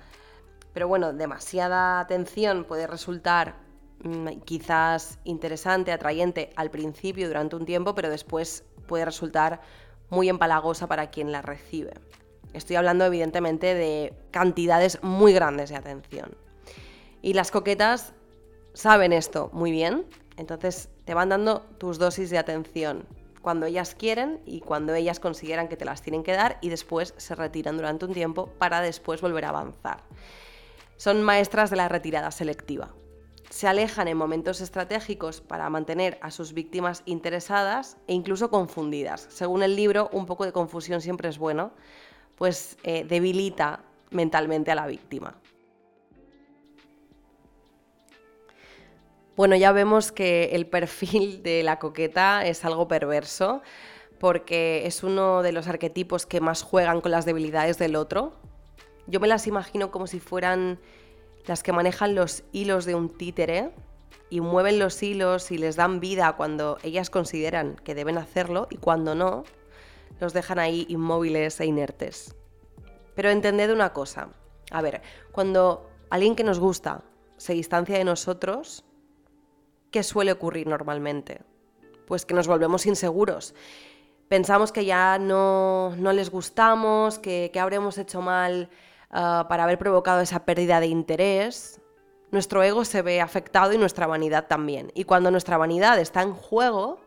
Pero 0.73 0.89
bueno, 0.89 1.13
demasiada 1.13 2.01
atención 2.01 2.65
puede 2.65 2.87
resultar 2.87 3.57
quizás 4.45 5.19
interesante, 5.25 5.93
atrayente 5.93 6.51
al 6.57 6.71
principio 6.71 7.27
durante 7.29 7.57
un 7.57 7.65
tiempo, 7.65 7.95
pero 7.95 8.11
después 8.11 8.65
puede 8.87 9.05
resultar 9.05 9.61
muy 10.11 10.29
empalagosa 10.29 10.87
para 10.87 11.11
quien 11.11 11.33
la 11.33 11.43
recibe. 11.43 11.95
Estoy 12.53 12.77
hablando 12.77 13.05
evidentemente 13.05 13.75
de 13.75 14.15
cantidades 14.31 15.03
muy 15.03 15.33
grandes 15.33 15.71
de 15.71 15.77
atención. 15.77 16.37
Y 17.23 17.33
las 17.33 17.51
coquetas 17.51 18.13
saben 18.75 19.13
esto 19.13 19.51
muy 19.53 19.71
bien, 19.71 20.05
entonces 20.37 20.89
te 21.05 21.15
van 21.15 21.31
dando 21.31 21.61
tus 21.79 21.99
dosis 21.99 22.31
de 22.31 22.39
atención 22.39 23.07
cuando 23.41 23.67
ellas 23.67 23.95
quieren 23.95 24.41
y 24.47 24.61
cuando 24.61 24.95
ellas 24.95 25.21
consideran 25.21 25.69
que 25.69 25.77
te 25.77 25.85
las 25.85 26.01
tienen 26.01 26.23
que 26.23 26.33
dar 26.33 26.59
y 26.63 26.71
después 26.71 27.15
se 27.17 27.35
retiran 27.35 27.77
durante 27.77 28.05
un 28.07 28.15
tiempo 28.15 28.49
para 28.59 28.81
después 28.81 29.21
volver 29.21 29.45
a 29.45 29.51
avanzar. 29.51 30.03
Son 30.97 31.23
maestras 31.23 31.71
de 31.71 31.77
la 31.77 31.89
retirada 31.89 32.31
selectiva 32.31 32.95
se 33.55 33.69
alejan 33.69 34.09
en 34.09 34.17
momentos 34.17 34.61
estratégicos 34.61 35.41
para 35.41 35.71
mantener 35.71 36.19
a 36.23 36.33
sus 36.33 36.55
víctimas 36.55 37.05
interesadas 37.07 37.97
e 38.09 38.13
incluso 38.13 38.51
confundidas. 38.51 39.29
Según 39.31 39.63
el 39.63 39.77
libro, 39.77 40.11
un 40.13 40.27
poco 40.27 40.45
de 40.45 40.51
confusión 40.51 41.01
siempre 41.01 41.29
es 41.29 41.39
bueno, 41.39 41.71
pues 42.35 42.77
eh, 42.83 43.05
debilita 43.05 43.85
mentalmente 44.11 44.73
a 44.73 44.75
la 44.75 44.89
víctima. 44.89 45.37
Bueno, 49.37 49.55
ya 49.55 49.71
vemos 49.71 50.11
que 50.11 50.47
el 50.47 50.67
perfil 50.67 51.45
de 51.45 51.63
la 51.63 51.79
coqueta 51.79 52.45
es 52.45 52.65
algo 52.65 52.89
perverso 52.89 53.63
porque 54.19 54.85
es 54.85 55.05
uno 55.05 55.43
de 55.43 55.53
los 55.53 55.69
arquetipos 55.69 56.27
que 56.27 56.41
más 56.41 56.65
juegan 56.65 57.01
con 57.01 57.13
las 57.13 57.25
debilidades 57.25 57.79
del 57.79 57.95
otro. 57.95 58.33
Yo 59.07 59.21
me 59.21 59.29
las 59.29 59.47
imagino 59.47 59.93
como 59.93 60.09
si 60.09 60.19
fueran 60.19 60.81
las 61.47 61.63
que 61.63 61.73
manejan 61.73 62.15
los 62.15 62.45
hilos 62.53 62.85
de 62.85 62.95
un 62.95 63.11
títere 63.11 63.71
y 64.31 64.41
mueven 64.41 64.79
los 64.79 65.03
hilos 65.03 65.51
y 65.51 65.59
les 65.59 65.77
dan 65.77 66.01
vida 66.01 66.35
cuando 66.37 66.79
ellas 66.83 67.11
consideran 67.11 67.77
que 67.77 67.95
deben 67.95 68.19
hacerlo 68.19 68.67
y 68.71 68.77
cuando 68.77 69.15
no, 69.15 69.45
los 70.21 70.33
dejan 70.33 70.59
ahí 70.59 70.87
inmóviles 70.89 71.61
e 71.61 71.67
inertes. 71.67 72.35
Pero 73.15 73.31
entended 73.31 73.73
una 73.73 73.93
cosa, 73.93 74.29
a 74.71 74.83
ver, 74.83 75.03
cuando 75.33 75.89
alguien 76.11 76.35
que 76.35 76.45
nos 76.45 76.59
gusta 76.59 77.03
se 77.37 77.53
distancia 77.53 77.99
de 77.99 78.05
nosotros, 78.05 78.85
¿qué 79.91 80.03
suele 80.03 80.33
ocurrir 80.33 80.67
normalmente? 80.67 81.43
Pues 82.07 82.27
que 82.27 82.35
nos 82.35 82.47
volvemos 82.47 82.87
inseguros. 82.87 83.55
Pensamos 84.29 84.73
que 84.73 84.85
ya 84.85 85.19
no, 85.19 85.95
les 85.97 86.31
gustamos, 86.31 87.19
que, 87.19 87.53
habremos 87.61 87.99
hecho 87.99 88.21
mal 88.23 88.71
ah, 89.11 89.47
para 89.49 89.65
haber 89.65 89.79
provocado 89.79 90.21
esa 90.21 90.45
pérdida 90.45 90.81
de 90.81 90.87
interés. 90.87 91.81
Nuestro 92.31 92.63
ego 92.63 92.85
se 92.85 93.03
ve 93.03 93.21
afectado 93.21 93.73
y 93.73 93.79
nuestra 93.79 94.07
vanidad 94.07 94.47
también. 94.47 94.91
Y 94.95 95.05
cuando 95.05 95.31
nuestra 95.31 95.57
vanidad 95.57 95.99
está 96.01 96.23
en 96.23 96.33
juego, 96.33 97.01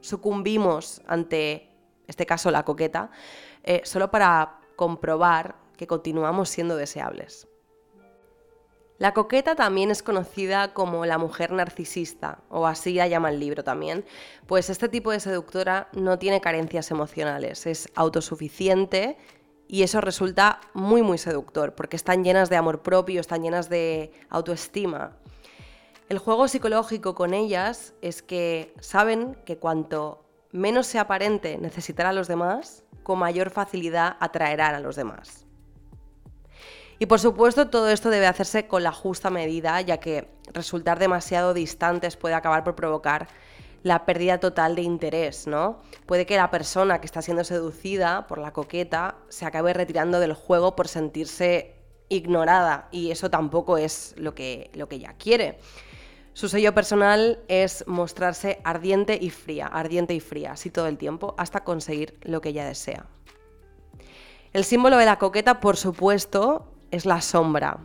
sucumbimos 0.00 1.02
ante, 1.06 1.70
este 2.06 2.26
caso, 2.26 2.50
la 2.50 2.64
coqueta, 2.64 3.10
eh, 3.62 3.82
solo 3.84 4.10
para 4.10 4.60
comprobar 4.76 5.56
que 5.76 5.86
continuamos 5.86 6.48
siendo 6.48 6.76
deseables. 6.76 7.48
La 8.98 9.12
coqueta 9.12 9.54
también 9.54 9.90
es 9.90 10.02
conocida 10.02 10.72
como 10.72 11.04
la 11.04 11.18
mujer 11.18 11.52
narcisista, 11.52 12.38
o 12.48 12.66
así 12.66 12.94
la 12.94 13.06
llama 13.06 13.28
el 13.28 13.38
libro 13.38 13.62
también, 13.62 14.06
pues 14.46 14.70
este 14.70 14.88
tipo 14.88 15.10
de 15.10 15.20
seductora 15.20 15.88
no 15.92 16.18
tiene 16.18 16.40
carencias 16.40 16.90
emocionales, 16.90 17.66
es 17.66 17.90
autosuficiente 17.94 19.18
y 19.68 19.82
eso 19.82 20.00
resulta 20.00 20.60
muy 20.74 21.02
muy 21.02 21.18
seductor, 21.18 21.74
porque 21.74 21.96
están 21.96 22.24
llenas 22.24 22.50
de 22.50 22.56
amor 22.56 22.82
propio, 22.82 23.20
están 23.20 23.42
llenas 23.42 23.68
de 23.68 24.12
autoestima. 24.30 25.16
El 26.08 26.18
juego 26.18 26.46
psicológico 26.46 27.14
con 27.14 27.34
ellas 27.34 27.94
es 28.00 28.22
que 28.22 28.72
saben 28.80 29.36
que 29.44 29.58
cuanto 29.58 30.24
menos 30.52 30.86
se 30.86 30.98
aparente 30.98 31.58
necesitar 31.58 32.06
a 32.06 32.12
los 32.12 32.28
demás, 32.28 32.84
con 33.02 33.18
mayor 33.18 33.50
facilidad 33.50 34.16
atraerán 34.20 34.74
a 34.74 34.80
los 34.80 34.96
demás. 34.96 35.46
Y 36.98 37.06
por 37.06 37.20
supuesto 37.20 37.68
todo 37.68 37.90
esto 37.90 38.08
debe 38.08 38.26
hacerse 38.26 38.66
con 38.66 38.82
la 38.82 38.92
justa 38.92 39.30
medida, 39.30 39.80
ya 39.80 39.98
que 39.98 40.28
resultar 40.52 40.98
demasiado 40.98 41.52
distantes 41.52 42.16
puede 42.16 42.34
acabar 42.34 42.64
por 42.64 42.74
provocar 42.74 43.28
la 43.86 44.04
pérdida 44.04 44.40
total 44.40 44.74
de 44.74 44.82
interés, 44.82 45.46
¿no? 45.46 45.80
Puede 46.06 46.26
que 46.26 46.34
la 46.34 46.50
persona 46.50 47.00
que 47.00 47.06
está 47.06 47.22
siendo 47.22 47.44
seducida 47.44 48.26
por 48.26 48.38
la 48.38 48.52
coqueta 48.52 49.14
se 49.28 49.46
acabe 49.46 49.72
retirando 49.74 50.18
del 50.18 50.32
juego 50.32 50.74
por 50.74 50.88
sentirse 50.88 51.76
ignorada 52.08 52.88
y 52.90 53.12
eso 53.12 53.30
tampoco 53.30 53.78
es 53.78 54.12
lo 54.18 54.34
que, 54.34 54.72
lo 54.74 54.88
que 54.88 54.96
ella 54.96 55.14
quiere. 55.16 55.60
Su 56.32 56.48
sello 56.48 56.74
personal 56.74 57.38
es 57.46 57.84
mostrarse 57.86 58.58
ardiente 58.64 59.16
y 59.20 59.30
fría, 59.30 59.68
ardiente 59.68 60.14
y 60.14 60.20
fría, 60.20 60.52
así 60.52 60.68
todo 60.68 60.88
el 60.88 60.98
tiempo, 60.98 61.36
hasta 61.38 61.62
conseguir 61.62 62.18
lo 62.22 62.40
que 62.40 62.48
ella 62.48 62.66
desea. 62.66 63.06
El 64.52 64.64
símbolo 64.64 64.96
de 64.96 65.06
la 65.06 65.20
coqueta, 65.20 65.60
por 65.60 65.76
supuesto, 65.76 66.66
es 66.90 67.06
la 67.06 67.20
sombra. 67.20 67.78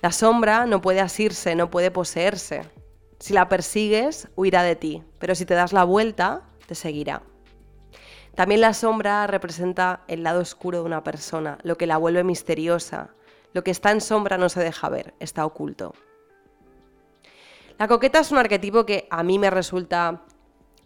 La 0.00 0.12
sombra 0.12 0.64
no 0.64 0.80
puede 0.80 1.00
asirse, 1.00 1.54
no 1.54 1.70
puede 1.70 1.90
poseerse. 1.90 2.62
Si 3.20 3.34
la 3.34 3.50
persigues, 3.50 4.28
huirá 4.34 4.62
de 4.62 4.76
ti, 4.76 5.04
pero 5.18 5.34
si 5.34 5.44
te 5.44 5.52
das 5.52 5.74
la 5.74 5.84
vuelta, 5.84 6.42
te 6.66 6.74
seguirá. 6.74 7.22
También 8.34 8.62
la 8.62 8.72
sombra 8.72 9.26
representa 9.26 10.04
el 10.08 10.22
lado 10.22 10.40
oscuro 10.40 10.78
de 10.78 10.84
una 10.84 11.04
persona, 11.04 11.58
lo 11.62 11.76
que 11.76 11.86
la 11.86 11.98
vuelve 11.98 12.24
misteriosa. 12.24 13.10
Lo 13.52 13.62
que 13.62 13.72
está 13.72 13.90
en 13.90 14.00
sombra 14.00 14.38
no 14.38 14.48
se 14.48 14.60
deja 14.60 14.88
ver, 14.88 15.12
está 15.20 15.44
oculto. 15.44 15.94
La 17.78 17.88
coqueta 17.88 18.20
es 18.20 18.32
un 18.32 18.38
arquetipo 18.38 18.86
que 18.86 19.06
a 19.10 19.22
mí 19.22 19.38
me 19.38 19.50
resulta 19.50 20.22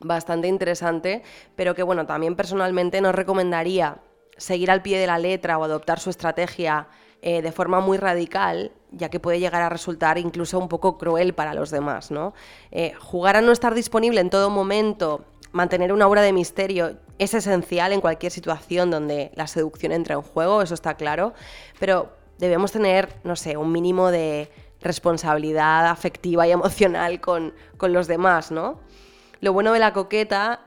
bastante 0.01 0.49
interesante, 0.49 1.23
pero 1.55 1.77
que 1.77 1.85
bueno, 1.85 2.05
también 2.05 2.35
personalmente 2.35 3.01
no 3.01 3.13
recomendaría 3.13 3.99
seguir 4.37 4.73
al 4.73 4.83
pie 4.83 4.99
de 4.99 5.07
la 5.07 5.19
letra 5.19 5.57
o 5.59 5.65
adoptar 5.65 6.01
su 6.01 6.11
estrategia 6.11 6.89
eh, 7.27 7.41
de 7.41 7.53
forma 7.53 7.81
muy 7.81 7.97
radical, 7.97 8.71
ya 8.93 9.09
que 9.09 9.19
puede 9.19 9.41
llegar 9.41 9.63
a 9.63 9.71
resultar 9.71 10.19
incluso 10.19 10.59
un 10.59 10.69
poco 10.69 10.99
cruel 10.99 11.33
para 11.33 11.55
los 11.55 11.71
demás. 11.71 12.11
¿no? 12.11 12.35
Eh, 12.71 12.93
jugar 13.01 13.37
a 13.37 13.41
no 13.41 13.51
estar 13.51 13.73
disponible 13.73 14.21
en 14.21 14.29
todo 14.29 14.51
momento, 14.51 15.25
mantener 15.51 15.95
una 15.95 16.05
aura 16.05 16.21
de 16.21 16.35
misterio 16.35 16.99
es 17.19 17.33
esencial 17.33 17.95
en 17.95 18.03
cualquier 18.03 18.31
situación 18.31 18.91
donde 18.91 19.31
la 19.37 19.47
seducción 19.47 19.93
entra 19.93 20.17
en 20.17 20.21
juego, 20.21 20.61
eso 20.61 20.75
está 20.75 20.99
claro, 20.99 21.33
pero 21.81 22.13
debemos 22.37 22.73
tener, 22.73 23.09
no 23.25 23.37
sé, 23.37 23.57
un 23.57 23.73
mínimo 23.73 24.11
de 24.11 24.51
responsabilidad 24.83 25.87
afectiva 25.87 26.47
y 26.47 26.51
emocional 26.51 27.23
con, 27.23 27.55
con 27.79 27.95
los 27.95 28.07
demás, 28.07 28.51
¿no? 28.51 28.81
Lo 29.41 29.55
bueno 29.55 29.73
de 29.73 29.79
la 29.79 29.95
coqueta 29.95 30.61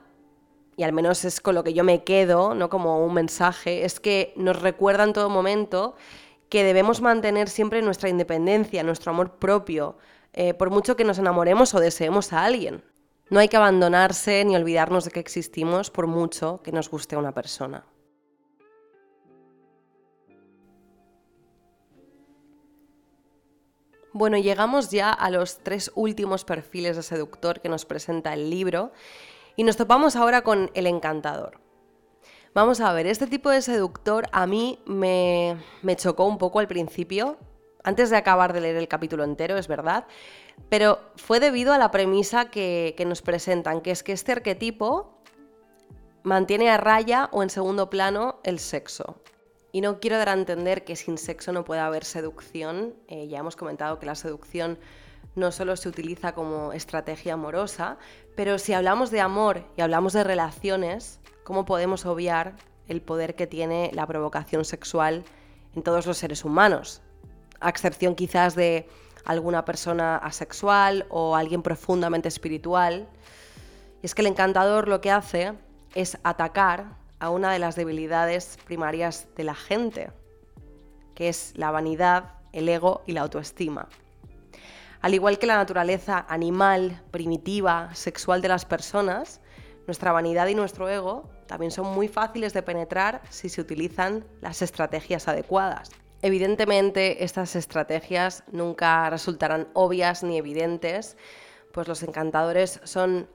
y 0.76 0.82
al 0.82 0.92
menos 0.92 1.24
es 1.24 1.40
con 1.40 1.54
lo 1.54 1.64
que 1.64 1.76
yo 1.76 1.84
me 1.84 2.04
quedo, 2.04 2.56
no 2.56 2.68
como 2.72 3.06
un 3.06 3.14
mensaje, 3.14 3.86
es 3.86 4.00
que 4.00 4.34
nos 4.36 4.60
recuerda 4.60 5.04
en 5.04 5.14
todo 5.14 5.30
momento 5.30 5.96
que 6.50 6.64
debemos 6.64 7.02
mantener 7.02 7.50
siempre 7.50 7.82
nuestra 7.82 8.10
independencia, 8.10 8.84
nuestro 8.84 9.12
amor 9.12 9.38
propio, 9.38 9.98
eh, 10.34 10.54
por 10.54 10.70
mucho 10.70 10.96
que 10.96 11.04
nos 11.04 11.18
enamoremos 11.18 11.74
o 11.74 11.80
deseemos 11.80 12.34
a 12.34 12.46
alguien. 12.46 12.84
No 13.30 13.40
hay 13.40 13.50
que 13.50 13.58
abandonarse 13.58 14.46
ni 14.46 14.56
olvidarnos 14.56 15.06
de 15.06 15.12
que 15.12 15.20
existimos 15.20 15.92
por 15.92 16.08
mucho 16.08 16.62
que 16.64 16.72
nos 16.72 16.90
guste 16.90 17.18
una 17.18 17.34
persona. 17.34 17.86
Bueno, 24.14 24.38
llegamos 24.38 24.90
ya 24.90 25.12
a 25.12 25.30
los 25.30 25.60
tres 25.60 25.92
últimos 25.94 26.44
perfiles 26.46 26.96
de 26.96 27.04
seductor 27.04 27.60
que 27.60 27.70
nos 27.70 27.86
presenta 27.86 28.34
el 28.34 28.50
libro 28.50 28.92
y 29.56 29.64
nos 29.64 29.76
topamos 29.76 30.16
ahora 30.16 30.42
con 30.42 30.72
el 30.74 30.88
encantador. 30.88 31.67
Vamos 32.58 32.82
a 32.82 32.92
ver, 32.92 33.06
este 33.06 33.28
tipo 33.28 33.52
de 33.52 33.62
seductor 33.62 34.28
a 34.32 34.48
mí 34.48 34.80
me, 34.88 35.60
chocó 35.96 36.26
un 36.26 36.40
poco 36.40 36.58
al 36.58 36.68
principio, 36.68 37.38
antes 37.84 38.10
de 38.10 38.18
acabar 38.18 38.52
de 38.52 38.62
leer 38.62 38.78
el 38.78 38.88
capítulo 38.88 39.24
entero, 39.24 39.60
es 39.60 39.68
verdad, 39.68 40.08
pero 40.68 41.00
fue 41.18 41.40
debido 41.40 41.72
a 41.72 41.78
la 41.78 41.92
premisa 41.92 42.50
que, 42.50 42.96
que, 42.98 43.06
nos 43.06 43.22
presentan, 43.22 43.82
que 43.82 43.92
es 43.92 44.02
que 44.02 44.12
este 44.12 44.32
arquetipo 44.32 45.22
mantiene 46.24 46.72
a 46.72 46.78
raya 46.78 47.30
o 47.32 47.44
en 47.44 47.52
segundo 47.52 47.92
plano 47.92 48.40
el 48.44 48.58
sexo. 48.58 49.22
Y 49.72 49.82
no 49.82 50.00
quiero 50.00 50.18
dar 50.18 50.30
a 50.30 50.34
entender 50.34 50.84
que 50.84 50.96
sin 50.96 51.20
sexo 51.20 51.52
no 51.52 51.64
puede 51.64 51.82
haber 51.82 52.06
seducción, 52.06 52.96
eh, 53.08 53.28
ya 53.28 53.38
hemos 53.38 53.56
comentado 53.56 54.00
que 54.00 54.08
la 54.08 54.16
seducción 54.16 54.80
no 55.36 55.52
solo 55.52 55.76
se 55.76 55.90
utiliza 55.90 56.34
como 56.34 56.74
estrategia 56.74 57.36
amorosa, 57.36 58.00
pero 58.36 58.58
si 58.58 58.74
hablamos 58.74 59.12
de 59.12 59.22
amor 59.22 59.64
y 59.76 59.82
hablamos 59.82 60.14
de 60.14 60.24
relaciones, 60.24 61.20
¿cómo 61.48 61.64
podemos 61.64 62.06
obviar 62.06 62.58
el 62.90 63.02
poder 63.02 63.34
que 63.34 63.48
tiene 63.48 63.90
la 63.94 64.06
provocación 64.06 64.66
sexual 64.66 65.24
en 65.74 65.82
todos 65.82 66.06
los 66.06 66.18
seres 66.18 66.44
humanos? 66.44 67.02
A 67.62 67.70
excepción 67.70 68.16
quizás 68.16 68.54
de 68.54 68.90
alguna 69.24 69.64
persona 69.64 70.18
asexual 70.18 71.06
o 71.08 71.38
alguien 71.38 71.62
profundamente 71.62 72.28
espiritual. 72.28 73.08
Y 74.04 74.08
es 74.08 74.14
que 74.14 74.24
el 74.24 74.28
encantador 74.28 74.90
lo 74.90 75.00
que 75.00 75.10
hace 75.10 75.54
es 75.96 76.18
atacar 76.24 76.98
a 77.18 77.30
una 77.30 77.54
de 77.54 77.60
las 77.60 77.78
debilidades 77.78 78.58
primarias 78.66 79.30
de 79.38 79.46
la 79.46 79.56
gente, 79.56 80.12
que 81.16 81.30
es 81.30 81.54
la 81.56 81.72
vanidad, 81.72 82.34
el 82.52 82.68
ego 82.68 83.04
y 83.06 83.14
la 83.14 83.22
autoestima. 83.22 83.88
Al 85.00 85.14
igual 85.14 85.40
que 85.40 85.48
la 85.48 85.56
naturaleza 85.56 86.26
animal, 86.28 87.02
primitiva, 87.10 87.96
sexual 87.96 88.42
de 88.42 88.50
las 88.50 88.66
personas, 88.66 89.40
nuestra 89.86 90.12
vanidad 90.12 90.48
y 90.48 90.54
nuestro 90.54 90.90
ego 90.90 91.37
también 91.48 91.72
son 91.72 91.88
muy 91.88 92.08
fáciles 92.08 92.54
de 92.54 92.62
penetrar 92.62 93.22
si 93.30 93.50
se 93.50 93.62
utilizan 93.62 94.26
las 94.42 94.62
estrategias 94.62 95.28
adecuadas. 95.28 95.90
Evidentemente, 96.22 97.24
estas 97.24 97.56
estrategias 97.56 98.44
nunca 98.52 99.10
resultarán 99.10 99.68
obvias 99.74 100.24
ni 100.24 100.38
evidentes, 100.38 101.16
pues 101.72 101.88
los 101.88 102.04
encantadores 102.04 102.80
son 102.84 103.30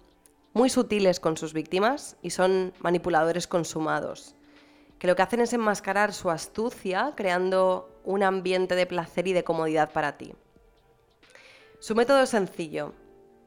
muy 0.52 0.68
sutiles 0.68 1.20
con 1.20 1.36
sus 1.36 1.52
víctimas 1.52 2.16
y 2.22 2.30
son 2.30 2.72
manipuladores 2.80 3.46
consumados, 3.46 4.34
que 4.98 5.06
lo 5.06 5.16
que 5.16 5.22
hacen 5.22 5.40
es 5.40 5.52
enmascarar 5.52 6.12
su 6.12 6.30
astucia 6.30 7.12
creando 7.16 8.00
un 8.04 8.22
ambiente 8.22 8.74
de 8.74 8.86
placer 8.86 9.28
y 9.28 9.32
de 9.32 9.44
comodidad 9.44 9.92
para 9.92 10.18
ti. 10.18 10.34
Su 11.78 11.94
método 11.94 12.22
es 12.22 12.30
sencillo, 12.30 12.92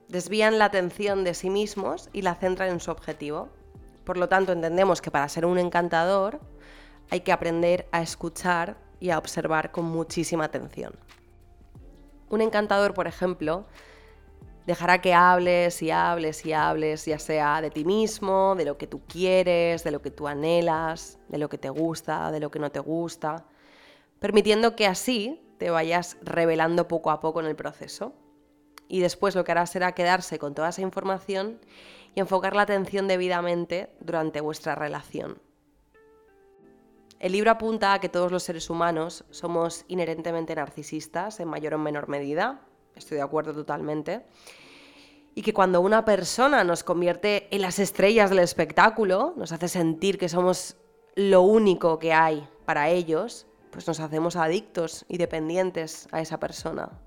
desvían 0.07 0.59
la 0.59 0.66
atención 0.66 1.24
de 1.24 1.34
sí 1.34 1.49
mismos 1.49 2.09
y 2.13 2.22
la 2.22 2.36
centran 2.36 2.70
en 2.70 2.80
su 2.80 2.91
objetivo. 2.91 3.49
Por 4.06 4.18
lo 4.18 4.30
tanto, 4.30 4.51
entendemos 4.51 5.01
que 5.01 5.12
para 5.12 5.28
ser 5.28 5.45
un 5.45 5.58
encantador 5.58 6.39
hay 7.10 7.22
que 7.22 7.32
aprender 7.32 7.88
a 7.91 8.01
escuchar 8.01 8.78
y 8.99 9.10
a 9.10 9.18
observar 9.18 9.72
con 9.72 9.86
muchísima 9.86 10.45
atención. 10.45 10.93
Un 12.30 12.41
encantador, 12.41 12.93
por 12.93 13.08
ejemplo, 13.08 13.66
dejará 14.66 14.99
que 15.01 15.14
hables 15.14 15.82
y 15.82 15.91
hables 15.91 16.45
y 16.45 16.53
hables, 16.53 17.06
ya 17.06 17.20
sea 17.20 17.62
de 17.62 17.70
ti 17.70 17.86
mismo, 17.86 18.56
de 18.56 18.66
lo 18.66 18.78
que 18.78 18.88
tú 18.88 19.01
quieres, 19.08 19.84
de 19.84 19.91
lo 19.91 20.01
que 20.01 20.12
tú 20.12 20.28
anhelas, 20.28 21.20
de 21.30 21.38
lo 21.38 21.49
que 21.49 21.58
te 21.58 21.70
gusta, 21.70 22.32
de 22.32 22.39
lo 22.39 22.49
que 22.49 22.60
no 22.60 22.72
te 22.72 22.80
gusta, 22.80 23.45
permitiendo 24.20 24.76
que 24.76 24.88
así 24.88 25.41
te 25.58 25.70
vayas 25.70 26.18
revelando 26.22 26.88
poco 26.88 27.12
a 27.12 27.20
poco 27.20 27.39
en 27.39 27.45
el 27.47 27.56
proceso. 27.56 28.14
Y 28.88 29.00
después 29.00 29.36
lo 29.36 29.44
que 29.44 29.52
hará 29.52 29.66
será 29.66 29.94
quedarse 29.94 30.40
con 30.40 30.54
toda 30.54 30.70
esa 30.70 30.82
información 30.82 31.60
y 32.14 32.20
enfocar 32.20 32.56
la 32.56 32.64
atención 32.64 33.08
debidamente 33.08 33.90
durante 34.00 34.42
vuestra 34.42 34.76
relación. 34.76 35.40
El 37.20 37.32
libro 37.32 37.52
apunta 37.52 37.94
a 37.94 38.00
que 38.00 38.10
todos 38.10 38.32
los 38.32 38.44
seres 38.44 38.70
humanos 38.70 39.24
somos 39.32 39.86
inherentemente 39.88 40.54
narcisistas 40.56 41.40
en 41.40 41.48
mayor 41.48 41.74
o 41.74 41.78
menor 41.80 42.08
medida, 42.08 42.62
estoy 42.96 43.18
de 43.18 43.24
acuerdo 43.24 43.54
totalmente, 43.54 44.26
y 45.34 45.42
que 45.42 45.54
cuando 45.54 45.82
una 45.82 46.06
persona 46.06 46.64
nos 46.64 46.84
convierte 46.84 47.48
en 47.54 47.62
las 47.62 47.80
estrellas 47.80 48.30
del 48.30 48.40
espectáculo, 48.40 49.34
nos 49.38 49.52
hace 49.52 49.68
sentir 49.68 50.18
que 50.18 50.30
somos 50.30 50.78
lo 51.16 51.42
único 51.42 52.00
que 52.00 52.14
hay 52.14 52.48
para 52.66 52.90
ellos, 52.90 53.48
pues 53.72 53.88
nos 53.88 54.00
hacemos 54.00 54.36
adictos 54.36 55.06
y 55.10 55.18
dependientes 55.18 56.08
a 56.12 56.22
esa 56.22 56.40
persona. 56.40 57.05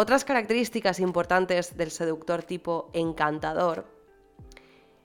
Otras 0.00 0.24
características 0.24 1.00
importantes 1.00 1.76
del 1.76 1.90
seductor 1.90 2.44
tipo 2.44 2.88
encantador 2.92 3.84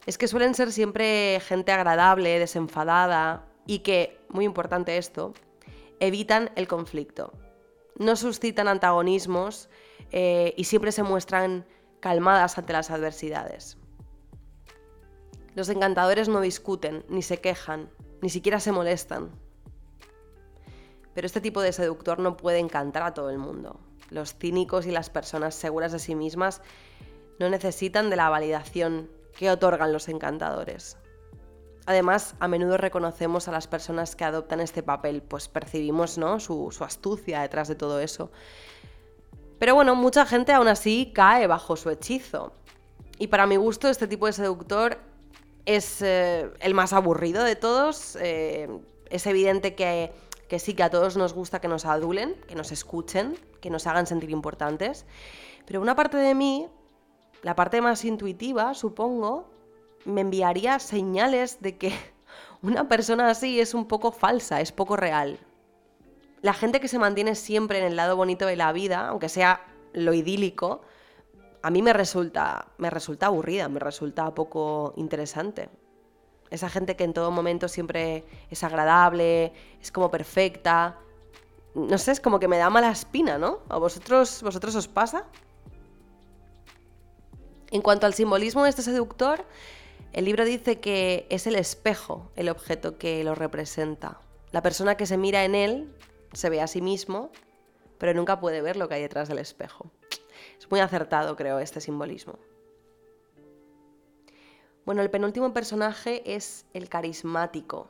es 0.05 0.19
que 0.19 0.27
suelen 0.27 0.53
ser 0.53 0.71
siempre 0.71 1.39
gente 1.39 1.71
agradable, 1.71 2.37
desenfadada 2.37 3.47
y 3.65 3.79
que, 3.79 4.23
muy 4.29 4.45
importante 4.45 4.99
esto, 4.99 5.33
evitan 5.99 6.51
el 6.55 6.67
conflicto. 6.67 7.33
No 7.97 8.15
suscitan 8.15 8.67
antagonismos 8.67 9.67
eh, 10.11 10.53
y 10.57 10.65
siempre 10.65 10.91
se 10.91 11.01
muestran 11.01 11.65
calmadas 11.99 12.59
ante 12.59 12.73
las 12.73 12.91
adversidades. 12.91 13.79
Los 15.55 15.69
encantadores 15.69 16.29
no 16.29 16.39
discuten, 16.39 17.03
ni 17.09 17.23
se 17.23 17.41
quejan, 17.41 17.89
ni 18.21 18.29
siquiera 18.29 18.59
se 18.59 18.71
molestan. 18.71 19.31
Pero 21.15 21.25
este 21.25 21.41
tipo 21.41 21.61
de 21.63 21.73
seductor 21.73 22.19
no 22.19 22.37
puede 22.37 22.59
encantar 22.59 23.01
a 23.01 23.15
todo 23.15 23.31
el 23.31 23.39
mundo. 23.39 23.79
Los 24.13 24.35
cínicos 24.35 24.85
y 24.85 24.91
las 24.91 25.09
personas 25.09 25.55
seguras 25.55 25.91
de 25.91 25.97
sí 25.99 26.13
mismas 26.13 26.61
no 27.39 27.49
necesitan 27.49 28.11
de 28.11 28.15
la 28.15 28.29
validación 28.29 29.09
que 29.37 29.49
otorgan 29.49 29.91
los 29.91 30.07
encantadores. 30.07 30.97
Además, 31.87 32.35
a 32.39 32.47
menudo 32.47 32.77
reconocemos 32.77 33.47
a 33.47 33.51
las 33.51 33.67
personas 33.67 34.15
que 34.15 34.23
adoptan 34.23 34.61
este 34.61 34.83
papel, 34.83 35.23
pues 35.23 35.47
percibimos 35.47 36.17
¿no? 36.17 36.39
su, 36.39 36.71
astucia 36.79 37.41
detrás 37.41 37.67
de 37.67 37.75
todo 37.75 37.99
eso. 37.99 38.31
Pero 39.57 39.73
bueno, 39.73 39.95
mucha 39.95 40.25
gente 40.27 40.53
aún 40.53 40.67
así 40.67 41.11
cae 41.13 41.47
bajo 41.47 41.75
su 41.75 41.89
hechizo. 41.89 42.53
Y 43.17 43.27
para 43.27 43.47
mi 43.47 43.55
gusto, 43.55 43.89
este 43.89 44.07
tipo 44.07 44.27
de 44.27 44.33
seductor 44.33 44.99
es 45.65 46.01
eh, 46.01 46.51
el 46.59 46.73
más 46.75 46.93
aburrido 46.93 47.43
de 47.43 47.55
todos. 47.55 48.15
Eh, 48.21 48.69
es 49.09 49.25
evidente 49.25 49.75
que 49.75 50.13
que 50.47 50.59
sí 50.59 50.73
que 50.73 50.83
a 50.83 50.89
todos 50.89 51.17
nos 51.17 51.33
gusta 51.33 51.59
que 51.59 51.67
nos 51.67 51.85
adulen, 51.85 52.35
que 52.47 52.55
nos 52.55 52.71
escuchen, 52.71 53.37
que 53.61 53.69
nos 53.69 53.87
hagan 53.87 54.07
sentir 54.07 54.29
importantes, 54.29 55.05
pero 55.65 55.81
una 55.81 55.95
parte 55.95 56.17
de 56.17 56.35
mí, 56.35 56.67
la 57.41 57.55
parte 57.55 57.81
más 57.81 58.03
intuitiva, 58.05 58.73
supongo, 58.73 59.49
me 60.05 60.21
enviaría 60.21 60.79
señales 60.79 61.61
de 61.61 61.77
que 61.77 61.93
una 62.61 62.87
persona 62.87 63.29
así 63.29 63.59
es 63.59 63.73
un 63.73 63.87
poco 63.87 64.11
falsa, 64.11 64.61
es 64.61 64.71
poco 64.71 64.95
real. 64.95 65.39
La 66.41 66.53
gente 66.53 66.81
que 66.81 66.89
se 66.89 66.99
mantiene 66.99 67.35
siempre 67.35 67.79
en 67.79 67.85
el 67.85 67.95
lado 67.95 68.17
bonito 68.17 68.45
de 68.45 68.57
la 68.57 68.73
vida, 68.73 69.07
aunque 69.07 69.29
sea 69.29 69.65
lo 69.93 70.13
idílico, 70.13 70.81
a 71.61 71.69
mí 71.69 71.81
me 71.81 71.93
resulta, 71.93 72.67
me 72.77 72.89
resulta 72.89 73.27
aburrida, 73.27 73.69
me 73.69 73.79
resulta 73.79 74.33
poco 74.35 74.93
interesante. 74.97 75.69
Esa 76.53 76.69
gente 76.69 76.95
que 76.95 77.03
en 77.03 77.13
todo 77.13 77.31
momento 77.31 77.67
siempre 77.67 78.25
es 78.51 78.63
agradable, 78.63 79.53
es 79.81 79.91
como 79.91 80.11
perfecta. 80.11 80.99
No 81.73 81.97
sé, 81.97 82.11
es 82.11 82.19
como 82.19 82.39
que 82.39 82.47
me 82.47 82.59
da 82.59 82.69
mala 82.69 82.91
espina, 82.91 83.39
¿no? 83.39 83.61
¿A 83.69 83.79
vosotros, 83.79 84.43
vosotros 84.43 84.75
os 84.75 84.87
pasa? 84.87 85.25
En 87.71 87.81
cuanto 87.81 88.05
al 88.05 88.13
simbolismo 88.13 88.63
de 88.63 88.69
este 88.69 88.83
seductor, 88.83 89.43
el 90.11 90.25
libro 90.25 90.45
dice 90.45 90.79
que 90.79 91.25
es 91.31 91.47
el 91.47 91.55
espejo 91.55 92.29
el 92.35 92.49
objeto 92.49 92.99
que 92.99 93.23
lo 93.23 93.33
representa. 93.33 94.19
La 94.51 94.61
persona 94.61 94.95
que 94.95 95.07
se 95.07 95.17
mira 95.17 95.45
en 95.45 95.55
él 95.55 95.91
se 96.33 96.51
ve 96.51 96.61
a 96.61 96.67
sí 96.67 96.83
mismo, 96.83 97.31
pero 97.97 98.13
nunca 98.13 98.39
puede 98.39 98.61
ver 98.61 98.77
lo 98.77 98.87
que 98.87 98.93
hay 98.93 99.01
detrás 99.01 99.27
del 99.27 99.39
espejo. 99.39 99.87
Es 100.59 100.69
muy 100.69 100.81
acertado, 100.81 101.35
creo, 101.35 101.57
este 101.57 101.81
simbolismo. 101.81 102.37
Bueno, 104.85 105.01
el 105.01 105.09
penúltimo 105.09 105.53
personaje 105.53 106.35
es 106.35 106.65
el 106.73 106.89
carismático. 106.89 107.87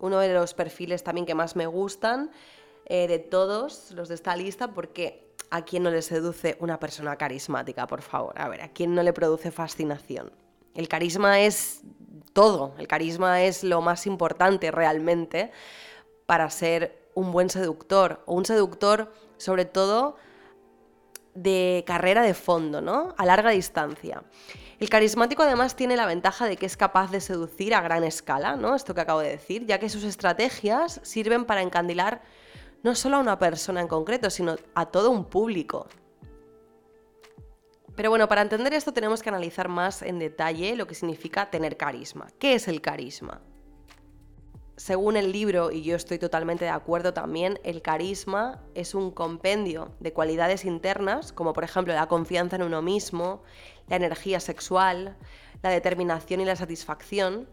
Uno 0.00 0.18
de 0.18 0.34
los 0.34 0.52
perfiles 0.52 1.02
también 1.02 1.24
que 1.24 1.34
más 1.34 1.56
me 1.56 1.66
gustan 1.66 2.30
eh, 2.84 3.08
de 3.08 3.18
todos 3.18 3.90
los 3.92 4.08
de 4.08 4.14
esta 4.14 4.36
lista, 4.36 4.72
porque 4.72 5.34
¿a 5.50 5.64
quién 5.64 5.82
no 5.82 5.90
le 5.90 6.02
seduce 6.02 6.58
una 6.60 6.78
persona 6.78 7.16
carismática, 7.16 7.86
por 7.86 8.02
favor? 8.02 8.38
A 8.38 8.48
ver, 8.48 8.60
¿a 8.60 8.68
quién 8.68 8.94
no 8.94 9.02
le 9.02 9.14
produce 9.14 9.50
fascinación? 9.50 10.30
El 10.74 10.88
carisma 10.88 11.40
es 11.40 11.80
todo, 12.34 12.74
el 12.78 12.86
carisma 12.86 13.42
es 13.42 13.64
lo 13.64 13.80
más 13.80 14.06
importante 14.06 14.70
realmente 14.70 15.50
para 16.26 16.50
ser 16.50 17.10
un 17.14 17.32
buen 17.32 17.48
seductor, 17.48 18.22
o 18.26 18.34
un 18.34 18.44
seductor 18.44 19.10
sobre 19.38 19.64
todo 19.64 20.16
de 21.34 21.82
carrera 21.86 22.22
de 22.22 22.34
fondo, 22.34 22.82
¿no? 22.82 23.14
A 23.16 23.24
larga 23.24 23.50
distancia. 23.50 24.22
El 24.78 24.88
carismático 24.88 25.42
además 25.42 25.74
tiene 25.74 25.96
la 25.96 26.06
ventaja 26.06 26.46
de 26.46 26.56
que 26.56 26.66
es 26.66 26.76
capaz 26.76 27.10
de 27.10 27.20
seducir 27.20 27.74
a 27.74 27.80
gran 27.80 28.04
escala, 28.04 28.54
¿no? 28.54 28.76
Esto 28.76 28.94
que 28.94 29.00
acabo 29.00 29.20
de 29.20 29.30
decir, 29.30 29.66
ya 29.66 29.80
que 29.80 29.88
sus 29.88 30.04
estrategias 30.04 31.00
sirven 31.02 31.44
para 31.44 31.62
encandilar 31.62 32.22
no 32.84 32.94
solo 32.94 33.16
a 33.16 33.20
una 33.20 33.40
persona 33.40 33.80
en 33.80 33.88
concreto, 33.88 34.30
sino 34.30 34.54
a 34.74 34.86
todo 34.86 35.10
un 35.10 35.24
público. 35.24 35.88
Pero 37.96 38.10
bueno, 38.10 38.28
para 38.28 38.42
entender 38.42 38.72
esto 38.72 38.92
tenemos 38.92 39.20
que 39.20 39.28
analizar 39.30 39.68
más 39.68 40.02
en 40.02 40.20
detalle 40.20 40.76
lo 40.76 40.86
que 40.86 40.94
significa 40.94 41.50
tener 41.50 41.76
carisma. 41.76 42.28
¿Qué 42.38 42.54
es 42.54 42.68
el 42.68 42.80
carisma? 42.80 43.40
Según 44.78 45.16
el 45.16 45.32
libro, 45.32 45.72
y 45.72 45.82
yo 45.82 45.96
estoy 45.96 46.20
totalmente 46.20 46.64
de 46.64 46.70
acuerdo 46.70 47.12
también, 47.12 47.58
el 47.64 47.82
carisma 47.82 48.62
es 48.76 48.94
un 48.94 49.10
compendio 49.10 49.90
de 49.98 50.12
cualidades 50.12 50.64
internas, 50.64 51.32
como 51.32 51.52
por 51.52 51.64
ejemplo 51.64 51.92
la 51.92 52.06
confianza 52.06 52.54
en 52.54 52.62
uno 52.62 52.80
mismo, 52.80 53.42
la 53.88 53.96
energía 53.96 54.38
sexual, 54.38 55.16
la 55.62 55.70
determinación 55.70 56.40
y 56.40 56.44
la 56.44 56.54
satisfacción, 56.54 57.48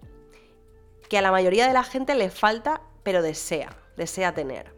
que 1.10 1.18
a 1.18 1.24
la 1.24 1.32
mayoría 1.32 1.68
de 1.68 1.74
la 1.74 1.84
gente 1.84 2.14
le 2.14 2.30
falta, 2.30 2.82
pero 3.02 3.24
desea, 3.24 3.76
desea 3.98 4.36
tener. 4.36 4.76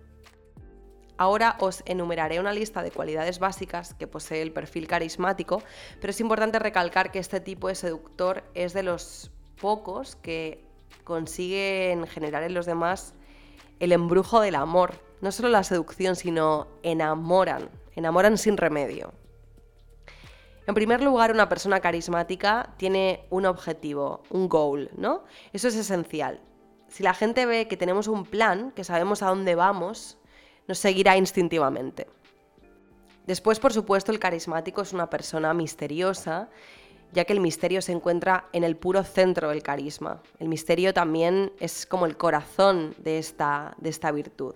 Ahora 1.17 1.57
os 1.59 1.83
enumeraré 1.85 2.39
una 2.39 2.53
lista 2.53 2.81
de 2.81 2.91
cualidades 2.91 3.39
básicas 3.39 3.93
que 3.93 4.07
posee 4.07 4.41
el 4.41 4.53
perfil 4.53 4.87
carismático, 4.87 5.61
pero 5.99 6.11
es 6.11 6.21
importante 6.21 6.59
recalcar 6.59 7.11
que 7.11 7.19
este 7.19 7.41
tipo 7.41 7.67
de 7.67 7.75
seductor 7.75 8.45
es 8.53 8.71
de 8.71 8.83
los 8.83 9.31
pocos 9.59 10.15
que 10.15 10.66
consiguen 11.07 12.05
generar 12.05 12.43
en 12.43 12.53
los 12.53 12.65
demás 12.65 13.13
el 13.79 13.93
embrujo 13.93 14.41
del 14.41 14.55
amor. 14.55 14.95
No 15.21 15.31
solo 15.31 15.47
la 15.47 15.63
seducción, 15.63 16.17
sino 16.17 16.67
enamoran, 16.83 17.69
enamoran 17.95 18.37
sin 18.37 18.57
remedio. 18.57 19.13
En 20.67 20.75
primer 20.75 21.01
lugar, 21.01 21.31
una 21.31 21.47
persona 21.47 21.79
carismática 21.79 22.73
tiene 22.75 23.25
un 23.29 23.45
objetivo, 23.45 24.21
un 24.29 24.49
goal, 24.49 24.91
¿no? 24.97 25.23
Eso 25.53 25.69
es 25.69 25.77
esencial. 25.77 26.41
Si 26.89 27.03
la 27.03 27.13
gente 27.13 27.45
ve 27.45 27.69
que 27.69 27.77
tenemos 27.77 28.09
un 28.09 28.25
plan, 28.25 28.71
que 28.71 28.83
sabemos 28.83 29.23
a 29.23 29.29
dónde 29.29 29.55
vamos, 29.55 30.17
nos 30.67 30.77
seguirá 30.77 31.15
instintivamente. 31.15 32.07
Después, 33.25 33.59
por 33.59 33.71
supuesto, 33.71 34.11
el 34.11 34.19
carismático 34.19 34.81
es 34.81 34.91
una 34.91 35.09
persona 35.09 35.53
misteriosa 35.53 36.49
ya 37.13 37.25
que 37.25 37.33
el 37.33 37.39
misterio 37.39 37.81
se 37.81 37.91
encuentra 37.91 38.47
en 38.53 38.63
el 38.63 38.75
puro 38.75 39.03
centro 39.03 39.49
del 39.49 39.63
carisma. 39.63 40.21
El 40.39 40.49
misterio 40.49 40.93
también 40.93 41.51
es 41.59 41.85
como 41.85 42.05
el 42.05 42.17
corazón 42.17 42.95
de 42.97 43.17
esta, 43.17 43.75
de 43.77 43.89
esta 43.89 44.11
virtud. 44.11 44.55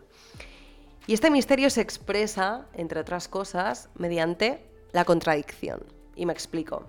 Y 1.07 1.13
este 1.13 1.31
misterio 1.31 1.69
se 1.69 1.81
expresa, 1.81 2.67
entre 2.73 2.99
otras 2.99 3.27
cosas, 3.27 3.89
mediante 3.95 4.65
la 4.91 5.05
contradicción. 5.05 5.83
Y 6.15 6.25
me 6.25 6.33
explico. 6.33 6.85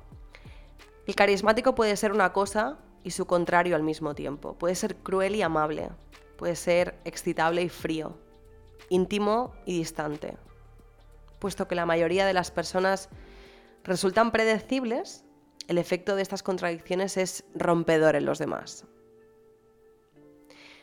El 1.07 1.15
carismático 1.15 1.75
puede 1.75 1.97
ser 1.97 2.13
una 2.13 2.33
cosa 2.33 2.79
y 3.05 3.11
su 3.11 3.27
contrario 3.27 3.75
al 3.75 3.83
mismo 3.83 4.15
tiempo. 4.15 4.55
Puede 4.55 4.75
ser 4.75 4.97
cruel 4.97 5.35
y 5.35 5.43
amable. 5.43 5.89
Puede 6.37 6.57
ser 6.57 6.95
excitable 7.05 7.63
y 7.63 7.69
frío. 7.69 8.17
Íntimo 8.89 9.55
y 9.65 9.79
distante. 9.79 10.37
Puesto 11.39 11.67
que 11.67 11.75
la 11.75 11.87
mayoría 11.87 12.27
de 12.27 12.35
las 12.35 12.51
personas 12.51 13.09
resultan 13.85 14.31
predecibles, 14.31 15.25
el 15.69 15.79
efecto 15.79 16.17
de 16.17 16.23
estas 16.23 16.43
contradicciones 16.43 17.17
es 17.17 17.45
rompedor 17.55 18.17
en 18.17 18.25
los 18.25 18.39
demás. 18.39 18.85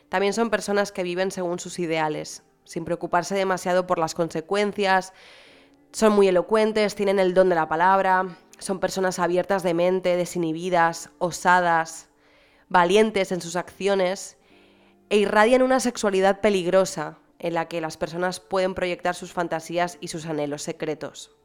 También 0.09 0.33
son 0.33 0.49
personas 0.49 0.91
que 0.91 1.03
viven 1.03 1.31
según 1.31 1.59
sus 1.59 1.79
ideales, 1.79 2.43
sin 2.63 2.85
preocuparse 2.85 3.35
demasiado 3.35 3.85
por 3.87 3.99
las 3.99 4.15
consecuencias, 4.15 5.13
son 5.91 6.13
muy 6.13 6.27
elocuentes, 6.27 6.95
tienen 6.95 7.19
el 7.19 7.33
don 7.33 7.49
de 7.49 7.55
la 7.55 7.67
palabra, 7.67 8.37
son 8.59 8.79
personas 8.79 9.17
abiertas 9.19 9.63
de 9.63 9.73
mente, 9.73 10.15
desinhibidas, 10.17 11.09
osadas, 11.17 12.09
valientes 12.67 13.31
en 13.31 13.41
sus 13.41 13.55
acciones 13.55 14.37
e 15.09 15.17
irradian 15.17 15.63
una 15.63 15.79
sexualidad 15.79 16.41
peligrosa 16.41 17.17
en 17.39 17.53
la 17.55 17.67
que 17.67 17.81
las 17.81 17.97
personas 17.97 18.39
pueden 18.39 18.75
proyectar 18.75 19.15
sus 19.15 19.33
fantasías 19.33 19.97
y 20.01 20.09
sus 20.09 20.25
anhelos 20.25 20.61
secretos. 20.61 21.38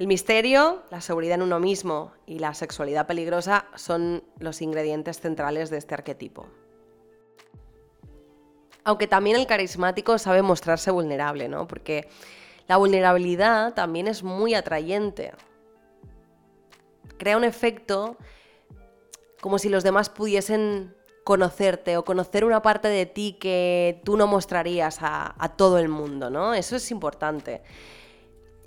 El 0.00 0.06
misterio, 0.06 0.82
la 0.90 1.02
seguridad 1.02 1.34
en 1.34 1.42
uno 1.42 1.60
mismo 1.60 2.12
y 2.24 2.38
la 2.38 2.54
sexualidad 2.54 3.06
peligrosa 3.06 3.66
son 3.74 4.24
los 4.38 4.62
ingredientes 4.62 5.20
centrales 5.20 5.68
de 5.68 5.76
este 5.76 5.92
arquetipo. 5.92 6.46
Aunque 8.82 9.06
también 9.06 9.36
el 9.36 9.46
carismático 9.46 10.16
sabe 10.16 10.40
mostrarse 10.40 10.90
vulnerable, 10.90 11.48
¿no? 11.48 11.66
Porque 11.66 12.08
la 12.66 12.78
vulnerabilidad 12.78 13.74
también 13.74 14.08
es 14.08 14.22
muy 14.22 14.54
atrayente. 14.54 15.32
Crea 17.18 17.36
un 17.36 17.44
efecto 17.44 18.16
como 19.42 19.58
si 19.58 19.68
los 19.68 19.84
demás 19.84 20.08
pudiesen 20.08 20.94
conocerte 21.24 21.98
o 21.98 22.06
conocer 22.06 22.46
una 22.46 22.62
parte 22.62 22.88
de 22.88 23.04
ti 23.04 23.36
que 23.38 24.00
tú 24.02 24.16
no 24.16 24.26
mostrarías 24.26 24.96
a, 25.02 25.54
todo 25.58 25.78
el 25.78 25.90
mundo, 25.90 26.30
¿no? 26.30 26.54
Eso 26.54 26.76
es 26.76 26.90
importante. 26.90 27.60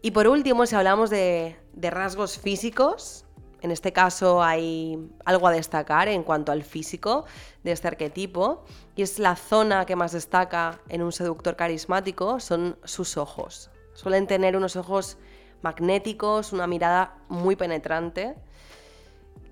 Y 0.05 0.11
por 0.11 0.27
último, 0.27 0.65
si 0.65 0.75
hablamos 0.75 1.09
de, 1.09 1.55
rasgos 1.77 2.37
físicos, 2.37 3.23
en 3.61 3.71
este 3.71 3.93
caso 3.93 4.43
hay 4.43 4.99
algo 5.23 5.47
a 5.47 5.51
destacar 5.51 6.09
en 6.09 6.23
cuanto 6.23 6.51
al 6.51 6.63
físico 6.63 7.23
de 7.63 7.71
este 7.71 7.87
arquetipo, 7.87 8.65
y 8.97 9.03
es 9.03 9.17
la 9.17 9.37
zona 9.37 9.85
que 9.85 9.95
más 9.95 10.11
destaca 10.11 10.81
en 10.89 11.03
un 11.03 11.13
seductor 11.13 11.55
carismático, 11.55 12.41
son 12.41 12.77
sus 12.83 13.15
ojos. 13.15 13.71
Suelen 13.93 14.27
tener 14.27 14.57
unos 14.57 14.75
ojos 14.75 15.17
magnéticos, 15.61 16.51
una 16.51 16.67
mirada 16.67 17.15
muy 17.29 17.55
penetrante. 17.55 18.35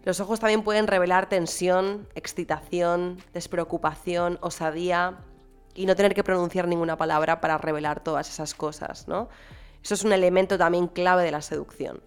Los 0.03 0.19
ojos 0.19 0.41
también 0.41 0.63
pueden 0.63 0.87
revelar 0.87 1.29
tensión, 1.29 2.09
excitación, 2.13 3.23
despreocupación, 3.31 4.37
osadía 4.41 5.19
y 5.73 5.85
no 5.85 5.95
tener 5.95 6.13
que 6.13 6.25
pronunciar 6.25 6.67
ninguna 6.67 6.97
palabra 6.97 7.39
para 7.39 7.57
revelar 7.57 8.03
todas 8.03 8.27
esas 8.27 8.53
cosas, 8.53 9.07
¿no? 9.07 9.29
Eso 9.83 9.93
es 9.93 10.03
un 10.03 10.13
elemento 10.13 10.57
también 10.57 10.87
clave 10.87 11.23
de 11.23 11.31
la 11.31 11.41
seducción. 11.41 12.01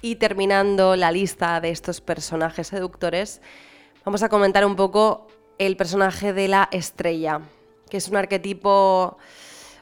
Y 0.00 0.16
terminando 0.16 0.94
la 0.94 1.10
lista 1.10 1.60
de 1.60 1.70
estos 1.70 2.00
personajes 2.00 2.68
seductores, 2.68 3.40
vamos 4.04 4.22
a 4.22 4.28
comentar 4.28 4.64
un 4.64 4.76
poco 4.76 5.26
el 5.58 5.76
personaje 5.76 6.32
de 6.32 6.48
la 6.48 6.68
estrella, 6.70 7.40
que 7.90 7.96
es 7.96 8.08
un 8.08 8.16
arquetipo 8.16 9.18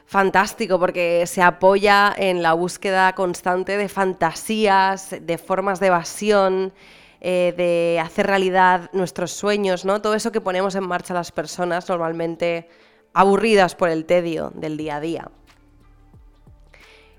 fantástico 0.07 0.79
porque 0.79 1.27
se 1.27 1.41
apoya 1.41 2.13
en 2.17 2.41
la 2.41 2.53
búsqueda 2.53 3.13
constante 3.13 3.77
de 3.77 3.89
fantasías, 3.89 5.15
de 5.21 5.37
formas 5.37 5.79
de 5.79 5.87
evasión, 5.87 6.73
eh, 7.19 7.53
de 7.57 7.99
hacer 7.99 8.25
realidad 8.25 8.89
nuestros 8.93 9.31
sueños, 9.31 9.85
¿no? 9.85 10.01
Todo 10.01 10.15
eso 10.15 10.31
que 10.31 10.41
ponemos 10.41 10.75
en 10.75 10.87
marcha 10.87 11.13
las 11.13 11.31
personas 11.31 11.89
normalmente 11.89 12.69
aburridas 13.17 13.73
por 13.73 13.89
el 13.89 14.05
tedio 14.05 14.51
del 14.53 14.77
día 14.77 14.97
a 14.97 14.99
día. 14.99 15.31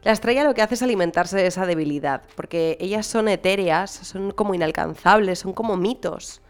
La 0.05 0.13
estrella 0.13 0.45
lo 0.45 0.55
que 0.55 0.63
hace 0.63 0.75
es 0.75 0.83
alimentarse 0.83 1.37
de 1.37 1.49
esa 1.49 1.67
debilidad, 1.67 2.23
porque 2.37 2.79
ellas 2.81 3.05
son 3.05 3.27
etéreas, 3.27 3.91
son 3.91 4.31
como 4.31 4.55
inalcanzables, 4.55 5.41
son 5.41 5.53
como 5.53 5.77
mitos. 5.77 6.41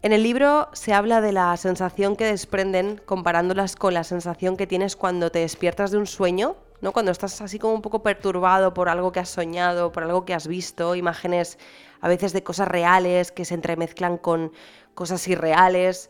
En 0.00 0.14
el 0.14 0.22
libro 0.22 0.70
se 0.72 0.94
habla 0.94 1.20
de 1.20 1.32
la 1.32 1.54
sensación 1.58 2.16
que 2.16 2.24
desprenden 2.24 2.98
comparándolas 3.04 3.76
con 3.76 3.92
la 3.92 4.04
sensación 4.04 4.56
que 4.56 4.66
tienes 4.66 4.96
cuando 4.96 5.30
te 5.30 5.40
despiertas 5.40 5.90
de 5.90 5.98
un 5.98 6.06
sueño, 6.06 6.56
¿no? 6.80 6.92
Cuando 6.92 7.12
estás 7.12 7.42
así 7.42 7.58
como 7.58 7.74
un 7.74 7.82
poco 7.82 8.02
perturbado 8.02 8.72
por 8.72 8.88
algo 8.88 9.12
que 9.12 9.20
has 9.20 9.28
soñado, 9.28 9.92
por 9.92 10.02
algo 10.02 10.24
que 10.24 10.32
has 10.32 10.46
visto, 10.46 10.94
imágenes 10.94 11.58
a 12.00 12.08
veces 12.08 12.32
de 12.32 12.42
cosas 12.42 12.68
reales 12.68 13.32
que 13.32 13.44
se 13.44 13.52
entremezclan 13.52 14.16
con 14.16 14.50
cosas 14.94 15.28
irreales. 15.28 16.08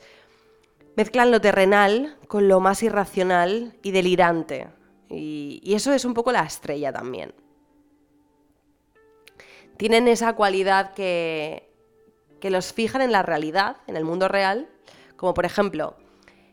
Mezclan 0.96 1.30
lo 1.30 1.42
terrenal 1.42 2.16
con 2.26 2.48
lo 2.48 2.58
más 2.58 2.82
irracional 2.82 3.74
y 3.82 3.90
delirante, 3.90 4.68
y, 5.10 5.60
eso 5.74 5.92
es 5.92 6.06
un 6.06 6.14
poco 6.14 6.32
la 6.32 6.42
estrella 6.42 6.90
también. 6.90 7.34
Tienen 9.76 10.08
esa 10.08 10.32
cualidad 10.32 10.94
que, 10.94 11.70
que 12.40 12.48
los 12.48 12.72
fijan 12.72 13.02
en 13.02 13.12
la 13.12 13.22
realidad, 13.22 13.76
en 13.86 13.96
el 13.96 14.04
mundo 14.04 14.26
real, 14.26 14.70
como 15.16 15.34
por 15.34 15.44
ejemplo 15.44 15.96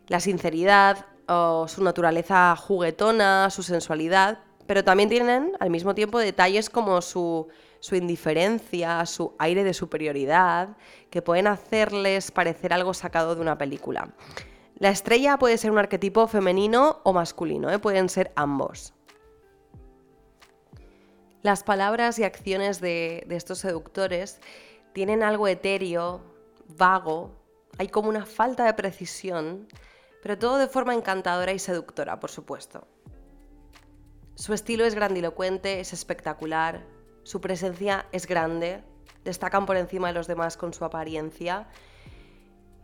la 0.07 0.19
sinceridad 0.19 1.05
o 1.29 1.65
su 1.69 1.81
naturaleza 1.81 2.53
juguetona, 2.57 3.49
su 3.49 3.63
sensualidad, 3.63 4.39
pero 4.67 4.83
también 4.83 5.07
tienen 5.07 5.53
al 5.61 5.69
mismo 5.69 5.95
tiempo 5.95 6.19
detalles 6.19 6.69
como 6.69 7.01
su, 7.01 7.47
su, 7.83 7.97
indiferencia, 7.97 9.05
su 9.05 9.35
aire 9.39 9.65
de 9.65 9.73
superioridad, 9.73 10.77
que 11.09 11.21
pueden 11.21 11.47
hacerles 11.47 12.31
parecer 12.31 12.71
algo 12.71 12.93
sacado 12.93 13.35
de 13.35 13.41
una 13.41 13.57
película. 13.57 14.13
La 14.77 14.87
estrella 14.87 15.37
puede 15.37 15.57
ser 15.57 15.69
un 15.69 15.77
arquetipo 15.77 16.25
femenino 16.29 17.01
o 17.03 17.11
masculino, 17.11 17.69
¿eh? 17.69 17.79
pueden 17.79 18.07
ser 18.07 18.31
ambos. 18.37 18.93
Las 21.41 21.65
palabras 21.65 22.17
y 22.19 22.23
acciones 22.23 22.79
de, 22.79 23.25
de 23.27 23.35
estos 23.35 23.59
seductores 23.59 24.39
tienen 24.93 25.21
algo 25.21 25.49
etéreo, 25.49 26.23
vago, 26.77 27.35
hay 27.77 27.89
como 27.89 28.07
una 28.07 28.25
falta 28.25 28.63
de 28.63 28.75
precisión, 28.75 29.67
pero 30.21 30.39
todo 30.39 30.57
de 30.57 30.67
forma 30.67 30.93
encantadora 30.93 31.51
y 31.51 31.59
seductora, 31.59 32.17
por 32.21 32.31
supuesto. 32.31 32.87
Su 34.35 34.53
estilo 34.53 34.85
es 34.85 34.95
grandilocuente, 34.95 35.81
es 35.81 35.91
espectacular, 35.91 36.85
su 37.23 37.41
presencia 37.41 38.05
es 38.11 38.27
grande, 38.27 38.83
destacan 39.23 39.65
por 39.65 39.77
encima 39.77 40.09
de 40.09 40.13
los 40.13 40.27
demás 40.27 40.57
con 40.57 40.73
su 40.73 40.85
apariencia 40.85 41.67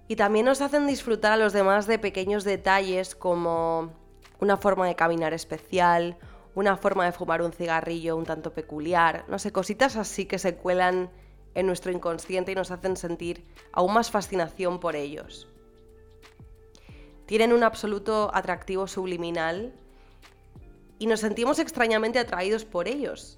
y 0.08 0.16
también 0.16 0.46
nos 0.46 0.62
hacen 0.62 0.88
disfrutar 0.88 1.34
a 1.34 1.38
los 1.38 1.54
demás 1.54 1.86
de 1.86 2.00
pequeños 2.00 2.44
detalles 2.44 3.16
como 3.16 3.94
una 4.40 4.58
forma 4.58 4.88
de 4.88 4.96
caminar 4.96 5.34
especial, 5.34 6.18
una 6.56 6.78
forma 6.78 7.06
de 7.06 7.12
fumar 7.12 7.42
un 7.42 7.52
cigarrillo 7.52 8.18
un 8.18 8.26
tanto 8.26 8.54
peculiar, 8.54 9.26
no 9.28 9.38
sé, 9.38 9.52
cositas 9.52 9.98
así 9.98 10.26
que 10.26 10.40
se 10.40 10.56
cuelan 10.56 11.12
en 11.54 11.68
nuestro 11.68 11.92
inconsciente 11.92 12.52
y 12.52 12.56
nos 12.56 12.72
hacen 12.72 12.98
sentir 12.98 13.46
aún 13.72 13.94
más 13.94 14.10
fascinación 14.10 14.80
por 14.80 14.96
ellos. 14.96 15.48
Tienen 17.26 17.54
un 17.54 17.64
absoluto 17.64 18.32
atractivo 18.34 18.88
subliminal 18.88 19.74
y 20.98 21.06
nos 21.06 21.20
sentimos 21.20 21.60
extrañamente 21.60 22.18
atraídos 22.18 22.66
por 22.66 22.88
ellos. 22.88 23.38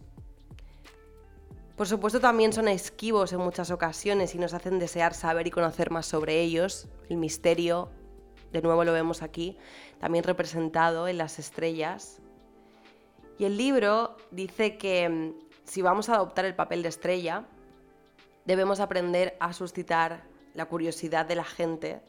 Por 1.81 1.87
supuesto 1.87 2.19
también 2.19 2.53
son 2.53 2.67
esquivos 2.67 3.33
en 3.33 3.39
muchas 3.39 3.71
ocasiones 3.71 4.35
y 4.35 4.37
nos 4.37 4.53
hacen 4.53 4.77
desear 4.77 5.15
saber 5.15 5.47
y 5.47 5.49
conocer 5.49 5.89
más 5.89 6.05
sobre 6.05 6.39
ellos. 6.39 6.87
El 7.09 7.17
misterio, 7.17 7.89
de 8.51 8.61
nuevo 8.61 8.83
lo 8.83 8.93
vemos 8.93 9.23
aquí, 9.23 9.57
también 9.99 10.23
representado 10.23 11.07
en 11.07 11.17
las 11.17 11.39
estrellas. 11.39 12.21
Y 13.39 13.45
el 13.45 13.57
libro 13.57 14.15
dice 14.29 14.77
que 14.77 15.09
mm, 15.09 15.33
si 15.63 15.81
vamos 15.81 16.07
a 16.09 16.17
adoptar 16.17 16.45
el 16.45 16.53
papel 16.53 16.83
de 16.83 16.89
estrella, 16.89 17.45
debemos 18.45 18.79
aprender 18.79 19.35
a 19.39 19.51
suscitar 19.51 20.21
la 20.53 20.67
curiosidad 20.67 21.25
de 21.25 21.35
la 21.35 21.45
gente, 21.45 21.99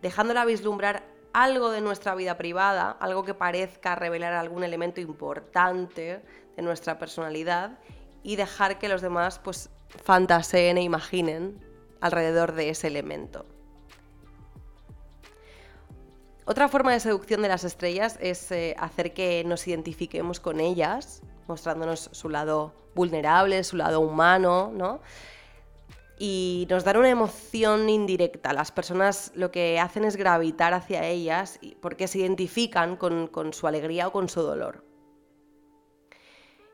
dejándola 0.00 0.44
vislumbrar 0.44 1.02
algo 1.32 1.72
de 1.72 1.80
nuestra 1.80 2.14
vida 2.14 2.38
privada, 2.38 2.92
algo 3.00 3.24
que 3.24 3.34
parezca 3.34 3.96
revelar 3.96 4.34
algún 4.34 4.62
elemento 4.62 5.00
importante 5.00 6.22
de 6.54 6.62
nuestra 6.62 7.00
personalidad 7.00 7.80
y 8.26 8.34
dejar 8.34 8.80
que 8.80 8.88
los 8.88 9.02
demás 9.02 9.38
pues 9.38 9.70
fantaseen 10.02 10.78
e 10.78 10.82
imaginen 10.82 11.64
alrededor 12.00 12.54
de 12.54 12.70
ese 12.70 12.88
elemento. 12.88 13.46
Otra 16.44 16.68
forma 16.68 16.92
de 16.92 16.98
seducción 16.98 17.40
de 17.42 17.48
las 17.48 17.62
estrellas 17.62 18.18
es 18.20 18.50
eh, 18.50 18.74
hacer 18.80 19.14
que 19.14 19.44
nos 19.44 19.68
identifiquemos 19.68 20.40
con 20.40 20.58
ellas, 20.58 21.22
mostrándonos 21.46 22.10
su 22.12 22.28
lado 22.28 22.74
vulnerable, 22.96 23.62
su 23.62 23.76
lado 23.76 24.00
humano, 24.00 24.72
¿no? 24.74 25.00
Y 26.18 26.66
nos 26.68 26.82
dan 26.82 26.96
una 26.96 27.10
emoción 27.10 27.88
indirecta. 27.88 28.52
Las 28.52 28.72
personas 28.72 29.30
lo 29.36 29.52
que 29.52 29.78
hacen 29.78 30.04
es 30.04 30.16
gravitar 30.16 30.74
hacia 30.74 31.04
ellas 31.04 31.60
porque 31.80 32.08
se 32.08 32.18
identifican 32.18 32.96
con 32.96 33.52
su 33.52 33.68
alegría 33.68 34.08
o 34.08 34.12
con 34.12 34.28
su 34.28 34.42
dolor. 34.42 34.95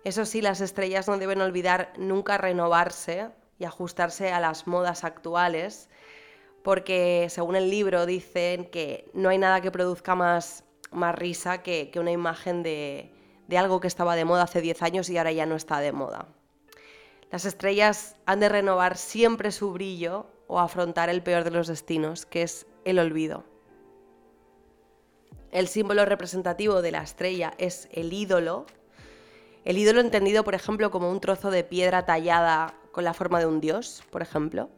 Eso 0.05 0.27
sí, 0.27 0.41
las 0.43 0.61
estrellas 0.61 1.07
no 1.07 1.19
deben 1.19 1.41
olvidar 1.41 1.93
nunca 1.97 2.39
renovarse 2.39 3.31
y 3.59 3.65
ajustarse 3.65 4.33
a 4.33 4.41
las 4.41 4.67
modas 4.67 5.05
actuales, 5.05 5.89
porque 6.65 7.29
según 7.31 7.55
el 7.55 7.71
libro 7.71 8.07
dicen 8.07 8.65
que 8.65 9.11
no 9.15 9.29
hay 9.29 9.39
nada 9.39 9.61
que 9.61 9.71
produzca 9.71 10.15
más, 10.15 10.65
más 10.91 11.15
risa 11.15 11.63
que, 11.63 11.91
una 11.97 12.11
imagen 12.11 12.63
de, 12.63 13.13
de 13.47 13.59
algo 13.59 13.81
que 13.81 13.87
estaba 13.87 14.17
de 14.17 14.25
moda 14.25 14.43
hace 14.43 14.61
10 14.61 14.83
años 14.83 15.11
y 15.11 15.19
ahora 15.19 15.33
ya 15.33 15.47
no 15.47 15.55
está 15.55 15.79
de 15.79 15.93
moda. 15.93 16.27
Las 17.31 17.45
estrellas 17.45 18.17
han 18.27 18.41
de 18.41 18.49
renovar 18.49 18.97
siempre 18.97 19.53
su 19.53 19.73
brillo 19.73 20.27
o 20.49 20.59
afrontar 20.59 21.09
el 21.09 21.23
peor 21.23 21.45
de 21.45 21.51
los 21.51 21.67
destinos, 21.67 22.27
que 22.27 22.43
es 22.43 22.67
el 22.85 22.99
olvido. 22.99 23.45
El 25.53 25.69
símbolo 25.69 26.05
representativo 26.05 26.83
de 26.83 26.93
la 26.93 27.03
estrella 27.03 27.55
es 27.59 27.89
el 27.93 28.13
ídolo, 28.13 28.67
el 29.65 29.79
ídolo 29.79 30.01
entendido, 30.01 30.45
por 30.45 30.55
ejemplo, 30.55 30.91
como 30.91 31.11
un 31.11 31.21
trozo 31.21 31.51
de 31.51 31.65
piedra 31.65 32.05
tallada 32.05 32.75
con 32.91 33.05
la 33.05 33.15
forma 33.15 33.39
de 33.39 33.47
un 33.47 33.61
dios, 33.61 34.03
por 34.11 34.23
ejemplo. 34.23 34.71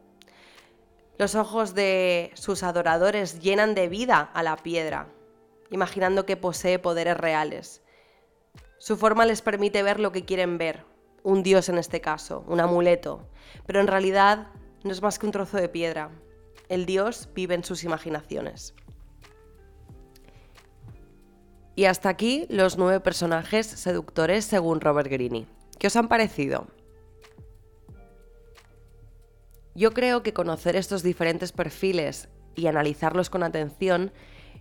Los 1.17 1.35
ojos 1.35 1.73
de 1.73 2.31
sus 2.35 2.61
adoradores 2.61 3.39
llenan 3.39 3.73
de 3.73 3.87
vida 3.87 4.29
a 4.33 4.43
la 4.43 4.57
piedra, 4.57 5.07
imaginando 5.71 6.25
que 6.25 6.37
posee 6.37 6.77
poderes 6.77 7.17
reales. 7.17 7.81
Su 8.77 8.97
forma 8.97 9.25
les 9.25 9.41
permite 9.41 9.81
ver 9.81 9.99
lo 9.99 10.11
que 10.11 10.25
quieren 10.25 10.57
ver, 10.57 10.83
un 11.23 11.41
dios 11.41 11.69
en 11.69 11.77
este 11.77 12.01
caso, 12.01 12.43
un 12.47 12.59
amuleto, 12.59 13.27
pero 13.65 13.79
en 13.79 13.87
realidad 13.87 14.47
no 14.83 14.91
es 14.91 15.01
más 15.01 15.17
que 15.17 15.25
un 15.25 15.31
trozo 15.31 15.57
de 15.57 15.69
piedra. 15.69 16.11
El 16.69 16.85
dios 16.85 17.29
vive 17.33 17.55
en 17.55 17.63
sus 17.63 17.83
imaginaciones. 17.83 18.75
Y 21.75 21.85
hasta 21.85 22.09
aquí 22.09 22.45
los 22.49 22.77
nueve 22.77 23.01
personajes 23.01 23.67
seductores 23.67 24.45
según 24.45 24.79
Robert 24.79 25.09
Greene. 25.09 25.45
¿Qué 25.77 25.87
os 25.87 25.95
han 25.95 26.07
parecido? 26.07 26.67
Yo 29.75 29.91
creo 29.91 30.23
que 30.23 30.33
conocer 30.33 30.77
estos 30.77 31.03
diferentes 31.03 31.51
perfiles 31.51 32.29
y 32.55 32.67
analizarlos 32.67 33.29
con 33.29 33.43
atención 33.43 34.13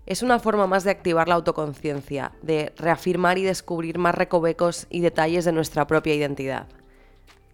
es 0.07 0.23
una 0.23 0.41
forma 0.41 0.67
más 0.67 0.83
de 0.83 0.91
activar 0.91 1.29
la 1.29 1.37
autoconciencia, 1.37 2.33
de 2.43 2.73
reafirmar 2.77 3.39
y 3.39 3.45
descubrir 3.45 3.99
más 3.99 4.15
recovecos 4.15 4.87
y 4.91 5.01
detalles 5.01 5.45
de 5.45 5.53
nuestra 5.53 5.87
propia 5.87 6.15
identidad. 6.15 6.67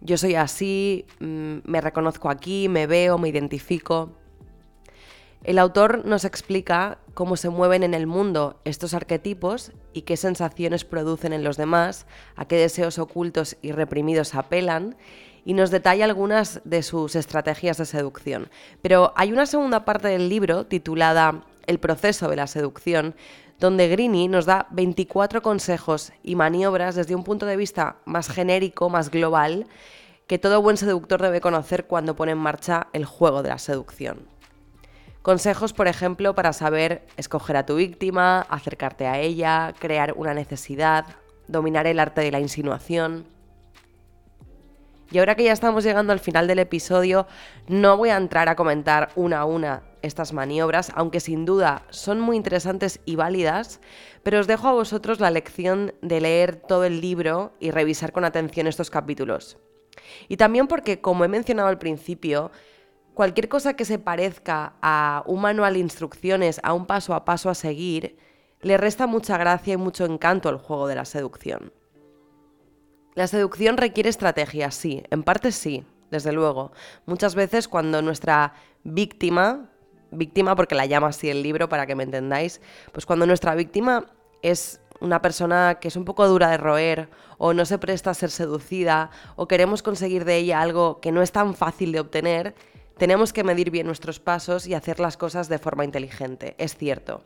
Yo 0.01 0.17
soy 0.17 0.33
así, 0.33 1.05
mm, 1.19 1.59
me 1.63 1.79
reconozco 1.79 2.29
aquí, 2.29 2.67
me 2.67 2.87
veo, 2.87 3.19
me 3.19 3.29
identifico. 3.29 4.17
El 5.43 5.57
autor 5.57 6.05
nos 6.05 6.23
explica 6.23 6.99
cómo 7.15 7.35
se 7.35 7.49
mueven 7.49 7.81
en 7.81 7.95
el 7.95 8.05
mundo 8.05 8.59
estos 8.63 8.93
arquetipos 8.93 9.71
y 9.91 10.03
qué 10.03 10.15
sensaciones 10.15 10.85
producen 10.85 11.33
en 11.33 11.43
los 11.43 11.57
demás, 11.57 12.05
a 12.35 12.45
qué 12.45 12.57
deseos 12.57 12.99
ocultos 12.99 13.57
y 13.63 13.71
reprimidos 13.71 14.35
apelan, 14.35 14.95
y 15.43 15.55
nos 15.55 15.71
detalla 15.71 16.05
algunas 16.05 16.61
de 16.63 16.83
sus 16.83 17.15
estrategias 17.15 17.77
de 17.77 17.85
seducción. 17.85 18.51
Pero 18.83 19.13
hay 19.15 19.31
una 19.31 19.47
segunda 19.47 19.83
parte 19.83 20.09
del 20.09 20.29
libro 20.29 20.67
titulada 20.67 21.43
El 21.65 21.79
proceso 21.79 22.29
de 22.29 22.35
la 22.35 22.45
seducción, 22.45 23.15
donde 23.59 23.87
Greeny 23.87 24.27
nos 24.27 24.45
da 24.45 24.67
24 24.69 25.41
consejos 25.41 26.13
y 26.21 26.35
maniobras 26.35 26.93
desde 26.93 27.15
un 27.15 27.23
punto 27.23 27.47
de 27.47 27.57
vista 27.57 27.95
más 28.05 28.29
genérico, 28.29 28.91
más 28.91 29.09
global, 29.09 29.65
que 30.27 30.37
todo 30.37 30.61
buen 30.61 30.77
seductor 30.77 31.19
debe 31.19 31.41
conocer 31.41 31.87
cuando 31.87 32.15
pone 32.15 32.33
en 32.33 32.37
marcha 32.37 32.87
el 32.93 33.05
juego 33.05 33.41
de 33.41 33.49
la 33.49 33.57
seducción. 33.57 34.30
Consejos, 35.21 35.71
por 35.73 35.87
ejemplo, 35.87 36.33
para 36.33 36.51
saber 36.51 37.05
escoger 37.15 37.55
a 37.55 37.65
tu 37.65 37.75
víctima, 37.75 38.41
acercarte 38.49 39.05
a 39.05 39.19
ella, 39.19 39.73
crear 39.77 40.13
una 40.17 40.33
necesidad, 40.33 41.05
dominar 41.47 41.85
el 41.85 41.99
arte 41.99 42.21
de 42.21 42.31
la 42.31 42.39
insinuación. 42.39 43.25
Y 45.11 45.19
ahora 45.19 45.35
que 45.35 45.43
ya 45.43 45.51
estamos 45.51 45.83
llegando 45.83 46.11
al 46.13 46.19
final 46.19 46.47
del 46.47 46.59
episodio, 46.59 47.27
no 47.67 47.97
voy 47.97 48.09
a 48.09 48.17
entrar 48.17 48.49
a 48.49 48.55
comentar 48.55 49.09
una 49.15 49.41
a 49.41 49.45
una 49.45 49.83
estas 50.01 50.33
maniobras, 50.33 50.91
aunque 50.95 51.19
sin 51.19 51.45
duda 51.45 51.83
son 51.91 52.19
muy 52.19 52.35
interesantes 52.35 52.99
y 53.05 53.15
válidas, 53.15 53.79
pero 54.23 54.39
os 54.39 54.47
dejo 54.47 54.69
a 54.69 54.73
vosotros 54.73 55.19
la 55.19 55.29
lección 55.29 55.93
de 56.01 56.21
leer 56.21 56.55
todo 56.55 56.85
el 56.85 57.01
libro 57.01 57.53
y 57.59 57.69
revisar 57.69 58.11
con 58.11 58.25
atención 58.25 58.65
estos 58.65 58.89
capítulos. 58.89 59.59
Y 60.29 60.37
también 60.37 60.67
porque, 60.67 61.01
como 61.01 61.25
he 61.25 61.27
mencionado 61.27 61.67
al 61.67 61.77
principio, 61.77 62.51
cualquier 63.13 63.49
cosa 63.49 63.75
que 63.75 63.85
se 63.85 63.99
parezca 63.99 64.73
a 64.81 65.23
un 65.25 65.41
manual 65.41 65.73
de 65.73 65.79
instrucciones, 65.79 66.59
a 66.63 66.73
un 66.73 66.85
paso 66.85 67.13
a 67.13 67.25
paso 67.25 67.49
a 67.49 67.55
seguir, 67.55 68.17
le 68.61 68.77
resta 68.77 69.07
mucha 69.07 69.37
gracia 69.37 69.73
y 69.73 69.77
mucho 69.77 70.05
encanto 70.05 70.49
al 70.49 70.57
juego 70.57 70.87
de 70.87 70.95
la 70.95 71.05
seducción. 71.05 71.73
La 73.15 73.27
seducción 73.27 73.77
requiere 73.77 74.09
estrategia, 74.09 74.71
sí, 74.71 75.03
en 75.09 75.23
parte 75.23 75.51
sí, 75.51 75.85
desde 76.11 76.31
luego. 76.31 76.71
Muchas 77.05 77.35
veces 77.35 77.67
cuando 77.67 78.01
nuestra 78.01 78.53
víctima, 78.83 79.69
víctima 80.11 80.55
porque 80.55 80.75
la 80.75 80.85
llama 80.85 81.07
así 81.07 81.29
el 81.29 81.43
libro 81.43 81.67
para 81.67 81.85
que 81.85 81.95
me 81.95 82.03
entendáis, 82.03 82.61
pues 82.93 83.05
cuando 83.05 83.25
nuestra 83.25 83.55
víctima 83.55 84.05
es 84.41 84.79
una 85.01 85.21
persona 85.21 85.79
que 85.81 85.87
es 85.87 85.95
un 85.95 86.05
poco 86.05 86.27
dura 86.27 86.49
de 86.49 86.57
roer 86.57 87.09
o 87.37 87.53
no 87.53 87.65
se 87.65 87.79
presta 87.79 88.11
a 88.11 88.13
ser 88.13 88.29
seducida 88.29 89.09
o 89.35 89.47
queremos 89.47 89.81
conseguir 89.81 90.25
de 90.25 90.37
ella 90.37 90.61
algo 90.61 91.01
que 91.01 91.11
no 91.11 91.21
es 91.21 91.31
tan 91.31 91.55
fácil 91.55 91.91
de 91.91 91.99
obtener, 91.99 92.55
tenemos 93.01 93.33
que 93.33 93.43
medir 93.43 93.71
bien 93.71 93.87
nuestros 93.87 94.19
pasos 94.19 94.67
y 94.67 94.75
hacer 94.75 94.99
las 94.99 95.17
cosas 95.17 95.49
de 95.49 95.57
forma 95.57 95.83
inteligente, 95.83 96.53
es 96.59 96.75
cierto. 96.75 97.23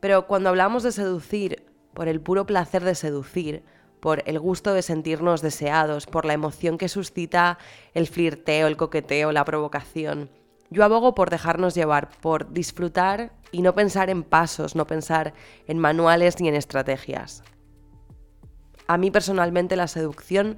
Pero 0.00 0.26
cuando 0.26 0.48
hablamos 0.48 0.82
de 0.82 0.92
seducir 0.92 1.66
por 1.92 2.08
el 2.08 2.22
puro 2.22 2.46
placer 2.46 2.84
de 2.84 2.94
seducir, 2.94 3.62
por 4.00 4.22
el 4.24 4.38
gusto 4.38 4.72
de 4.72 4.80
sentirnos 4.80 5.42
deseados, 5.42 6.06
por 6.06 6.24
la 6.24 6.32
emoción 6.32 6.78
que 6.78 6.88
suscita 6.88 7.58
el 7.92 8.06
flirteo, 8.06 8.66
el 8.66 8.78
coqueteo, 8.78 9.30
la 9.30 9.44
provocación, 9.44 10.30
yo 10.70 10.84
abogo 10.84 11.14
por 11.14 11.28
dejarnos 11.28 11.74
llevar, 11.74 12.08
por 12.22 12.50
disfrutar 12.54 13.30
y 13.52 13.60
no 13.60 13.74
pensar 13.74 14.08
en 14.08 14.22
pasos, 14.22 14.74
no 14.74 14.86
pensar 14.86 15.34
en 15.66 15.78
manuales 15.78 16.40
ni 16.40 16.48
en 16.48 16.54
estrategias. 16.54 17.42
A 18.86 18.96
mí 18.96 19.10
personalmente 19.10 19.76
la 19.76 19.86
seducción 19.86 20.56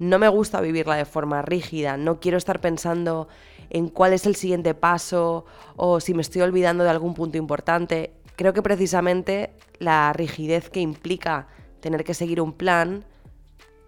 no 0.00 0.18
me 0.18 0.26
gusta 0.26 0.60
vivirla 0.60 0.96
de 0.96 1.04
forma 1.04 1.42
rígida, 1.42 1.96
no 1.96 2.18
quiero 2.18 2.36
estar 2.36 2.60
pensando 2.60 3.28
en 3.72 3.88
cuál 3.88 4.12
es 4.12 4.26
el 4.26 4.36
siguiente 4.36 4.74
paso 4.74 5.46
o 5.76 5.98
si 5.98 6.12
me 6.12 6.20
estoy 6.20 6.42
olvidando 6.42 6.84
de 6.84 6.90
algún 6.90 7.14
punto 7.14 7.38
importante. 7.38 8.12
Creo 8.36 8.52
que 8.52 8.62
precisamente 8.62 9.54
la 9.78 10.12
rigidez 10.12 10.68
que 10.68 10.80
implica 10.80 11.48
tener 11.80 12.04
que 12.04 12.12
seguir 12.12 12.40
un 12.40 12.52
plan, 12.52 13.04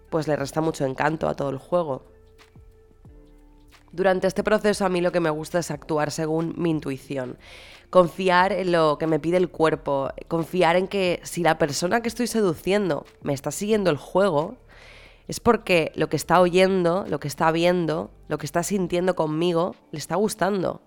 pues 0.09 0.27
le 0.27 0.35
resta 0.35 0.59
mucho 0.59 0.85
encanto 0.85 1.29
a 1.29 1.35
todo 1.35 1.51
el 1.51 1.59
juego. 1.59 2.03
Durante 3.91 4.27
este 4.27 4.43
proceso 4.43 4.85
a 4.85 4.89
mí 4.89 5.01
lo 5.01 5.11
que 5.11 5.19
me 5.19 5.29
gusta 5.29 5.59
es 5.59 5.69
actuar 5.69 6.11
según 6.11 6.55
mi 6.57 6.71
intuición, 6.71 7.37
confiar 7.91 8.51
en 8.51 8.71
lo 8.71 8.97
que 8.97 9.07
me 9.07 9.19
pide 9.19 9.37
el 9.37 9.49
cuerpo, 9.49 10.09
confiar 10.27 10.75
en 10.75 10.87
que 10.87 11.21
si 11.23 11.43
la 11.43 11.59
persona 11.59 12.01
que 12.01 12.09
estoy 12.09 12.27
seduciendo 12.27 13.05
me 13.21 13.33
está 13.33 13.51
siguiendo 13.51 13.91
el 13.91 13.97
juego, 13.97 14.57
es 15.27 15.39
porque 15.39 15.91
lo 15.95 16.07
que 16.07 16.15
está 16.15 16.39
oyendo, 16.39 17.05
lo 17.07 17.19
que 17.19 17.27
está 17.27 17.51
viendo, 17.51 18.11
lo 18.27 18.37
que 18.37 18.45
está 18.45 18.63
sintiendo 18.63 19.15
conmigo, 19.15 19.75
le 19.91 19.97
está 19.97 20.15
gustando. 20.15 20.81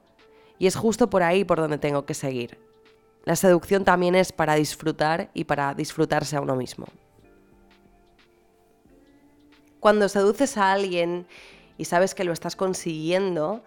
Y 0.58 0.66
es 0.66 0.76
justo 0.76 1.10
por 1.10 1.22
ahí 1.22 1.44
por 1.44 1.58
donde 1.58 1.78
tengo 1.78 2.04
que 2.04 2.14
seguir. 2.14 2.58
La 3.24 3.36
seducción 3.36 3.84
también 3.84 4.14
es 4.14 4.32
para 4.32 4.54
disfrutar 4.54 5.30
y 5.34 5.44
para 5.44 5.74
disfrutarse 5.74 6.36
a 6.36 6.40
uno 6.40 6.56
mismo. 6.56 6.86
Cuando 9.80 10.08
seduces 10.08 10.56
a 10.56 10.72
alguien 10.72 11.26
y 11.76 11.84
sabes 11.84 12.14
que 12.14 12.24
lo 12.24 12.32
estás 12.32 12.56
consiguiendo, 12.56 13.62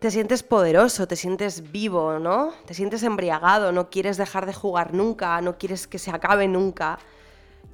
te 0.00 0.10
sientes 0.10 0.42
poderoso, 0.42 1.06
te 1.06 1.16
sientes 1.16 1.72
vivo, 1.72 2.18
¿no? 2.18 2.52
Te 2.66 2.74
sientes 2.74 3.02
embriagado, 3.02 3.72
no 3.72 3.88
quieres 3.90 4.16
dejar 4.16 4.44
de 4.44 4.52
jugar 4.52 4.92
nunca, 4.92 5.40
no 5.40 5.56
quieres 5.56 5.86
que 5.86 5.98
se 5.98 6.10
acabe 6.10 6.48
nunca. 6.48 6.98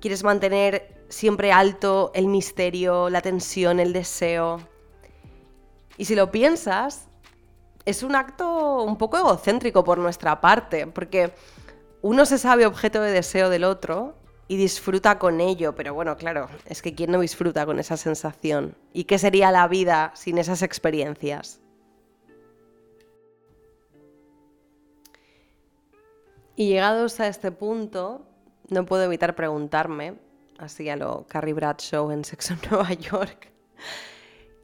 Quieres 0.00 0.22
mantener 0.22 0.99
siempre 1.10 1.52
alto 1.52 2.12
el 2.14 2.28
misterio, 2.28 3.10
la 3.10 3.20
tensión, 3.20 3.80
el 3.80 3.92
deseo. 3.92 4.60
Y 5.98 6.06
si 6.06 6.14
lo 6.14 6.30
piensas, 6.30 7.08
es 7.84 8.02
un 8.02 8.14
acto 8.14 8.82
un 8.82 8.96
poco 8.96 9.18
egocéntrico 9.18 9.84
por 9.84 9.98
nuestra 9.98 10.40
parte, 10.40 10.86
porque 10.86 11.34
uno 12.00 12.24
se 12.24 12.38
sabe 12.38 12.64
objeto 12.64 13.02
de 13.02 13.10
deseo 13.10 13.50
del 13.50 13.64
otro 13.64 14.14
y 14.48 14.56
disfruta 14.56 15.18
con 15.18 15.40
ello, 15.40 15.74
pero 15.74 15.92
bueno, 15.94 16.16
claro, 16.16 16.48
es 16.64 16.80
que 16.80 16.94
¿quién 16.94 17.10
no 17.10 17.20
disfruta 17.20 17.66
con 17.66 17.78
esa 17.78 17.96
sensación? 17.96 18.74
¿Y 18.92 19.04
qué 19.04 19.18
sería 19.18 19.50
la 19.50 19.68
vida 19.68 20.12
sin 20.14 20.38
esas 20.38 20.62
experiencias? 20.62 21.60
Y 26.56 26.68
llegados 26.68 27.20
a 27.20 27.28
este 27.28 27.52
punto, 27.52 28.26
no 28.68 28.86
puedo 28.86 29.04
evitar 29.04 29.34
preguntarme, 29.34 30.14
así 30.60 30.88
a 30.88 30.96
lo 30.96 31.26
Carrie 31.26 31.54
Bradshaw 31.54 32.10
en 32.10 32.24
Sexo 32.24 32.54
en 32.54 32.60
Nueva 32.70 32.92
York, 33.10 33.50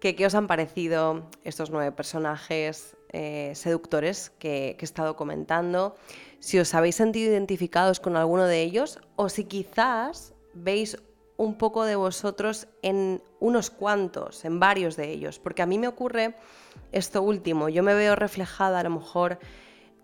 qué 0.01 0.27
os 0.27 0.35
han 0.35 0.47
parecido 0.47 1.29
estos 1.43 1.71
nueve 1.71 1.91
personajes 1.91 2.97
eh, 3.13 3.53
seductores 3.55 4.31
que, 4.39 4.77
que 4.79 4.85
he 4.85 4.89
estado 4.89 5.17
comentando, 5.17 5.97
si 6.39 6.59
os 6.59 6.75
habéis 6.75 6.97
sentido 6.97 7.33
identificados 7.33 7.99
con 7.99 8.17
alguno 8.17 8.45
de 8.45 8.63
ellos 8.63 9.01
o 9.17 9.29
si 9.29 9.45
quizás 9.45 10.35
veis 10.55 10.99
un 11.39 11.59
poco 11.59 11.85
de 11.85 11.97
vosotros 11.97 12.69
en 12.83 13.23
unos 13.41 13.71
cuantos, 13.71 14.45
en 14.45 14.61
varios 14.61 14.97
de 14.97 15.11
ellos, 15.11 15.39
porque 15.39 15.63
a 15.63 15.67
mí 15.67 15.79
me 15.79 15.89
ocurre 15.89 16.37
esto 16.93 17.23
último, 17.23 17.69
yo 17.69 17.83
me 17.83 17.95
veo 17.95 18.17
reflejada 18.17 18.81
a 18.81 18.83
lo 18.85 18.91
mejor 18.91 19.39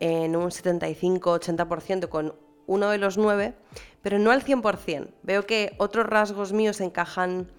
en 0.01 0.35
un 0.35 0.51
75-80% 0.51 2.09
con 2.09 2.35
uno 2.73 2.89
de 2.89 2.99
los 2.99 3.19
nueve, 3.19 3.55
pero 4.01 4.19
no 4.19 4.31
al 4.31 4.43
100%. 4.43 5.09
Veo 5.23 5.47
que 5.47 5.75
otros 5.79 6.07
rasgos 6.07 6.53
míos 6.53 6.81
encajan 6.81 7.51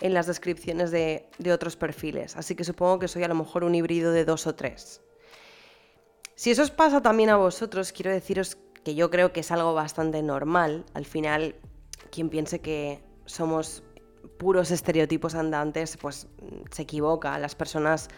en 0.00 0.14
las 0.14 0.26
descripciones 0.26 0.90
de, 0.90 1.28
otros 1.52 1.76
perfiles, 1.76 2.36
así 2.36 2.54
que 2.54 2.64
supongo 2.64 2.98
que 2.98 3.08
soy 3.08 3.22
a 3.22 3.28
lo 3.28 3.34
mejor 3.34 3.62
un 3.64 3.74
híbrido 3.74 4.10
de 4.12 4.24
dos 4.24 4.46
o 4.46 4.54
tres. 4.54 5.00
Si 6.34 6.50
eso 6.50 6.62
os 6.62 6.70
pasa 6.70 7.00
también 7.00 7.30
a 7.30 7.36
vosotros, 7.36 7.92
quiero 7.92 8.10
deciros 8.10 8.56
que 8.82 8.94
yo 8.94 9.10
creo 9.10 9.32
que 9.32 9.40
es 9.40 9.50
algo 9.52 9.72
bastante 9.72 10.20
normal. 10.22 10.84
Al 10.94 11.04
final, 11.04 11.54
quien 12.10 12.28
piense 12.28 12.60
que 12.60 13.04
somos 13.24 13.84
puros 14.36 14.70
estereotipos 14.70 15.34
andantes, 15.36 15.96
pues 15.96 16.26
se 16.72 16.82
equivoca. 16.82 17.38
Las 17.38 17.54
personas 17.54 18.08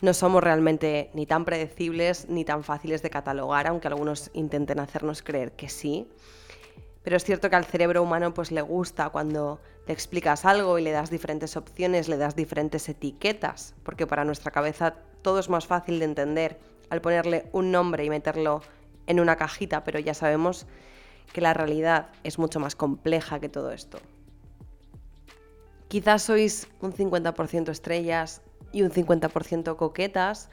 no 0.00 0.14
somos 0.14 0.42
realmente 0.42 1.10
ni 1.14 1.26
tan 1.26 1.44
predecibles 1.44 2.28
ni 2.28 2.44
tan 2.44 2.64
fáciles 2.64 3.02
de 3.02 3.10
catalogar, 3.10 3.66
aunque 3.66 3.88
algunos 3.88 4.30
intenten 4.34 4.80
hacernos 4.80 5.22
creer 5.22 5.52
que 5.52 5.68
sí. 5.68 6.08
Pero 7.02 7.16
es 7.16 7.24
cierto 7.24 7.50
que 7.50 7.56
al 7.56 7.64
cerebro 7.64 8.02
humano 8.02 8.34
pues 8.34 8.50
le 8.50 8.62
gusta 8.62 9.10
cuando 9.10 9.60
le 9.86 9.92
explicas 9.92 10.44
algo 10.44 10.78
y 10.78 10.82
le 10.82 10.90
das 10.90 11.10
diferentes 11.10 11.56
opciones, 11.56 12.08
le 12.08 12.16
das 12.16 12.34
diferentes 12.34 12.88
etiquetas, 12.88 13.74
porque 13.82 14.06
para 14.06 14.24
nuestra 14.24 14.50
cabeza 14.50 14.94
todo 15.22 15.38
es 15.38 15.48
más 15.48 15.66
fácil 15.66 15.98
de 15.98 16.06
entender 16.06 16.58
al 16.90 17.00
ponerle 17.00 17.48
un 17.52 17.70
nombre 17.70 18.04
y 18.04 18.10
meterlo 18.10 18.62
en 19.06 19.20
una 19.20 19.36
cajita, 19.36 19.84
pero 19.84 19.98
ya 19.98 20.14
sabemos 20.14 20.66
que 21.32 21.40
la 21.40 21.54
realidad 21.54 22.08
es 22.22 22.38
mucho 22.38 22.60
más 22.60 22.74
compleja 22.74 23.40
que 23.40 23.48
todo 23.48 23.70
esto. 23.70 23.98
Quizás 25.88 26.22
sois 26.22 26.68
un 26.80 26.92
50% 26.92 27.70
estrellas 27.70 28.40
y 28.74 28.82
un 28.82 28.90
50% 28.90 29.76
coquetas, 29.76 30.50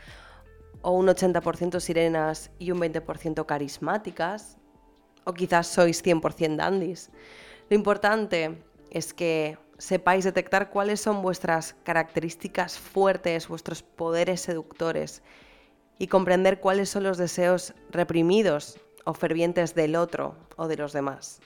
o 0.83 0.91
un 0.91 1.07
80% 1.07 1.79
sirenas 1.79 2.51
y 2.59 2.71
un 2.71 2.79
20% 2.79 3.45
carismáticas, 3.45 4.57
o 5.25 5.33
quizás 5.33 5.67
sois 5.67 6.03
100% 6.03 6.55
dandies. 6.55 7.09
Lo 7.69 7.75
importante 7.75 8.63
es 8.91 9.13
que 9.13 9.57
sepáis 9.77 10.23
detectar 10.23 10.69
cuáles 10.69 11.01
son 11.01 11.23
vuestras 11.23 11.75
características 11.83 12.77
fuertes, 12.77 13.47
vuestros 13.47 13.81
poderes 13.81 14.41
seductores 14.41 15.23
y 15.97 16.07
comprender 16.07 16.59
cuáles 16.59 16.89
son 16.89 17.03
los 17.03 17.17
deseos 17.17 17.73
reprimidos 17.89 18.79
o 19.05 19.13
fervientes 19.13 19.73
del 19.73 19.95
otro 19.95 20.35
o 20.55 20.67
de 20.67 20.77
los 20.77 20.93
demás. 20.93 21.41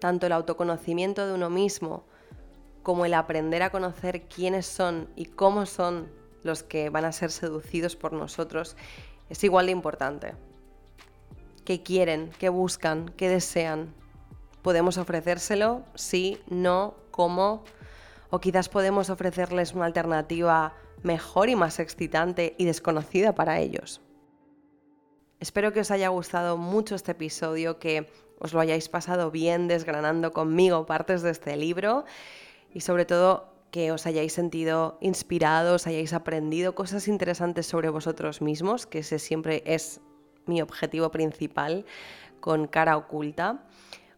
Tanto 0.00 0.26
el 0.26 0.32
autoconocimiento 0.32 1.26
de 1.26 1.34
uno 1.34 1.50
mismo 1.50 2.04
como 2.88 3.04
el 3.04 3.12
aprender 3.12 3.62
a 3.62 3.68
conocer 3.68 4.22
quiénes 4.28 4.64
son 4.64 5.10
y 5.14 5.26
cómo 5.26 5.66
son 5.66 6.08
los 6.42 6.62
que 6.62 6.88
van 6.88 7.04
a 7.04 7.12
ser 7.12 7.30
seducidos 7.30 7.96
por 7.96 8.14
nosotros 8.14 8.78
es 9.28 9.44
igual 9.44 9.66
de 9.66 9.72
importante. 9.72 10.34
¿Qué 11.66 11.82
quieren? 11.82 12.30
¿Qué 12.38 12.48
buscan? 12.48 13.10
¿Qué 13.10 13.28
desean? 13.28 13.92
¿Podemos 14.62 14.96
ofrecérselo? 14.96 15.84
Sí, 15.96 16.40
no, 16.48 16.94
cómo. 17.10 17.62
O 18.30 18.40
quizás 18.40 18.70
podemos 18.70 19.10
ofrecerles 19.10 19.74
una 19.74 19.84
alternativa 19.84 20.72
mejor 21.02 21.50
y 21.50 21.56
más 21.56 21.80
excitante 21.80 22.54
y 22.56 22.64
desconocida 22.64 23.34
para 23.34 23.60
ellos. 23.60 24.00
Espero 25.40 25.74
que 25.74 25.80
os 25.80 25.90
haya 25.90 26.08
gustado 26.08 26.56
mucho 26.56 26.94
este 26.94 27.12
episodio, 27.12 27.78
que 27.78 28.10
os 28.38 28.54
lo 28.54 28.60
hayáis 28.60 28.88
pasado 28.88 29.30
bien 29.30 29.68
desgranando 29.68 30.32
conmigo 30.32 30.86
partes 30.86 31.20
de 31.20 31.32
este 31.32 31.54
libro 31.58 32.06
y 32.72 32.80
sobre 32.80 33.04
todo 33.04 33.52
que 33.70 33.92
os 33.92 34.06
hayáis 34.06 34.32
sentido 34.32 34.98
inspirados, 35.00 35.86
hayáis 35.86 36.12
aprendido 36.12 36.74
cosas 36.74 37.08
interesantes 37.08 37.66
sobre 37.66 37.90
vosotros 37.90 38.40
mismos, 38.40 38.86
que 38.86 39.00
ese 39.00 39.18
siempre 39.18 39.62
es 39.66 40.00
mi 40.46 40.62
objetivo 40.62 41.10
principal 41.10 41.84
con 42.40 42.66
cara 42.66 42.96
oculta. 42.96 43.64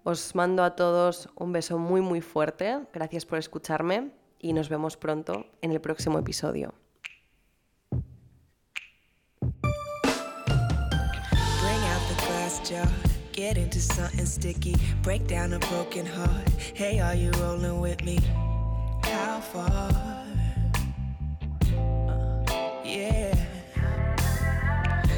Os 0.05 0.35
mando 0.35 0.63
a 0.63 0.77
todos 0.77 1.29
un 1.35 1.53
beso 1.53 1.79
muy 1.79 2.01
muy 2.01 2.21
fuerte, 2.21 2.81
gracias 2.93 3.27
por 3.27 3.39
escucharme 3.39 4.13
y 4.39 4.53
nos 4.53 4.69
vemos 4.69 4.97
pronto 4.97 5.47
en 5.61 5.73
el 5.73 5.81
próximo 5.81 6.19
episodio. 6.19 6.73
Get 13.33 13.57
into 13.57 13.81
something 13.81 14.27
sticky, 14.27 14.77
break 15.03 15.27
down 15.27 15.53
a 15.53 15.59
broken 15.61 16.05
heart. 16.05 16.49
Hey, 16.75 16.99
are 16.99 17.15
you 17.15 17.31
rolling 17.39 17.81
with 17.81 18.05
me? 18.05 18.19
How 19.05 19.41
far? 19.41 19.71
Uh, 19.71 20.27
yeah. 22.85 23.35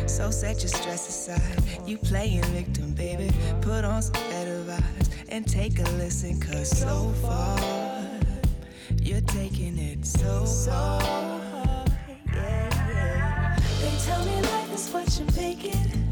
So 0.07 0.31
set 0.31 0.61
your 0.61 0.69
stress 0.69 1.09
aside. 1.09 1.65
You 1.87 1.97
playing 1.97 2.45
victim, 2.45 2.93
baby. 2.93 3.31
Put 3.63 3.85
on 3.85 4.03
some 4.03 4.13
better 4.31 4.63
vibes 4.63 5.09
and 5.29 5.47
take 5.47 5.79
a 5.79 5.91
listen, 5.93 6.39
cause 6.39 6.69
so 6.79 7.13
far 7.23 7.59
you're 9.01 9.21
taking 9.23 9.79
it 9.79 10.05
so 10.07 10.45
far. 10.45 11.03
Yeah, 12.33 12.89
yeah. 12.89 13.59
They 13.81 13.97
tell 14.05 14.25
me 14.25 14.41
life 14.43 14.75
is 14.75 14.91
what 14.91 15.19
you're 15.19 15.43
making. 15.43 16.03